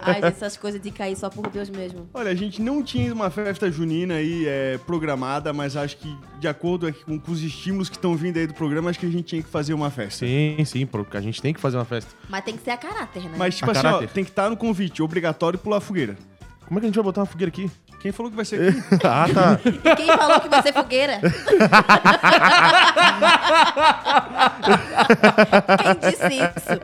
Ai, 0.00 0.14
gente, 0.14 0.24
essas 0.24 0.56
coisas 0.56 0.80
de 0.80 0.90
cair 0.90 1.14
só 1.14 1.28
por 1.28 1.46
Deus 1.50 1.68
mesmo. 1.68 2.08
Olha, 2.14 2.30
a 2.30 2.34
gente 2.34 2.62
não 2.62 2.82
tinha 2.82 3.12
uma 3.12 3.28
festa 3.28 3.70
junina 3.70 4.14
aí 4.14 4.46
é, 4.46 4.78
programada, 4.86 5.52
mas 5.52 5.76
acho 5.76 5.98
que 5.98 6.16
de 6.40 6.48
acordo 6.48 6.90
com, 7.04 7.18
com 7.18 7.32
os 7.32 7.42
estímulos 7.42 7.90
que 7.90 7.96
estão 7.96 8.16
vindo 8.16 8.38
aí 8.38 8.46
do 8.46 8.54
programa, 8.54 8.88
acho 8.88 8.98
que 8.98 9.06
a 9.06 9.10
gente 9.10 9.24
tinha 9.24 9.42
que 9.42 9.48
fazer 9.48 9.74
uma 9.74 9.90
festa. 9.90 10.26
Sim, 10.26 10.64
sim, 10.64 10.86
porque 10.86 11.14
a 11.16 11.20
gente 11.20 11.40
tem 11.42 11.52
que 11.52 11.60
fazer 11.60 11.76
uma 11.76 11.84
festa. 11.84 12.10
Mas 12.30 12.42
tem 12.44 12.56
que 12.56 12.62
ser 12.64 12.70
a 12.70 12.78
caráter, 12.78 13.24
né? 13.24 13.34
Mas, 13.36 13.56
tipo 13.56 13.70
A 13.70 13.72
assim, 13.72 13.80
ó, 13.86 13.90
caráter. 13.92 14.08
tem 14.08 14.24
que 14.24 14.30
estar 14.30 14.48
no 14.48 14.56
convite, 14.56 15.02
obrigatório 15.02 15.58
pular 15.58 15.80
fogueira. 15.80 16.16
Como 16.72 16.78
é 16.78 16.80
que 16.80 16.86
a 16.86 16.88
gente 16.88 16.94
vai 16.94 17.04
botar 17.04 17.20
uma 17.20 17.26
fogueira 17.26 17.50
aqui? 17.50 17.70
Quem 18.00 18.12
falou 18.12 18.30
que 18.30 18.36
vai 18.36 18.46
ser 18.46 18.70
aqui? 18.72 18.82
ah, 19.04 19.26
tá. 19.28 19.60
E 19.62 19.94
quem 19.94 20.06
falou 20.06 20.40
que 20.40 20.48
vai 20.48 20.62
ser 20.62 20.72
fogueira? 20.72 21.20
quem 25.82 26.10
disse 26.10 26.34
isso? 26.34 26.80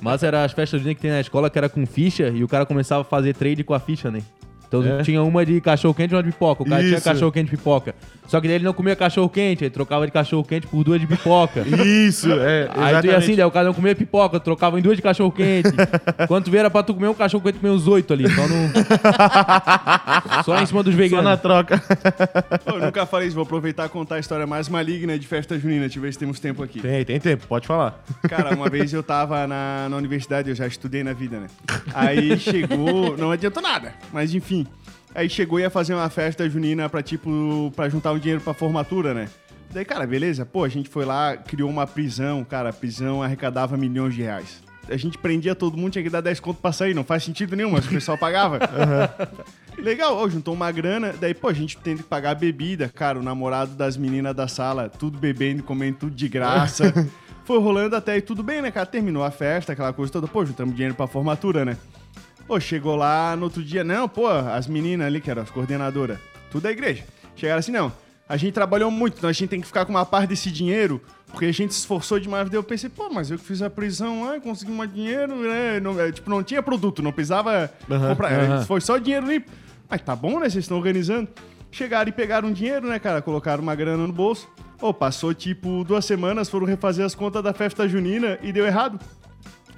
Mas 0.00 0.22
era 0.22 0.44
as 0.44 0.52
festas 0.52 0.80
que 0.80 0.94
tem 0.94 1.10
na 1.10 1.20
escola 1.20 1.50
que 1.50 1.58
era 1.58 1.68
com 1.68 1.84
ficha 1.84 2.28
e 2.28 2.44
o 2.44 2.48
cara 2.48 2.64
começava 2.64 3.00
a 3.00 3.04
fazer 3.04 3.34
trade 3.34 3.64
com 3.64 3.74
a 3.74 3.80
ficha, 3.80 4.12
né? 4.12 4.22
Então 4.68 4.84
É? 4.84 5.02
tinha 5.02 5.22
uma 5.22 5.44
de 5.46 5.60
cachorro 5.60 5.94
quente 5.94 6.12
e 6.12 6.14
uma 6.14 6.22
de 6.22 6.30
pipoca. 6.30 6.62
O 6.62 6.66
cara 6.68 6.82
tinha 6.82 6.94
Isso. 6.96 7.04
cachorro 7.04 7.32
quente 7.32 7.48
e 7.48 7.56
pipoca. 7.56 7.94
Só 8.26 8.38
que 8.42 8.46
daí 8.46 8.56
ele 8.56 8.64
não 8.64 8.74
comia 8.74 8.94
cachorro 8.94 9.28
quente, 9.30 9.64
aí 9.64 9.70
trocava 9.70 10.04
de 10.04 10.12
cachorro 10.12 10.44
quente 10.44 10.66
por 10.66 10.84
duas 10.84 11.00
de 11.00 11.06
pipoca. 11.06 11.60
Isso, 11.82 12.30
é. 12.32 12.68
Aí 12.76 13.00
tu 13.00 13.06
ia 13.06 13.16
assim, 13.16 13.34
daí 13.34 13.46
o 13.46 13.50
cara 13.50 13.64
não 13.66 13.72
comia 13.72 13.94
pipoca, 13.96 14.38
trocava 14.38 14.78
em 14.78 14.82
duas 14.82 14.96
de 14.96 15.02
cachorro 15.02 15.32
quente. 15.32 15.70
Quando 16.28 16.44
tu 16.44 16.50
vê 16.50 16.58
era 16.58 16.68
pra 16.70 16.82
tu 16.82 16.92
comer 16.94 17.08
um 17.08 17.14
cachorro 17.14 17.42
quente, 17.42 17.58
comer 17.58 17.72
uns 17.72 17.88
oito 17.88 18.12
ali. 18.12 18.28
Só 18.30 18.46
no. 18.46 18.68
Só 20.44 20.60
em 20.60 20.66
cima 20.66 20.82
dos 20.82 20.94
Só 20.94 21.00
na 21.22 21.36
veganos. 21.36 21.40
troca. 21.40 21.82
Pô, 22.64 22.72
eu 22.72 22.80
nunca 22.84 23.06
falei 23.06 23.28
isso, 23.28 23.34
vou 23.34 23.44
aproveitar 23.44 23.86
e 23.86 23.88
contar 23.88 24.16
a 24.16 24.18
história 24.18 24.46
mais 24.46 24.68
maligna 24.68 25.18
de 25.18 25.26
festa 25.26 25.58
junina. 25.58 25.80
Deixa 25.82 25.98
eu 25.98 26.02
ver 26.02 26.12
se 26.12 26.18
temos 26.18 26.38
tempo 26.38 26.62
aqui. 26.62 26.80
Tem, 26.80 27.04
tem 27.04 27.18
tempo, 27.18 27.46
pode 27.46 27.66
falar. 27.66 27.98
Cara, 28.28 28.54
uma 28.54 28.68
vez 28.68 28.92
eu 28.92 29.02
tava 29.02 29.46
na, 29.46 29.88
na 29.88 29.96
universidade, 29.96 30.50
eu 30.50 30.54
já 30.54 30.66
estudei 30.66 31.02
na 31.02 31.12
vida, 31.12 31.38
né? 31.40 31.46
Aí 31.94 32.38
chegou, 32.38 33.16
não 33.16 33.30
adiantou 33.30 33.62
nada, 33.62 33.94
mas 34.12 34.34
enfim. 34.34 34.57
Aí 35.14 35.28
chegou 35.28 35.58
e 35.58 35.62
ia 35.62 35.70
fazer 35.70 35.94
uma 35.94 36.08
festa 36.08 36.48
junina 36.48 36.88
pra, 36.88 37.02
tipo, 37.02 37.72
pra 37.74 37.88
juntar 37.88 38.12
um 38.12 38.18
dinheiro 38.18 38.40
pra 38.40 38.54
formatura, 38.54 39.14
né? 39.14 39.28
Daí, 39.70 39.84
cara, 39.84 40.06
beleza? 40.06 40.46
Pô, 40.46 40.64
a 40.64 40.68
gente 40.68 40.88
foi 40.88 41.04
lá, 41.04 41.36
criou 41.36 41.68
uma 41.68 41.86
prisão, 41.86 42.44
cara, 42.44 42.70
a 42.70 42.72
prisão 42.72 43.22
arrecadava 43.22 43.76
milhões 43.76 44.14
de 44.14 44.22
reais. 44.22 44.62
A 44.88 44.96
gente 44.96 45.18
prendia 45.18 45.54
todo 45.54 45.76
mundo, 45.76 45.92
tinha 45.92 46.02
que 46.02 46.08
dar 46.08 46.22
10 46.22 46.40
conto 46.40 46.62
pra 46.62 46.72
sair, 46.72 46.94
não 46.94 47.04
faz 47.04 47.22
sentido 47.22 47.54
nenhum, 47.54 47.72
mas 47.72 47.86
o 47.86 47.90
pessoal 47.90 48.16
pagava. 48.18 48.58
Legal, 49.76 50.16
ó, 50.16 50.28
juntou 50.28 50.54
uma 50.54 50.72
grana, 50.72 51.14
daí, 51.20 51.34
pô, 51.34 51.48
a 51.48 51.52
gente 51.52 51.76
tem 51.76 51.96
que 51.96 52.02
pagar 52.02 52.30
a 52.30 52.34
bebida, 52.34 52.88
cara, 52.88 53.18
o 53.18 53.22
namorado 53.22 53.74
das 53.74 53.96
meninas 53.96 54.34
da 54.34 54.48
sala, 54.48 54.88
tudo 54.88 55.18
bebendo, 55.18 55.62
comendo 55.62 55.98
tudo 55.98 56.14
de 56.14 56.28
graça. 56.28 56.92
Foi 57.44 57.58
rolando 57.58 57.96
até 57.96 58.12
aí 58.12 58.22
tudo 58.22 58.42
bem, 58.42 58.60
né, 58.60 58.70
cara? 58.70 58.84
Terminou 58.86 59.24
a 59.24 59.30
festa, 59.30 59.72
aquela 59.72 59.92
coisa 59.92 60.12
toda, 60.12 60.26
pô, 60.26 60.44
juntamos 60.44 60.74
dinheiro 60.74 60.94
pra 60.94 61.06
formatura, 61.06 61.64
né? 61.64 61.76
Pô, 62.48 62.58
chegou 62.58 62.96
lá 62.96 63.36
no 63.36 63.44
outro 63.44 63.62
dia, 63.62 63.84
não, 63.84 64.08
pô, 64.08 64.26
as 64.26 64.66
meninas 64.66 65.06
ali, 65.06 65.20
que 65.20 65.30
eram 65.30 65.42
as 65.42 65.50
coordenadoras, 65.50 66.18
tudo 66.50 66.62
da 66.62 66.72
igreja. 66.72 67.04
Chegaram 67.36 67.58
assim, 67.58 67.70
não, 67.70 67.92
a 68.26 68.38
gente 68.38 68.54
trabalhou 68.54 68.90
muito, 68.90 69.18
então 69.18 69.28
a 69.28 69.32
gente 69.34 69.50
tem 69.50 69.60
que 69.60 69.66
ficar 69.66 69.84
com 69.84 69.90
uma 69.90 70.06
parte 70.06 70.30
desse 70.30 70.50
dinheiro, 70.50 70.98
porque 71.30 71.44
a 71.44 71.52
gente 71.52 71.74
se 71.74 71.80
esforçou 71.80 72.18
demais. 72.18 72.48
Daí 72.48 72.56
eu 72.58 72.62
pensei, 72.62 72.88
pô, 72.88 73.10
mas 73.10 73.30
eu 73.30 73.36
que 73.36 73.44
fiz 73.44 73.60
a 73.60 73.68
prisão 73.68 74.24
lá, 74.24 74.40
consegui 74.40 74.72
mais 74.72 74.90
dinheiro, 74.90 75.36
né? 75.36 75.78
Não, 75.78 76.00
é, 76.00 76.10
tipo, 76.10 76.30
não 76.30 76.42
tinha 76.42 76.62
produto, 76.62 77.02
não 77.02 77.12
precisava 77.12 77.70
comprar, 77.86 78.32
é, 78.32 78.46
aham. 78.46 78.64
foi 78.64 78.80
só 78.80 78.96
dinheiro 78.96 79.26
limpo. 79.26 79.50
Mas 79.86 80.00
tá 80.00 80.16
bom, 80.16 80.40
né? 80.40 80.48
Vocês 80.48 80.64
estão 80.64 80.78
organizando. 80.78 81.28
Chegaram 81.70 82.08
e 82.08 82.12
pegaram 82.12 82.50
dinheiro, 82.50 82.88
né, 82.88 82.98
cara? 82.98 83.20
Colocaram 83.20 83.62
uma 83.62 83.74
grana 83.74 84.06
no 84.06 84.12
bolso. 84.12 84.48
Pô, 84.78 84.94
passou 84.94 85.34
tipo 85.34 85.84
duas 85.84 86.06
semanas, 86.06 86.48
foram 86.48 86.66
refazer 86.66 87.04
as 87.04 87.14
contas 87.14 87.42
da 87.42 87.52
festa 87.52 87.86
junina 87.86 88.38
e 88.42 88.52
deu 88.52 88.64
errado. 88.64 88.98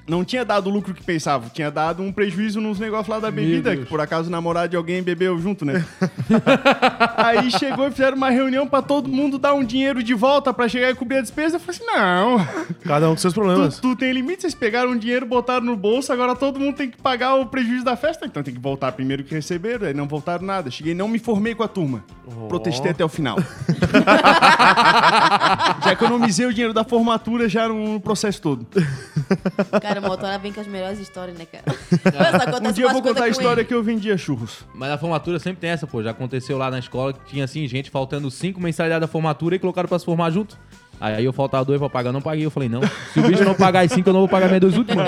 Não 0.07 0.25
tinha 0.25 0.45
dado 0.45 0.69
o 0.69 0.71
lucro 0.71 0.93
que 0.93 1.03
pensava, 1.03 1.49
tinha 1.51 1.71
dado 1.71 2.03
um 2.03 2.13
prejuízo 2.13 2.61
nos 2.61 2.79
negócios 2.79 3.09
lá 3.09 3.19
da 3.19 3.31
bebida, 3.31 3.77
que 3.77 3.87
por 3.87 4.01
acaso 4.01 4.29
o 4.29 4.31
namorado 4.31 4.69
de 4.71 4.77
alguém 4.77 5.03
bebeu 5.03 5.39
junto, 5.39 5.65
né? 5.65 5.85
Aí 7.17 7.51
chegou 7.51 7.89
e 7.89 7.91
fizeram 7.91 8.17
uma 8.17 8.31
reunião 8.31 8.67
pra 8.67 8.83
todo 8.83 9.09
mundo 9.09 9.39
dar 9.39 9.55
um 9.55 9.65
dinheiro 9.65 10.03
de 10.03 10.15
volta 10.15 10.53
pra 10.53 10.69
chegar 10.69 10.91
e 10.91 10.95
cobrir 10.95 11.19
a 11.19 11.23
despesa. 11.23 11.57
Eu 11.57 11.61
falei 11.61 11.81
assim: 11.81 11.87
não, 11.87 12.47
Cada 12.85 13.09
um 13.09 13.13
com 13.13 13.19
seus 13.19 13.35
problemas. 13.35 13.79
tu, 13.79 13.91
tu 13.91 13.97
tem 13.97 14.13
limite, 14.13 14.43
vocês 14.43 14.55
pegaram 14.55 14.91
um 14.91 14.97
dinheiro, 14.97 15.27
botaram 15.27 15.65
no 15.65 15.77
bolso, 15.77 16.13
agora 16.13 16.35
todo 16.35 16.59
mundo 16.59 16.77
tem 16.77 16.91
que 16.91 17.01
pagar 17.01 17.35
o 17.35 17.47
prejuízo 17.47 17.85
da 17.85 17.97
festa, 17.97 18.27
então 18.27 18.43
tem 18.43 18.55
que 18.55 18.61
voltar 18.61 18.93
primeiro 18.93 19.25
que 19.25 19.35
receberam, 19.35 19.87
aí 19.87 19.95
não 19.95 20.07
voltaram 20.07 20.45
nada. 20.45 20.71
Cheguei, 20.71 20.95
não 20.95 21.09
me 21.09 21.19
formei 21.19 21.55
com 21.55 21.63
a 21.63 21.69
turma. 21.69 22.05
Protestei 22.49 22.91
até 22.93 23.05
o 23.05 23.09
final. 23.09 23.37
já 25.85 25.93
economizei 25.93 26.47
o 26.47 26.53
dinheiro 26.53 26.73
da 26.73 26.85
formatura 26.85 27.49
já 27.49 27.69
no, 27.69 27.95
no 27.95 28.01
processo 28.01 28.41
todo. 28.41 28.67
Cara, 29.83 29.90
o 29.99 30.03
Motora 30.03 30.39
vem 30.39 30.53
com 30.53 30.61
as 30.61 30.67
melhores 30.67 30.99
histórias, 30.99 31.37
né, 31.37 31.47
cara? 31.47 31.65
Um 32.63 32.73
dia 32.73 32.85
eu 32.85 32.93
vou 32.93 33.03
contar 33.03 33.25
a 33.25 33.29
história 33.29 33.65
que 33.65 33.75
eu 33.75 33.83
vendia 33.83 34.17
churros. 34.17 34.65
Mas 34.75 34.91
a 34.91 34.99
formatura 34.99 35.39
sempre 35.39 35.61
tem 35.61 35.71
essa, 35.71 35.87
pô. 35.87 36.03
Já 36.03 36.11
aconteceu 36.11 36.57
lá 36.57 36.71
na 36.71 36.79
escola 36.79 37.13
que 37.13 37.25
tinha 37.25 37.45
assim, 37.45 37.67
gente 37.67 37.91
faltando 37.91 38.31
cinco 38.31 38.61
mensalidades 38.61 39.01
da 39.01 39.09
formatura 39.09 39.57
e 39.57 39.59
colocaram 39.59 39.89
pra 39.89 39.99
se 39.99 40.05
formar 40.05 40.31
junto. 40.31 40.57
Aí 41.01 41.25
eu 41.25 41.33
faltava 41.33 41.65
dois 41.65 41.79
pra 41.79 41.89
pagar, 41.89 42.13
não 42.13 42.21
paguei. 42.21 42.45
Eu 42.45 42.51
falei, 42.51 42.69
não, 42.69 42.83
se 43.13 43.19
o 43.21 43.23
bicho 43.23 43.43
não 43.45 43.55
pagar 43.55 43.81
as 43.81 43.91
cinco, 43.93 44.09
eu 44.09 44.13
não 44.13 44.21
vou 44.21 44.29
pagar 44.29 44.47
minhas 44.49 44.61
duas 44.61 44.77
últimas. 44.77 45.07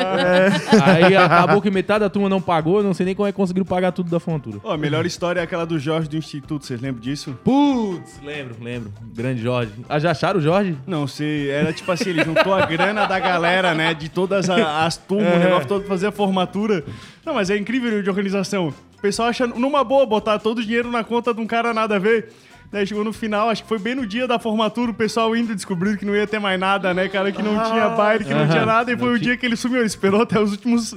Aí 0.83 1.15
acabou 1.17 1.61
que 1.61 1.71
metade 1.71 2.01
da 2.01 2.09
turma 2.11 2.29
não 2.29 2.41
pagou, 2.41 2.79
eu 2.79 2.85
não 2.85 2.95
sei 2.95 3.07
nem 3.07 3.15
como 3.15 3.29
é 3.29 3.33
que 3.33 3.37
conseguiram 3.37 3.67
pagar 3.67 3.93
tudo 3.93 4.11
da 4.11 4.19
formatura. 4.19 4.59
Ó, 4.65 4.73
a 4.73 4.79
melhor 4.79 5.05
história 5.07 5.41
é 5.41 5.43
aquela 5.43 5.65
do 5.67 5.79
Jorge 5.79 6.09
do 6.09 6.17
Instituto, 6.17 6.65
vocês 6.65 6.81
lembram 6.81 7.01
disso? 7.03 7.37
Putz, 7.45 8.21
lembro, 8.25 8.57
lembro. 8.63 8.93
Grande 9.15 9.43
Jorge. 9.43 9.73
Ah, 9.89 9.99
já 9.99 10.11
acharam 10.13 10.39
o 10.41 10.43
Jorge? 10.43 10.77
Não 10.87 11.07
sei, 11.07 11.51
era 11.51 11.73
tipo 11.73 11.91
assim, 11.93 12.11
ele 12.11 12.25
juntou 12.25 12.55
a 12.55 12.65
grana 12.67 13.07
da 13.07 13.19
galera, 13.19 13.75
né? 13.75 13.93
De 13.95 14.09
todas 14.09 14.49
a- 14.49 14.85
as 14.87 14.97
turmas, 14.97 15.35
o 15.35 15.39
negócio 15.39 15.69
todo 15.69 15.85
fazer 15.87 16.07
a 16.07 16.13
formatura. 16.13 16.85
Não, 17.25 17.35
mas 17.35 17.51
é 17.51 17.57
incrível 17.57 18.03
de 18.03 18.09
organização. 18.09 18.69
O 18.99 19.03
pessoal 19.03 19.29
acha 19.29 19.47
numa 19.47 19.83
boa 19.85 20.07
botar 20.07 20.39
todo 20.39 20.59
o 20.59 20.63
dinheiro 20.63 20.91
na 20.91 21.03
conta 21.05 21.35
de 21.35 21.41
um 21.41 21.47
cara 21.47 21.75
nada 21.75 21.97
a 21.97 21.99
ver. 21.99 22.29
Daí 22.73 22.87
chegou 22.87 23.05
no 23.05 23.13
final, 23.13 23.51
acho 23.51 23.63
que 23.63 23.69
foi 23.69 23.79
bem 23.79 23.95
no 23.95 24.07
dia 24.07 24.27
da 24.27 24.39
formatura, 24.39 24.91
o 24.91 24.95
pessoal 24.95 25.37
indo 25.37 25.55
descobrindo 25.55 25.99
que 25.99 26.07
não 26.07 26.17
ia 26.17 26.27
ter 26.27 26.39
mais 26.39 26.59
nada, 26.59 26.95
né, 26.95 27.07
cara? 27.07 27.31
Que 27.31 27.43
não 27.43 27.63
tinha 27.65 27.91
baile, 27.91 28.25
que 28.25 28.33
não 28.33 28.49
tinha 28.49 28.65
nada. 28.65 28.91
E 28.91 28.97
foi 28.97 29.13
o 29.13 29.19
dia 29.19 29.37
que 29.37 29.45
ele 29.45 29.57
sumiu. 29.57 29.81
Ele 29.81 29.87
esperou 29.87 30.23
até 30.23 30.41
os 30.41 30.53
últimos, 30.53 30.95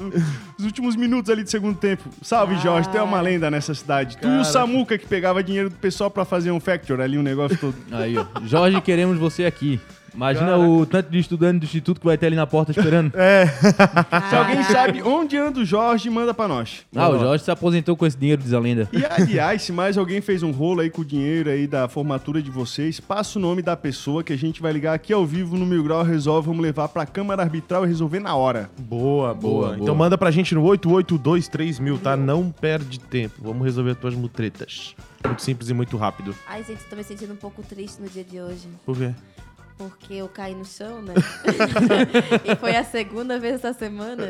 os 0.57 0.63
últimos 0.63 0.95
minutos 0.95 1.29
ali 1.29 1.43
de 1.43 1.49
segundo 1.51 1.77
tempo. 1.77 2.09
Salve, 2.21 2.55
Jorge, 2.59 2.89
tu 2.89 2.97
é 2.97 3.01
uma 3.01 3.19
lenda 3.19 3.51
nessa 3.51 3.73
cidade. 3.73 4.15
Tu 4.15 4.25
e 4.25 4.37
o 4.37 4.45
Samuca 4.45 4.97
que 4.97 5.05
pegava 5.05 5.43
dinheiro 5.43 5.69
do 5.69 5.75
pessoal 5.75 6.09
pra 6.09 6.23
fazer 6.23 6.49
um 6.51 6.61
factory 6.61 7.01
ali, 7.01 7.17
um 7.17 7.23
negócio 7.23 7.57
todo. 7.57 7.75
Aí, 7.91 8.17
ó. 8.17 8.25
Jorge, 8.45 8.79
queremos 8.79 9.17
você 9.17 9.43
aqui. 9.43 9.77
Imagina 10.15 10.57
o 10.57 10.85
tanto 10.85 11.09
de 11.11 11.19
estudante 11.19 11.59
do 11.59 11.65
instituto 11.65 11.99
que 11.99 12.05
vai 12.05 12.17
ter 12.17 12.27
ali 12.27 12.35
na 12.35 12.47
porta 12.47 12.71
esperando. 12.71 13.11
Se 14.29 14.35
alguém 14.35 14.63
sabe 14.63 15.01
onde 15.03 15.37
anda 15.37 15.59
o 15.59 15.65
Jorge, 15.65 16.09
manda 16.09 16.33
pra 16.33 16.47
nós. 16.47 16.85
Ah, 16.95 17.09
o 17.09 17.19
Jorge 17.19 17.43
se 17.43 17.51
aposentou 17.51 17.95
com 17.97 18.05
esse 18.05 18.17
dinheiro, 18.17 18.41
diz 18.41 18.53
a 18.53 18.59
lenda. 18.59 18.87
E 18.93 19.03
aliás, 19.05 19.63
se 19.63 19.71
mais 19.71 19.97
alguém 19.97 20.21
fez 20.21 20.41
um 20.43 20.51
rolo 20.51 20.81
aí 20.81 20.89
com 20.89 21.01
o 21.01 21.05
dinheiro 21.05 21.49
aí 21.49 21.67
da 21.67 21.87
formatura 21.87 22.41
de 22.41 22.49
vocês, 22.49 22.99
passa 22.99 23.37
o 23.37 23.41
nome 23.41 23.61
da 23.61 23.75
pessoa 23.75 24.23
que 24.23 24.31
a 24.33 24.37
gente 24.37 24.61
vai 24.61 24.71
ligar 24.71 24.93
aqui 24.93 25.11
ao 25.11 25.25
vivo 25.25 25.57
no 25.57 25.65
Mil 25.65 25.83
Grau 25.83 26.03
Resolve, 26.03 26.47
vamos 26.47 26.63
levar 26.63 26.87
pra 26.87 27.05
Câmara 27.05 27.41
Arbitral 27.43 27.85
e 27.85 27.87
resolver 27.87 28.19
na 28.19 28.35
hora. 28.35 28.69
Boa, 28.79 29.33
boa, 29.33 29.35
Boa, 29.35 29.73
Então 29.75 29.85
boa. 29.87 29.97
manda 29.97 30.17
pra 30.17 30.31
gente 30.31 30.55
no 30.55 30.63
8823 30.63 31.79
tá? 32.01 32.15
Não 32.15 32.49
perde 32.49 32.99
tempo. 32.99 33.35
Vamos 33.41 33.63
resolver 33.63 33.95
tuas 33.95 34.15
mutretas. 34.15 34.95
Muito 35.25 35.41
simples 35.41 35.69
e 35.69 35.73
muito 35.73 35.97
rápido. 35.97 36.35
Ai, 36.47 36.63
gente, 36.63 36.83
tô 36.85 36.95
me 36.95 37.03
sentindo 37.03 37.33
um 37.33 37.37
pouco 37.37 37.63
triste 37.63 38.01
no 38.01 38.07
dia 38.07 38.23
de 38.23 38.39
hoje. 38.39 38.67
Por 38.85 38.95
quê? 38.97 39.11
Porque 39.77 40.13
eu 40.13 40.29
caí 40.29 40.55
no 40.55 40.63
chão, 40.63 41.01
né? 41.01 41.13
e 42.45 42.55
foi 42.55 42.75
a 42.77 42.83
segunda 42.83 43.37
vez 43.37 43.55
essa 43.55 43.73
semana. 43.73 44.27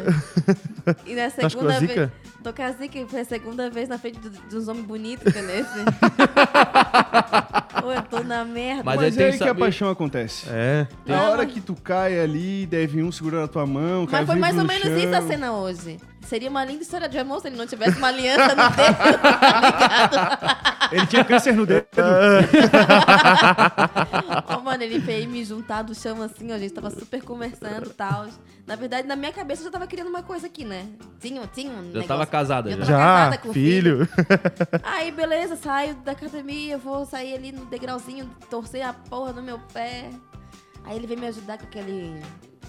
E 1.06 1.14
na 1.14 1.30
Tá 1.30 1.48
segunda 1.50 1.80
vez. 1.80 1.92
zica? 1.92 2.12
Tô 2.44 2.52
com 2.54 2.62
a 2.64 2.72
zica 2.72 3.06
foi 3.08 3.20
a 3.22 3.26
segunda 3.26 3.70
vez 3.70 3.88
na 3.88 3.98
frente 4.00 4.18
do- 4.20 4.30
de 4.30 4.56
uns 4.56 4.68
homens 4.68 4.86
bonitos, 4.88 5.26
entendeu? 5.28 5.64
Pô, 7.82 7.92
eu 7.92 8.02
tô 8.04 8.24
na 8.24 8.44
merda. 8.46 8.84
Mas 8.84 8.96
Mas, 8.98 9.18
é 9.18 9.26
aí 9.26 9.32
que 9.34 9.38
que 9.40 9.50
a 9.50 9.56
paixão 9.56 9.90
acontece. 9.90 10.48
É. 10.50 10.88
Na 11.06 11.30
hora 11.30 11.46
que 11.46 11.60
tu 11.62 11.76
cai 11.76 12.20
ali, 12.20 12.66
deve 12.66 13.04
um 13.04 13.12
segurando 13.12 13.46
a 13.46 13.48
tua 13.48 13.66
mão, 13.66 14.06
cai 14.08 14.22
Mas 14.22 14.30
foi 14.30 14.40
mais 14.40 14.56
ou 14.56 14.62
no 14.64 14.68
menos 14.68 14.84
chão. 14.88 14.98
isso 14.98 15.16
a 15.16 15.22
cena 15.22 15.54
hoje. 15.54 16.00
Seria 16.26 16.50
uma 16.50 16.66
linda 16.66 16.82
história 16.82 17.08
de 17.08 17.18
amor 17.18 17.40
se 17.42 17.48
ele 17.48 17.56
não 17.56 17.68
tivesse 17.68 17.98
uma 17.98 18.08
aliança 18.08 18.56
no 18.56 18.70
dedo, 18.70 18.98
tá 18.98 19.62
ligado? 19.62 20.92
Ele 20.92 21.08
tinha 21.08 21.24
câncer 21.24 21.54
no 21.54 21.66
dedo. 21.66 21.86
Ó, 24.48 24.60
mano, 24.62 24.84
ele 24.84 25.00
veio 25.00 25.30
me 25.30 25.44
juntar 25.44 25.82
do 25.84 25.94
chão 25.94 26.22
assim, 26.22 26.52
ó, 26.52 26.56
a 26.56 26.60
gente 26.60 26.74
tava 26.74 26.90
super 26.90 27.22
conversando 27.24 27.90
e 27.90 27.94
tal. 27.94 28.28
Na 28.66 28.76
verdade, 28.76 29.08
na 29.08 29.16
minha 29.16 29.32
cabeça 29.32 29.62
eu 29.62 29.66
já 29.66 29.72
tava 29.72 29.88
querendo 29.88 30.08
uma 30.08 30.24
coisa 30.24 30.48
aqui, 30.48 30.66
né? 30.66 30.88
Tinha, 31.20 31.46
tinha 31.48 31.72
um 31.72 31.82
negócio. 31.84 32.08
tava 32.08 32.26
casada 32.26 32.72
Eu 32.72 32.78
já. 32.80 32.86
tava 32.86 32.98
casada 32.98 33.36
Já, 33.36 33.42
com 33.42 33.54
filho. 33.54 34.08
Aí, 34.84 35.12
beleza, 35.12 35.56
saio 35.56 35.96
da 35.96 36.14
academia, 36.14 36.78
vou 36.78 37.06
sair 37.06 37.36
ali 37.36 37.52
no 37.52 37.66
degrauzinho, 37.66 38.30
torcer 38.50 38.82
a 38.82 38.94
porra 38.94 39.34
no 39.34 39.44
meu 39.44 39.60
pé. 39.72 40.10
Aí 40.84 40.96
ele 40.98 41.08
veio 41.08 41.20
me 41.20 41.28
ajudar 41.28 41.58
com 41.58 41.66
aquele. 41.66 42.22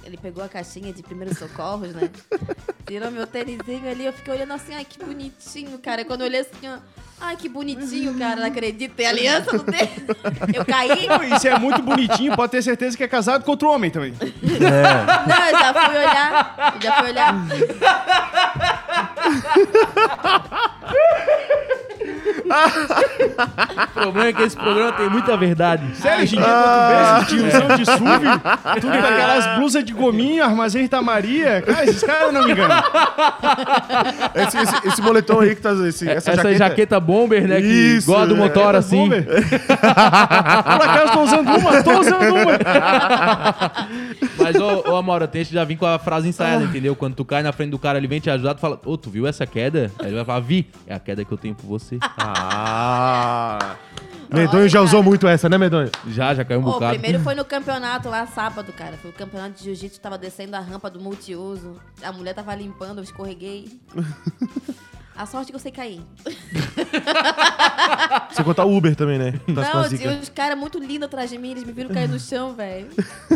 Ele 0.07 0.17
pegou 0.17 0.43
a 0.45 0.49
caixinha 0.49 0.93
de 0.93 1.03
primeiros 1.03 1.37
socorros, 1.37 1.93
né? 1.93 2.09
Tirou 2.87 3.11
meu 3.11 3.27
tênisinho 3.27 3.91
ali, 3.91 4.07
eu 4.07 4.13
fiquei 4.13 4.35
olhando 4.35 4.53
assim, 4.53 4.73
ai, 4.73 4.85
que 4.85 5.05
bonitinho, 5.05 5.77
cara. 5.79 6.05
Quando 6.05 6.21
eu 6.21 6.29
olhei 6.29 6.43
assim, 6.43 6.69
ó, 6.69 6.79
ai, 7.21 7.37
que 7.37 7.49
bonitinho, 7.49 8.17
cara, 8.17 8.37
não 8.37 8.47
acredito, 8.47 8.95
tem 8.95 9.07
aliança 9.07 9.53
no 9.53 9.65
dedo. 9.65 10.17
Eu 10.55 10.65
caí. 10.65 11.09
Isso 11.35 11.49
é 11.49 11.59
muito 11.59 11.83
bonitinho, 11.83 12.37
pode 12.37 12.53
ter 12.53 12.63
certeza 12.63 12.97
que 12.97 13.03
é 13.03 13.09
casado 13.09 13.45
com 13.45 13.51
outro 13.51 13.69
homem 13.69 13.91
também. 13.91 14.13
Não, 14.13 15.47
eu 15.47 15.59
já 15.59 15.75
fui 15.75 15.97
olhar, 15.99 16.73
eu 16.77 16.81
já 16.81 16.93
fui 17.01 17.11
olhar. 17.11 17.35
O 22.45 24.01
problema 24.01 24.29
é 24.29 24.33
que 24.33 24.43
esse 24.43 24.57
programa 24.57 24.93
tem 24.93 25.09
muita 25.09 25.37
verdade. 25.37 25.97
Sério, 25.97 26.23
hoje 26.23 26.37
em 26.37 26.39
dia, 26.39 26.49
quando 26.49 26.89
vê 26.89 26.95
esses 27.17 27.29
tiozão 27.29 27.77
de 27.77 27.85
SUV, 27.85 28.81
tudo 28.81 28.93
com 28.99 29.07
aquelas 29.07 29.59
blusas 29.59 29.85
de 29.85 29.93
gominho, 29.93 30.45
armazém 30.45 30.83
Rita 30.83 31.01
Maria. 31.03 31.63
Cara, 31.63 31.85
esses 31.85 32.03
caras 32.03 32.33
não 32.33 32.45
me 32.45 32.53
enganam. 32.53 32.83
Esse, 34.35 34.59
esse- 34.59 34.89
esse 34.89 35.03
moletom 35.03 35.41
aí 35.41 35.55
que 35.55 35.63
tá. 35.63 35.73
Esse, 35.87 36.09
essa, 36.09 36.31
Essa, 36.33 36.55
jaqueta... 36.55 36.99
bomber, 37.01 37.47
né? 37.47 37.61
Que 37.61 37.67
Isso, 37.67 38.09
igual 38.11 38.23
a 38.23 38.27
do 38.27 38.35
é, 38.35 38.39
motor, 38.39 38.73
Tá 38.73 38.79
assim. 38.79 38.97
bom, 38.97 39.09
velho? 39.11 39.27
Por 39.27 40.89
acaso 40.89 41.13
tô 41.13 41.21
usando 41.23 41.49
uma, 41.57 41.83
tô 41.83 42.01
usando 42.01 42.35
uma. 42.35 42.59
Mas, 44.39 44.57
ô, 44.57 44.91
ô 44.93 44.97
Amora, 44.97 45.27
tem 45.29 45.45
que 45.45 45.53
já 45.53 45.65
vir 45.65 45.77
com 45.77 45.87
a 45.87 45.99
frase 45.99 46.29
ensaiada, 46.29 46.65
entendeu? 46.65 46.95
Quando 46.97 47.15
tu 47.15 47.25
cai 47.25 47.43
na 47.43 47.53
frente 47.53 47.71
do 47.71 47.79
cara, 47.79 47.99
ele 47.99 48.07
vem 48.07 48.21
te 48.21 48.31
ajudar, 48.31 48.55
tu 48.55 48.61
fala, 48.61 48.81
ô, 48.85 48.97
tu 48.97 49.11
viu 49.11 49.27
essa 49.27 49.47
queda? 49.47 49.91
Aí 49.99 50.07
ele 50.07 50.17
vai 50.17 50.25
falar, 50.25 50.41
vi, 50.41 50.69
é 50.87 50.95
a 50.95 50.99
queda 50.99 51.25
que 51.25 51.33
eu 51.33 51.39
tenho 51.39 51.55
por 51.55 51.67
você. 51.67 51.99
Ah. 52.19 52.26
Medonho 54.31 54.69
já 54.69 54.81
usou 54.81 55.03
muito 55.03 55.27
essa, 55.27 55.49
né, 55.49 55.57
Medonho? 55.57 55.91
Já, 56.09 56.35
já 56.35 56.45
caiu 56.45 56.61
um 56.61 56.63
Ô, 56.63 56.73
bocado. 56.73 56.93
primeiro 56.93 57.21
foi 57.21 57.35
no 57.35 57.45
campeonato 57.47 58.09
lá 58.09 58.27
sábado, 58.27 58.73
cara. 58.73 58.97
Foi 58.97 59.11
o 59.11 59.15
campeonato 59.15 59.57
de 59.57 59.65
jiu-jitsu, 59.65 60.01
tava 60.01 60.19
descendo 60.19 60.57
a 60.57 60.61
rampa 60.61 60.91
do 60.91 61.01
multiuso. 61.01 61.77
A 62.03 62.13
mulher 62.13 62.35
tava 62.35 62.55
limpando, 62.55 62.99
eu 62.99 63.05
escorreguei. 63.05 63.81
A 65.17 65.25
sorte 65.25 65.51
que 65.51 65.57
eu 65.57 65.61
sei 65.61 65.73
cair. 65.73 66.01
Você 68.31 68.45
contar 68.45 68.67
Uber 68.67 68.95
também, 68.95 69.19
né? 69.19 69.33
Das 69.49 69.73
Não, 69.73 69.89
tinha 69.89 70.11
uns 70.11 70.29
caras 70.29 70.59
muito 70.59 70.79
lindos 70.79 71.05
atrás 71.07 71.31
de 71.31 71.39
mim, 71.39 71.53
eles 71.53 71.65
me 71.65 71.73
viram 71.73 71.89
cair 71.91 72.07
no 72.09 72.21
chão, 72.21 72.55
velho. 72.55 72.89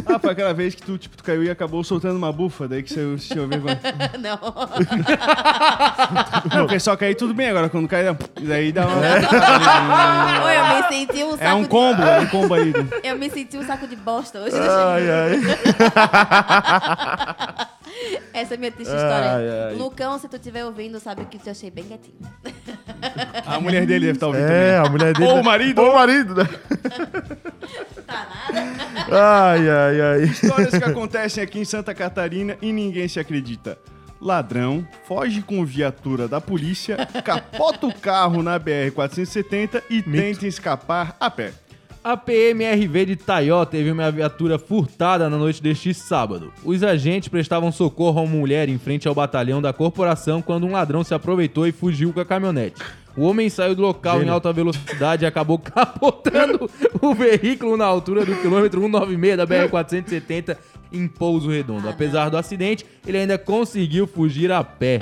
Ah, 0.07 0.19
foi 0.19 0.31
aquela 0.33 0.53
vez 0.53 0.75
que 0.75 0.83
tu, 0.83 0.99
tipo, 0.99 1.17
tu 1.17 1.25
caiu 1.25 1.43
e 1.43 1.51
acabou 1.51 1.83
soltando 1.83 2.17
uma 2.19 2.31
bufa, 2.31 2.69
daí 2.69 2.83
que 2.83 2.93
você 2.93 3.17
sentiu 3.19 3.49
vergonha. 3.49 3.81
Não. 4.21 4.39
Não, 6.55 6.67
porque 6.67 6.79
só 6.79 6.95
cair 6.97 7.15
tudo 7.15 7.33
bem 7.33 7.49
agora, 7.49 7.71
quando 7.71 7.89
cai, 7.89 8.05
daí 8.43 8.73
dá 8.73 8.87
uma... 8.87 9.01
Oi, 10.45 10.57
eu 10.59 10.67
me 10.77 10.83
senti 10.89 11.25
um 11.25 11.31
saco 11.33 11.45
É 11.45 11.55
um 11.55 11.63
de- 11.63 11.69
combo, 11.69 12.03
é 12.03 12.21
um 12.21 12.27
combo 12.27 12.55
aí. 12.55 12.73
Eu 13.03 13.19
me 13.19 13.31
senti 13.31 13.57
um 13.57 13.65
saco 13.67 13.87
de 13.87 13.97
bosta 13.97 14.39
hoje. 14.41 14.57
Ai, 14.57 15.11
ai. 15.11 15.41
Essa 18.33 18.55
é 18.55 18.57
a 18.57 18.59
minha 18.59 18.73
triste 18.73 18.93
história. 18.93 19.33
Ai, 19.33 19.49
ai. 19.69 19.75
Lucão, 19.75 20.19
se 20.19 20.29
tu 20.29 20.37
estiver 20.37 20.65
ouvindo, 20.65 20.99
sabe 21.01 21.25
que 21.27 21.37
eu 21.37 21.41
te 21.41 21.51
achei 21.51 21.71
bem 21.71 21.85
quietinho. 21.85 22.17
A 23.47 23.61
mulher 23.61 23.87
dele 23.87 24.07
deve 24.07 24.17
estar 24.17 24.27
ouvindo 24.27 24.45
É, 24.51 24.77
a 24.79 24.89
mulher 24.89 25.13
dele. 25.15 25.31
Ou 25.31 25.41
o 25.41 25.45
marido. 25.45 25.83
Ou 25.83 25.91
o 25.91 25.95
marido, 25.95 26.35
né? 26.35 26.45
Tá 28.07 28.27
nada. 28.29 29.51
Ai, 29.53 29.71
ai, 29.71 30.01
ai. 30.01 30.23
Histórias 30.25 30.71
que 30.71 30.83
acontecem 30.85 31.45
aqui 31.45 31.61
em 31.61 31.65
Santa 31.65 31.95
Catarina 31.95 32.57
e 32.61 32.73
ninguém 32.73 33.07
se 33.07 33.21
acredita. 33.21 33.79
Ladrão 34.21 34.87
foge 35.07 35.41
com 35.43 35.65
viatura 35.65 36.27
da 36.27 36.41
polícia, 36.41 36.97
capota 37.25 37.87
o 37.87 37.95
carro 37.95 38.43
na 38.43 38.59
BR-470 38.59 39.83
e 39.89 40.03
tenta 40.03 40.47
escapar 40.47 41.17
a 41.21 41.31
pé. 41.31 41.53
A 42.03 42.17
PMRV 42.17 43.05
de 43.05 43.17
Taió 43.17 43.65
teve 43.67 43.91
uma 43.91 44.11
viatura 44.11 44.59
furtada 44.59 45.29
na 45.29 45.37
noite 45.37 45.63
deste 45.63 45.93
sábado. 45.93 46.51
Os 46.65 46.83
agentes 46.83 47.29
prestavam 47.29 47.71
socorro 47.71 48.19
a 48.21 48.23
uma 48.23 48.35
mulher 48.37 48.71
em 48.71 48.79
frente 48.79 49.07
ao 49.07 49.15
batalhão 49.15 49.61
da 49.61 49.71
corporação 49.73 50.41
quando 50.41 50.67
um 50.67 50.73
ladrão 50.73 51.05
se 51.05 51.13
aproveitou 51.13 51.67
e 51.67 51.73
fugiu 51.73 52.11
com 52.11 52.21
a 52.21 52.25
caminhonete. 52.25 52.81
O 53.15 53.23
homem 53.25 53.51
saiu 53.51 53.75
do 53.75 53.83
local 53.83 54.23
em 54.23 54.31
alta 54.31 54.51
velocidade 54.51 55.25
e 55.25 55.27
acabou 55.27 55.59
capotando 55.61 56.71
o 57.03 57.15
veículo 57.15 57.77
na 57.77 57.85
altura 57.85 58.25
do 58.25 58.35
quilômetro 58.37 58.81
196 58.81 59.37
da 59.37 59.47
BR-470 59.47 60.57
em 60.91 61.07
Pouso 61.07 61.51
Redondo. 61.51 61.87
Apesar 61.87 62.31
do 62.31 62.39
acidente, 62.39 62.87
ele 63.07 63.19
ainda 63.19 63.37
conseguiu 63.37 64.07
fugir 64.07 64.51
a 64.51 64.65
pé. 64.65 65.01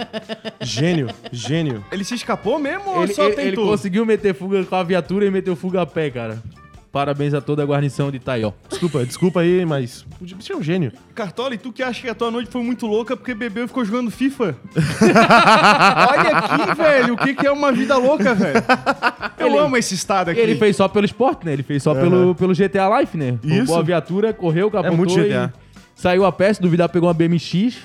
Gênio, 0.61 1.09
gênio. 1.31 1.85
Ele 1.93 2.03
se 2.03 2.15
escapou 2.17 2.59
mesmo 2.59 2.91
ou 2.91 3.05
Ele, 3.05 3.15
só 3.15 3.25
ele- 3.29 3.41
ele 3.41 3.51
tentou? 3.51 3.67
conseguiu 3.69 4.05
meter 4.05 4.35
fuga 4.35 4.65
com 4.65 4.75
a 4.75 4.83
viatura 4.83 5.25
e 5.27 5.31
meteu 5.31 5.55
fuga 5.55 5.83
a 5.83 5.87
pé, 5.87 6.11
cara. 6.11 6.43
Parabéns 6.91 7.34
a 7.34 7.41
toda 7.41 7.62
a 7.62 7.66
guarnição 7.66 8.11
de 8.11 8.18
Taió. 8.18 8.53
Desculpa, 8.68 9.05
desculpa 9.05 9.41
aí, 9.41 9.64
mas. 9.66 10.07
Você 10.20 10.53
é 10.53 10.57
um 10.57 10.62
gênio. 10.62 10.91
Cartola, 11.14 11.55
e 11.55 11.59
tu 11.59 11.70
que 11.70 11.82
acha 11.82 12.01
que 12.01 12.09
a 12.09 12.14
tua 12.14 12.30
noite 12.30 12.51
foi 12.51 12.62
muito 12.62 12.86
louca 12.86 13.14
porque 13.16 13.34
bebeu 13.34 13.64
e 13.64 13.68
ficou 13.68 13.84
jogando 13.84 14.11
FIFA? 14.11 14.57
Olha 16.11 16.30
aqui, 16.39 16.74
velho, 16.76 17.14
o 17.14 17.16
que, 17.16 17.34
que 17.34 17.47
é 17.47 17.51
uma 17.53 17.72
vida 17.72 17.97
louca, 17.97 18.34
velho? 18.34 18.62
Eu 19.39 19.47
Ele- 19.49 19.59
amo 19.59 19.76
esse 19.76 19.95
estado 19.95 20.30
aqui. 20.30 20.41
Ele 20.41 20.55
fez 20.57 20.76
só 20.76 20.89
pelo 20.89 21.05
esporte, 21.05 21.45
né? 21.45 21.53
Ele 21.53 21.62
fez 21.62 21.82
só 21.82 21.95
pelo, 21.95 22.34
pelo 22.34 22.55
GTA 22.55 22.99
Life, 23.01 23.16
né? 23.16 23.39
Isso. 23.43 23.57
Roubou 23.59 23.78
a 23.78 23.82
viatura, 23.82 24.32
correu, 24.32 24.70
capotou 24.70 24.97
muito 24.97 25.14
GTA. 25.14 25.53
e 25.55 25.68
saiu 25.99 26.25
a 26.25 26.33
se 26.55 26.63
duvidar 26.63 26.89
pegou 26.89 27.09
uma 27.09 27.15
BMX. 27.15 27.77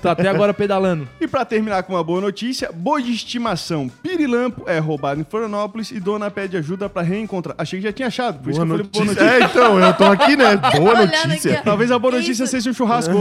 tá 0.00 0.12
até 0.12 0.28
agora 0.28 0.54
pedalando. 0.54 1.06
E 1.20 1.28
pra 1.28 1.44
terminar 1.44 1.82
com 1.82 1.92
uma 1.92 2.02
boa 2.02 2.20
notícia, 2.22 2.70
boi 2.72 3.02
de 3.02 3.12
estimação 3.12 3.90
Pirilampo 4.02 4.64
é 4.66 4.78
roubado 4.78 5.20
em 5.20 5.24
Florianópolis 5.24 5.90
e 5.90 6.00
dona 6.00 6.30
pede 6.30 6.56
ajuda 6.56 6.88
pra 6.88 7.02
reencontrar. 7.02 7.54
Achei 7.58 7.80
que 7.80 7.86
já 7.86 7.92
tinha 7.92 8.08
achado, 8.08 8.38
por 8.38 8.50
isso 8.50 8.64
Boa 8.64 8.78
que 8.78 8.82
eu 8.82 8.86
falei 8.86 8.90
boa 8.92 9.04
notícia. 9.04 9.24
notícia. 9.30 9.44
É, 9.44 9.50
então, 9.50 9.78
eu 9.78 9.92
tô 9.92 10.04
aqui, 10.04 10.36
né? 10.36 10.56
Boa 10.56 11.06
notícia. 11.06 11.60
Talvez 11.62 11.90
a 11.90 11.98
boa 11.98 12.14
notícia 12.14 12.44
Isso. 12.44 12.50
seja 12.50 12.70
um 12.70 12.72
churrasco. 12.72 13.12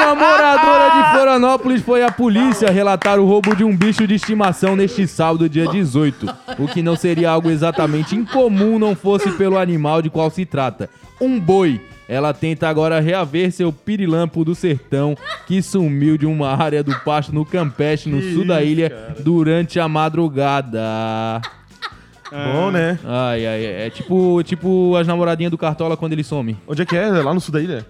Uma 0.00 0.14
moradora 0.14 0.90
de 0.90 1.10
Florianópolis 1.10 1.82
foi 1.82 2.02
à 2.02 2.10
polícia 2.10 2.70
relatar 2.70 3.18
o 3.18 3.26
roubo 3.26 3.54
de 3.54 3.64
um 3.64 3.76
bicho 3.76 4.06
de 4.06 4.14
estimação 4.14 4.76
neste 4.76 5.06
sábado, 5.06 5.48
dia 5.48 5.66
18. 5.66 6.26
O 6.58 6.68
que 6.68 6.82
não 6.82 6.96
seria 6.96 7.30
algo 7.30 7.50
exatamente 7.50 8.14
incomum 8.14 8.78
não 8.78 8.94
fosse 8.94 9.30
pelo 9.32 9.58
animal 9.58 10.00
de 10.00 10.08
qual 10.08 10.30
se 10.30 10.46
trata. 10.46 10.88
Um 11.20 11.38
boi. 11.38 11.80
Ela 12.08 12.32
tenta 12.32 12.68
agora 12.68 13.00
reaver 13.00 13.52
seu 13.52 13.70
pirilampo 13.70 14.44
do 14.44 14.54
sertão 14.54 15.14
que 15.46 15.60
sumiu 15.60 16.16
de 16.16 16.24
uma 16.24 16.56
área 16.56 16.82
do 16.82 16.94
pasto 17.00 17.34
no 17.34 17.44
Campeche, 17.44 18.08
no 18.08 18.22
sul 18.32 18.46
da 18.46 18.62
ilha, 18.62 19.14
durante 19.20 19.78
a 19.78 19.86
madrugada. 19.88 20.80
Bom, 22.30 22.70
né? 22.70 22.98
Ai, 23.04 23.46
ai, 23.46 23.66
ai. 23.66 23.86
é 23.86 23.90
tipo, 23.90 24.42
tipo 24.42 24.96
as 24.96 25.06
namoradinhas 25.06 25.50
do 25.50 25.58
Cartola 25.58 25.96
quando 25.96 26.12
ele 26.12 26.24
some. 26.24 26.56
Onde 26.66 26.82
é 26.82 26.86
que 26.86 26.96
é? 26.96 27.08
É 27.08 27.10
Lá 27.10 27.34
no 27.34 27.40
sul 27.40 27.52
da 27.52 27.60
ilha? 27.60 27.84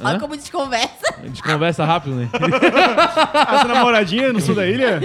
Olha 0.00 0.18
como 0.18 0.36
desconversa. 0.36 1.14
A 1.22 1.26
gente 1.26 1.42
conversa 1.42 1.84
rápido, 1.84 2.16
né? 2.16 2.28
Essa 3.54 3.68
namoradinha 3.68 4.32
no 4.32 4.40
sul 4.40 4.54
da 4.54 4.66
ilha? 4.66 5.00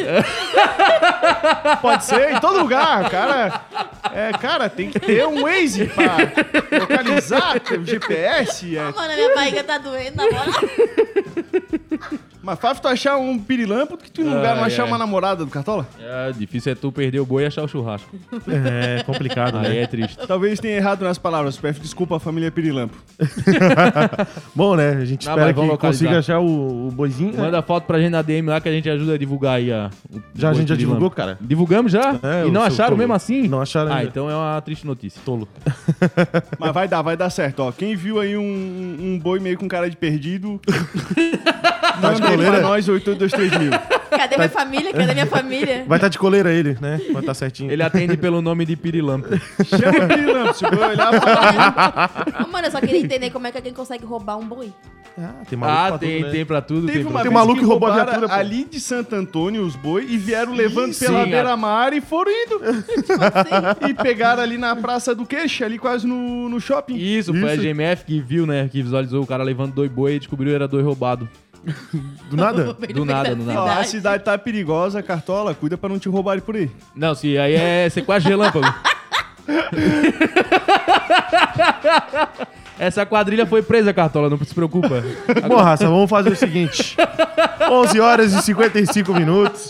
Pode 1.82 2.04
ser, 2.06 2.32
em 2.32 2.40
todo 2.40 2.60
lugar, 2.60 3.10
cara. 3.10 3.62
É, 4.14 4.32
cara, 4.34 4.70
tem 4.70 4.90
que 4.90 5.00
ter 5.00 5.26
um 5.28 5.44
Waze 5.44 5.86
pra 5.86 6.18
localizar, 6.80 7.60
ter 7.60 7.80
um 7.80 7.86
GPS. 7.86 8.76
É. 8.76 8.92
Mano, 8.92 9.14
minha 9.14 9.36
barriga 9.36 9.64
tá 9.64 9.78
doendo, 9.78 10.18
na 10.18 10.24
moral. 10.24 10.48
Mas 12.42 12.60
fácil 12.60 12.82
tu 12.82 12.88
achar 12.88 13.18
um 13.18 13.38
pirilampo 13.38 13.98
do 13.98 14.04
que 14.04 14.10
tu 14.10 14.22
ir 14.22 14.24
num 14.24 14.36
lugar 14.36 14.56
não 14.56 14.64
Ai, 14.64 14.72
achar 14.72 14.84
ai. 14.84 14.88
uma 14.88 14.98
namorada 14.98 15.44
do 15.44 15.52
Cartola? 15.52 15.86
É, 16.00 16.32
difícil 16.32 16.72
é 16.72 16.76
tu 16.76 16.94
perder 16.94 17.20
o 17.20 17.26
boi 17.26 17.44
e 17.44 17.46
achar 17.46 17.62
o 17.62 17.68
churrasco. 17.68 18.10
É 18.48 19.04
complicado, 19.04 19.58
Aí 19.58 19.68
né? 19.70 19.82
é 19.82 19.88
triste. 19.88 20.18
Talvez 20.26 20.58
tenha 20.58 20.78
errado 20.78 21.04
nas 21.04 21.18
palavras. 21.18 21.58
Peço 21.58 21.82
desculpa 21.82 22.16
à 22.16 22.20
família 22.22 22.50
Pirilampo. 22.50 22.96
Bom, 24.58 24.76
né? 24.76 24.90
A 24.90 25.06
gente 25.06 25.26
Não, 25.26 25.34
espera 25.34 25.46
mas 25.48 25.56
vamos 25.56 25.70
que 25.70 25.72
localizar. 25.76 26.06
consiga 26.06 26.20
achar 26.20 26.40
o, 26.40 26.88
o 26.88 26.92
boizinho. 26.92 27.32
né? 27.32 27.44
Manda 27.44 27.62
foto 27.62 27.86
pra 27.86 28.00
gente 28.00 28.10
na 28.10 28.22
DM 28.24 28.50
lá 28.50 28.60
que 28.60 28.68
a 28.68 28.72
gente 28.72 28.90
ajuda 28.90 29.14
a 29.14 29.18
divulgar 29.18 29.58
aí 29.58 29.72
a. 29.72 29.92
o 30.12 30.20
Já 30.34 30.50
a 30.50 30.54
gente 30.54 30.68
já 30.70 30.74
de 30.76 30.80
divulgou, 30.80 31.12
cara. 31.12 31.38
Divulgamos 31.40 31.92
já? 31.92 32.16
É, 32.24 32.48
e 32.48 32.52
não 32.52 32.64
acharam 32.64 32.90
tolo. 32.90 32.98
mesmo 32.98 33.14
assim? 33.14 33.48
Não 33.48 33.62
acharam 33.62 33.92
Ah, 33.92 33.98
ainda. 33.98 34.10
então 34.10 34.30
é 34.30 34.36
uma 34.36 34.60
triste 34.62 34.86
notícia. 34.88 35.22
Tolo. 35.24 35.48
Mas 36.60 36.72
vai 36.74 36.88
dar, 36.88 37.04
vai 37.04 37.16
dar 37.16 37.30
certo, 37.30 37.60
ó. 37.60 37.72
Quem 37.72 37.96
viu 37.96 38.20
aí 38.20 38.36
um, 38.36 38.42
um 39.00 39.20
boi 39.20 39.40
meio 39.40 39.58
com 39.60 39.68
cara 39.68 39.88
de 39.90 39.96
perdido, 39.96 40.60
manda 42.02 42.10
aí 42.10 42.18
pra 42.20 42.30
coleira? 42.32 42.62
nós 42.62 42.88
8823 42.90 43.58
mil. 43.62 43.72
Cadê 44.10 44.38
minha 44.38 44.50
família? 44.50 44.94
Cadê 44.94 45.14
minha 45.14 45.26
família? 45.28 45.84
Vai 45.88 45.98
estar 45.98 46.08
de 46.08 46.18
coleira 46.18 46.52
ele, 46.52 46.78
né? 46.82 47.00
Vai 47.12 47.22
estar 47.22 47.34
certinho. 47.34 47.72
Ele 47.72 47.84
atende 47.84 48.18
pelo 48.18 48.42
nome 48.42 48.66
de 48.66 48.76
Pirilampo. 48.76 49.28
Chama 49.66 50.06
o 50.06 50.08
Pirilampo, 50.08 50.54
se 50.54 50.66
eu 50.66 50.72
olhar 50.72 51.20
pra 51.20 52.46
Ô, 52.46 52.48
Mano, 52.52 52.68
eu 52.68 52.72
só 52.72 52.80
queria 52.80 53.00
entender 53.02 53.30
como 53.30 53.46
é 53.48 53.52
que 53.52 53.58
alguém 53.58 53.74
consegue 53.74 54.06
roubar 54.06 54.38
um 54.38 54.47
boi. 54.48 54.74
Ah, 55.20 55.34
tem 55.50 55.58
maluco 55.58 55.80
ah, 55.80 55.88
pra 55.88 55.98
tem, 55.98 56.18
tudo, 56.18 56.26
né? 56.28 56.32
tem 56.32 56.46
pra 56.46 56.62
tudo. 56.62 56.86
Teve 56.86 57.00
tem 57.00 57.08
uma 57.08 57.22
Tem 57.24 57.32
maluco 57.32 57.60
que 57.60 57.66
roubou 57.66 57.90
a 57.90 57.94
viatura, 57.96 58.30
pô. 58.30 58.36
ali 58.36 58.64
de 58.66 58.80
Santo 58.80 59.16
Antônio 59.16 59.64
os 59.64 59.76
boi 59.76 60.06
e 60.08 60.16
vieram 60.16 60.54
levando 60.54 60.94
sim, 60.94 61.06
pela 61.06 61.24
a- 61.24 61.26
beira-mar 61.26 61.92
e 61.94 62.02
foram 62.02 62.32
indo. 62.32 62.62
e 63.90 63.96
pegaram 63.96 64.44
ali 64.44 64.60
na 64.60 64.76
Praça 64.76 65.16
do 65.16 65.26
Queixo, 65.26 65.66
ali 65.66 65.80
quase 65.80 66.06
no, 66.06 66.48
no 66.48 66.62
shopping. 66.62 66.96
Isso, 66.96 67.34
foi 67.34 67.50
a 67.50 67.54
Isso. 67.56 67.64
GMF 67.64 68.06
que 68.06 68.22
viu, 68.22 68.46
né? 68.46 68.70
Que 68.72 68.84
visualizou 68.84 69.24
o 69.24 69.28
cara 69.28 69.44
levando 69.44 69.74
dois 69.74 69.90
boi 69.90 70.14
e 70.16 70.20
descobriu 70.20 70.52
que 70.52 70.56
era 70.56 70.68
dois 70.68 70.86
roubado. 70.86 71.28
Do 72.30 72.38
nada? 72.38 72.78
Do 72.94 73.04
nada, 73.04 73.36
do 73.36 73.44
nada. 73.44 73.62
Ó, 73.62 73.68
a 73.68 73.84
cidade 73.84 74.24
tá 74.24 74.38
perigosa, 74.38 75.02
Cartola, 75.02 75.56
cuida 75.56 75.76
pra 75.78 75.90
não 75.90 75.98
te 75.98 76.08
roubarem 76.08 76.44
por 76.44 76.56
aí. 76.56 76.70
Não, 76.96 77.16
se 77.16 77.36
aí 77.40 77.56
é 77.56 77.90
sequestro 77.90 78.30
relâmpago. 78.30 78.68
Essa 82.80 83.06
quadrilha 83.06 83.46
foi 83.46 83.62
presa, 83.62 83.94
Cartola, 83.94 84.30
não 84.30 84.38
se 84.40 84.54
preocupa. 84.54 85.04
Bom, 85.48 85.58
raça, 85.58 85.86
vamos 85.86 86.10
fazer 86.10 86.32
o 86.32 86.36
seguinte: 86.36 86.96
11 87.70 88.00
horas 88.00 88.34
e 88.34 88.42
55 88.42 89.14
minutos. 89.14 89.70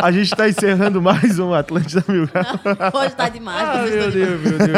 A 0.00 0.12
gente 0.12 0.30
tá 0.30 0.48
encerrando 0.48 1.02
mais 1.02 1.40
um 1.40 1.52
Atlântida 1.52 2.04
Mil 2.06 2.28
Grau. 2.28 2.44
Hoje 2.94 3.16
tá 3.16 3.28
demais. 3.28 3.68
Ah, 3.68 3.82
meu 3.82 3.90
Deus, 3.90 4.12
demais. 4.12 4.40
meu 4.40 4.58
Deus. 4.58 4.68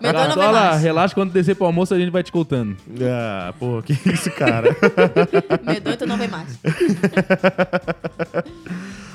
Vem 0.00 0.12
Cartola, 0.12 0.76
relaxa, 0.76 1.14
quando 1.14 1.32
descer 1.32 1.54
pro 1.54 1.66
almoço 1.66 1.94
a 1.94 1.98
gente 1.98 2.10
vai 2.10 2.24
te 2.24 2.32
contando. 2.32 2.76
Ah, 3.00 3.54
pô, 3.56 3.80
que 3.82 3.92
isso, 4.12 4.32
cara. 4.32 4.76
Medonho 5.64 5.96
tu 5.96 6.06
não 6.06 6.16
vem 6.16 6.26
mais. 6.26 6.58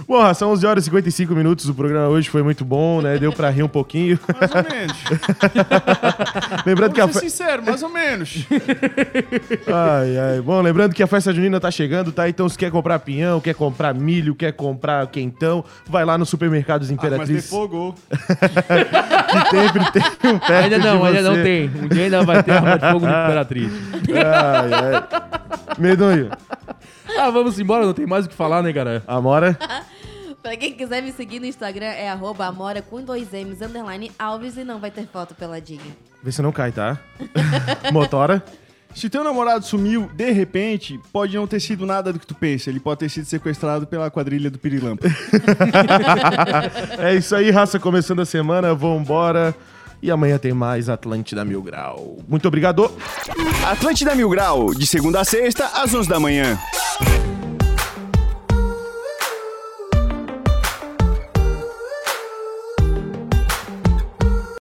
Bom, 0.07 0.21
raça, 0.21 0.47
11 0.47 0.65
horas 0.65 0.83
e 0.83 0.85
55 0.85 1.35
minutos. 1.35 1.67
O 1.67 1.73
programa 1.73 2.07
hoje 2.07 2.29
foi 2.29 2.41
muito 2.41 2.63
bom, 2.63 3.01
né? 3.01 3.17
Deu 3.17 3.33
pra 3.33 3.49
rir 3.49 3.63
um 3.63 3.67
pouquinho. 3.67 4.17
Mais 4.39 4.51
ou 4.55 4.63
menos. 4.71 4.97
Lembrando 6.65 6.93
que 6.93 7.01
a 7.01 7.05
Vamos 7.05 7.19
fe... 7.19 7.29
ser 7.29 7.29
sincero, 7.29 7.61
mais 7.65 7.83
ou 7.83 7.89
menos. 7.89 8.47
Ai, 9.67 10.17
ai. 10.17 10.41
Bom, 10.41 10.61
lembrando 10.61 10.93
que 10.95 11.03
a 11.03 11.07
festa 11.07 11.33
junina 11.33 11.59
tá 11.59 11.69
chegando, 11.69 12.13
tá? 12.13 12.29
Então, 12.29 12.47
se 12.47 12.57
quer 12.57 12.71
comprar 12.71 12.99
pinhão, 12.99 13.41
quer 13.41 13.53
comprar 13.53 13.93
milho, 13.93 14.33
quer 14.33 14.53
comprar 14.53 15.05
quentão, 15.07 15.61
vai 15.85 16.05
lá 16.05 16.17
no 16.17 16.25
supermercados 16.25 16.89
Ah, 16.89 16.93
mas 16.95 17.05
Imperatriz, 17.05 17.43
defogou. 17.43 17.93
que 18.09 19.49
sempre 19.49 19.91
tem 19.91 20.31
um 20.31 20.39
perto 20.39 20.53
Ainda 20.53 20.77
não, 20.77 21.01
de 21.01 21.07
ainda 21.07 21.21
não 21.21 21.43
tem. 21.43 21.69
Um 21.83 21.87
dia 21.89 22.03
ainda 22.05 22.23
vai 22.23 22.41
ter 22.43 22.51
arma 22.51 22.77
de 22.79 22.91
fogo 22.93 23.05
de 23.07 23.11
Imperatriz. 23.11 23.71
Ai, 24.15 24.73
ai. 24.73 25.07
Medonho, 25.77 26.29
Ah, 27.19 27.29
vamos 27.29 27.59
embora, 27.59 27.85
não 27.85 27.93
tem 27.93 28.05
mais 28.05 28.25
o 28.25 28.29
que 28.29 28.35
falar, 28.35 28.63
né, 28.63 28.71
cara? 28.71 29.03
Amora, 29.05 29.57
Pra 30.47 30.55
quem 30.55 30.71
quiser 30.71 31.03
me 31.03 31.11
seguir 31.11 31.41
no 31.41 31.45
Instagram, 31.45 31.87
é 31.87 32.09
arroba 32.09 32.45
amora 32.45 32.81
com 32.81 33.01
dois 33.01 33.33
M's, 33.33 33.61
underline 33.61 34.09
Alves, 34.17 34.55
e 34.55 34.63
não 34.63 34.79
vai 34.79 34.89
ter 34.89 35.05
foto 35.05 35.35
peladinha. 35.35 35.81
vê 36.23 36.31
se 36.31 36.41
não 36.41 36.53
cai, 36.53 36.71
tá? 36.71 36.97
Motora. 37.91 38.41
Se 38.95 39.09
teu 39.09 39.25
namorado 39.25 39.65
sumiu, 39.65 40.09
de 40.15 40.31
repente, 40.31 40.97
pode 41.11 41.35
não 41.35 41.45
ter 41.45 41.59
sido 41.59 41.85
nada 41.85 42.13
do 42.13 42.19
que 42.19 42.25
tu 42.25 42.33
pensa. 42.33 42.69
Ele 42.69 42.79
pode 42.79 42.99
ter 42.99 43.09
sido 43.09 43.25
sequestrado 43.25 43.85
pela 43.85 44.09
quadrilha 44.09 44.49
do 44.49 44.57
Pirilampa. 44.57 45.05
É 46.97 47.13
isso 47.13 47.35
aí, 47.35 47.51
raça, 47.51 47.77
começando 47.77 48.21
a 48.21 48.25
semana, 48.25 48.73
vambora. 48.73 49.53
E 50.01 50.09
amanhã 50.09 50.37
tem 50.37 50.53
mais 50.53 50.87
Atlântida 50.87 51.43
Mil 51.43 51.61
Grau. 51.61 52.19
Muito 52.25 52.47
obrigado. 52.47 52.89
Atlântida 53.69 54.15
Mil 54.15 54.29
Grau, 54.29 54.73
de 54.73 54.87
segunda 54.87 55.19
a 55.19 55.25
sexta, 55.25 55.65
às 55.73 55.93
11 55.93 56.07
da 56.07 56.21
manhã. 56.21 56.57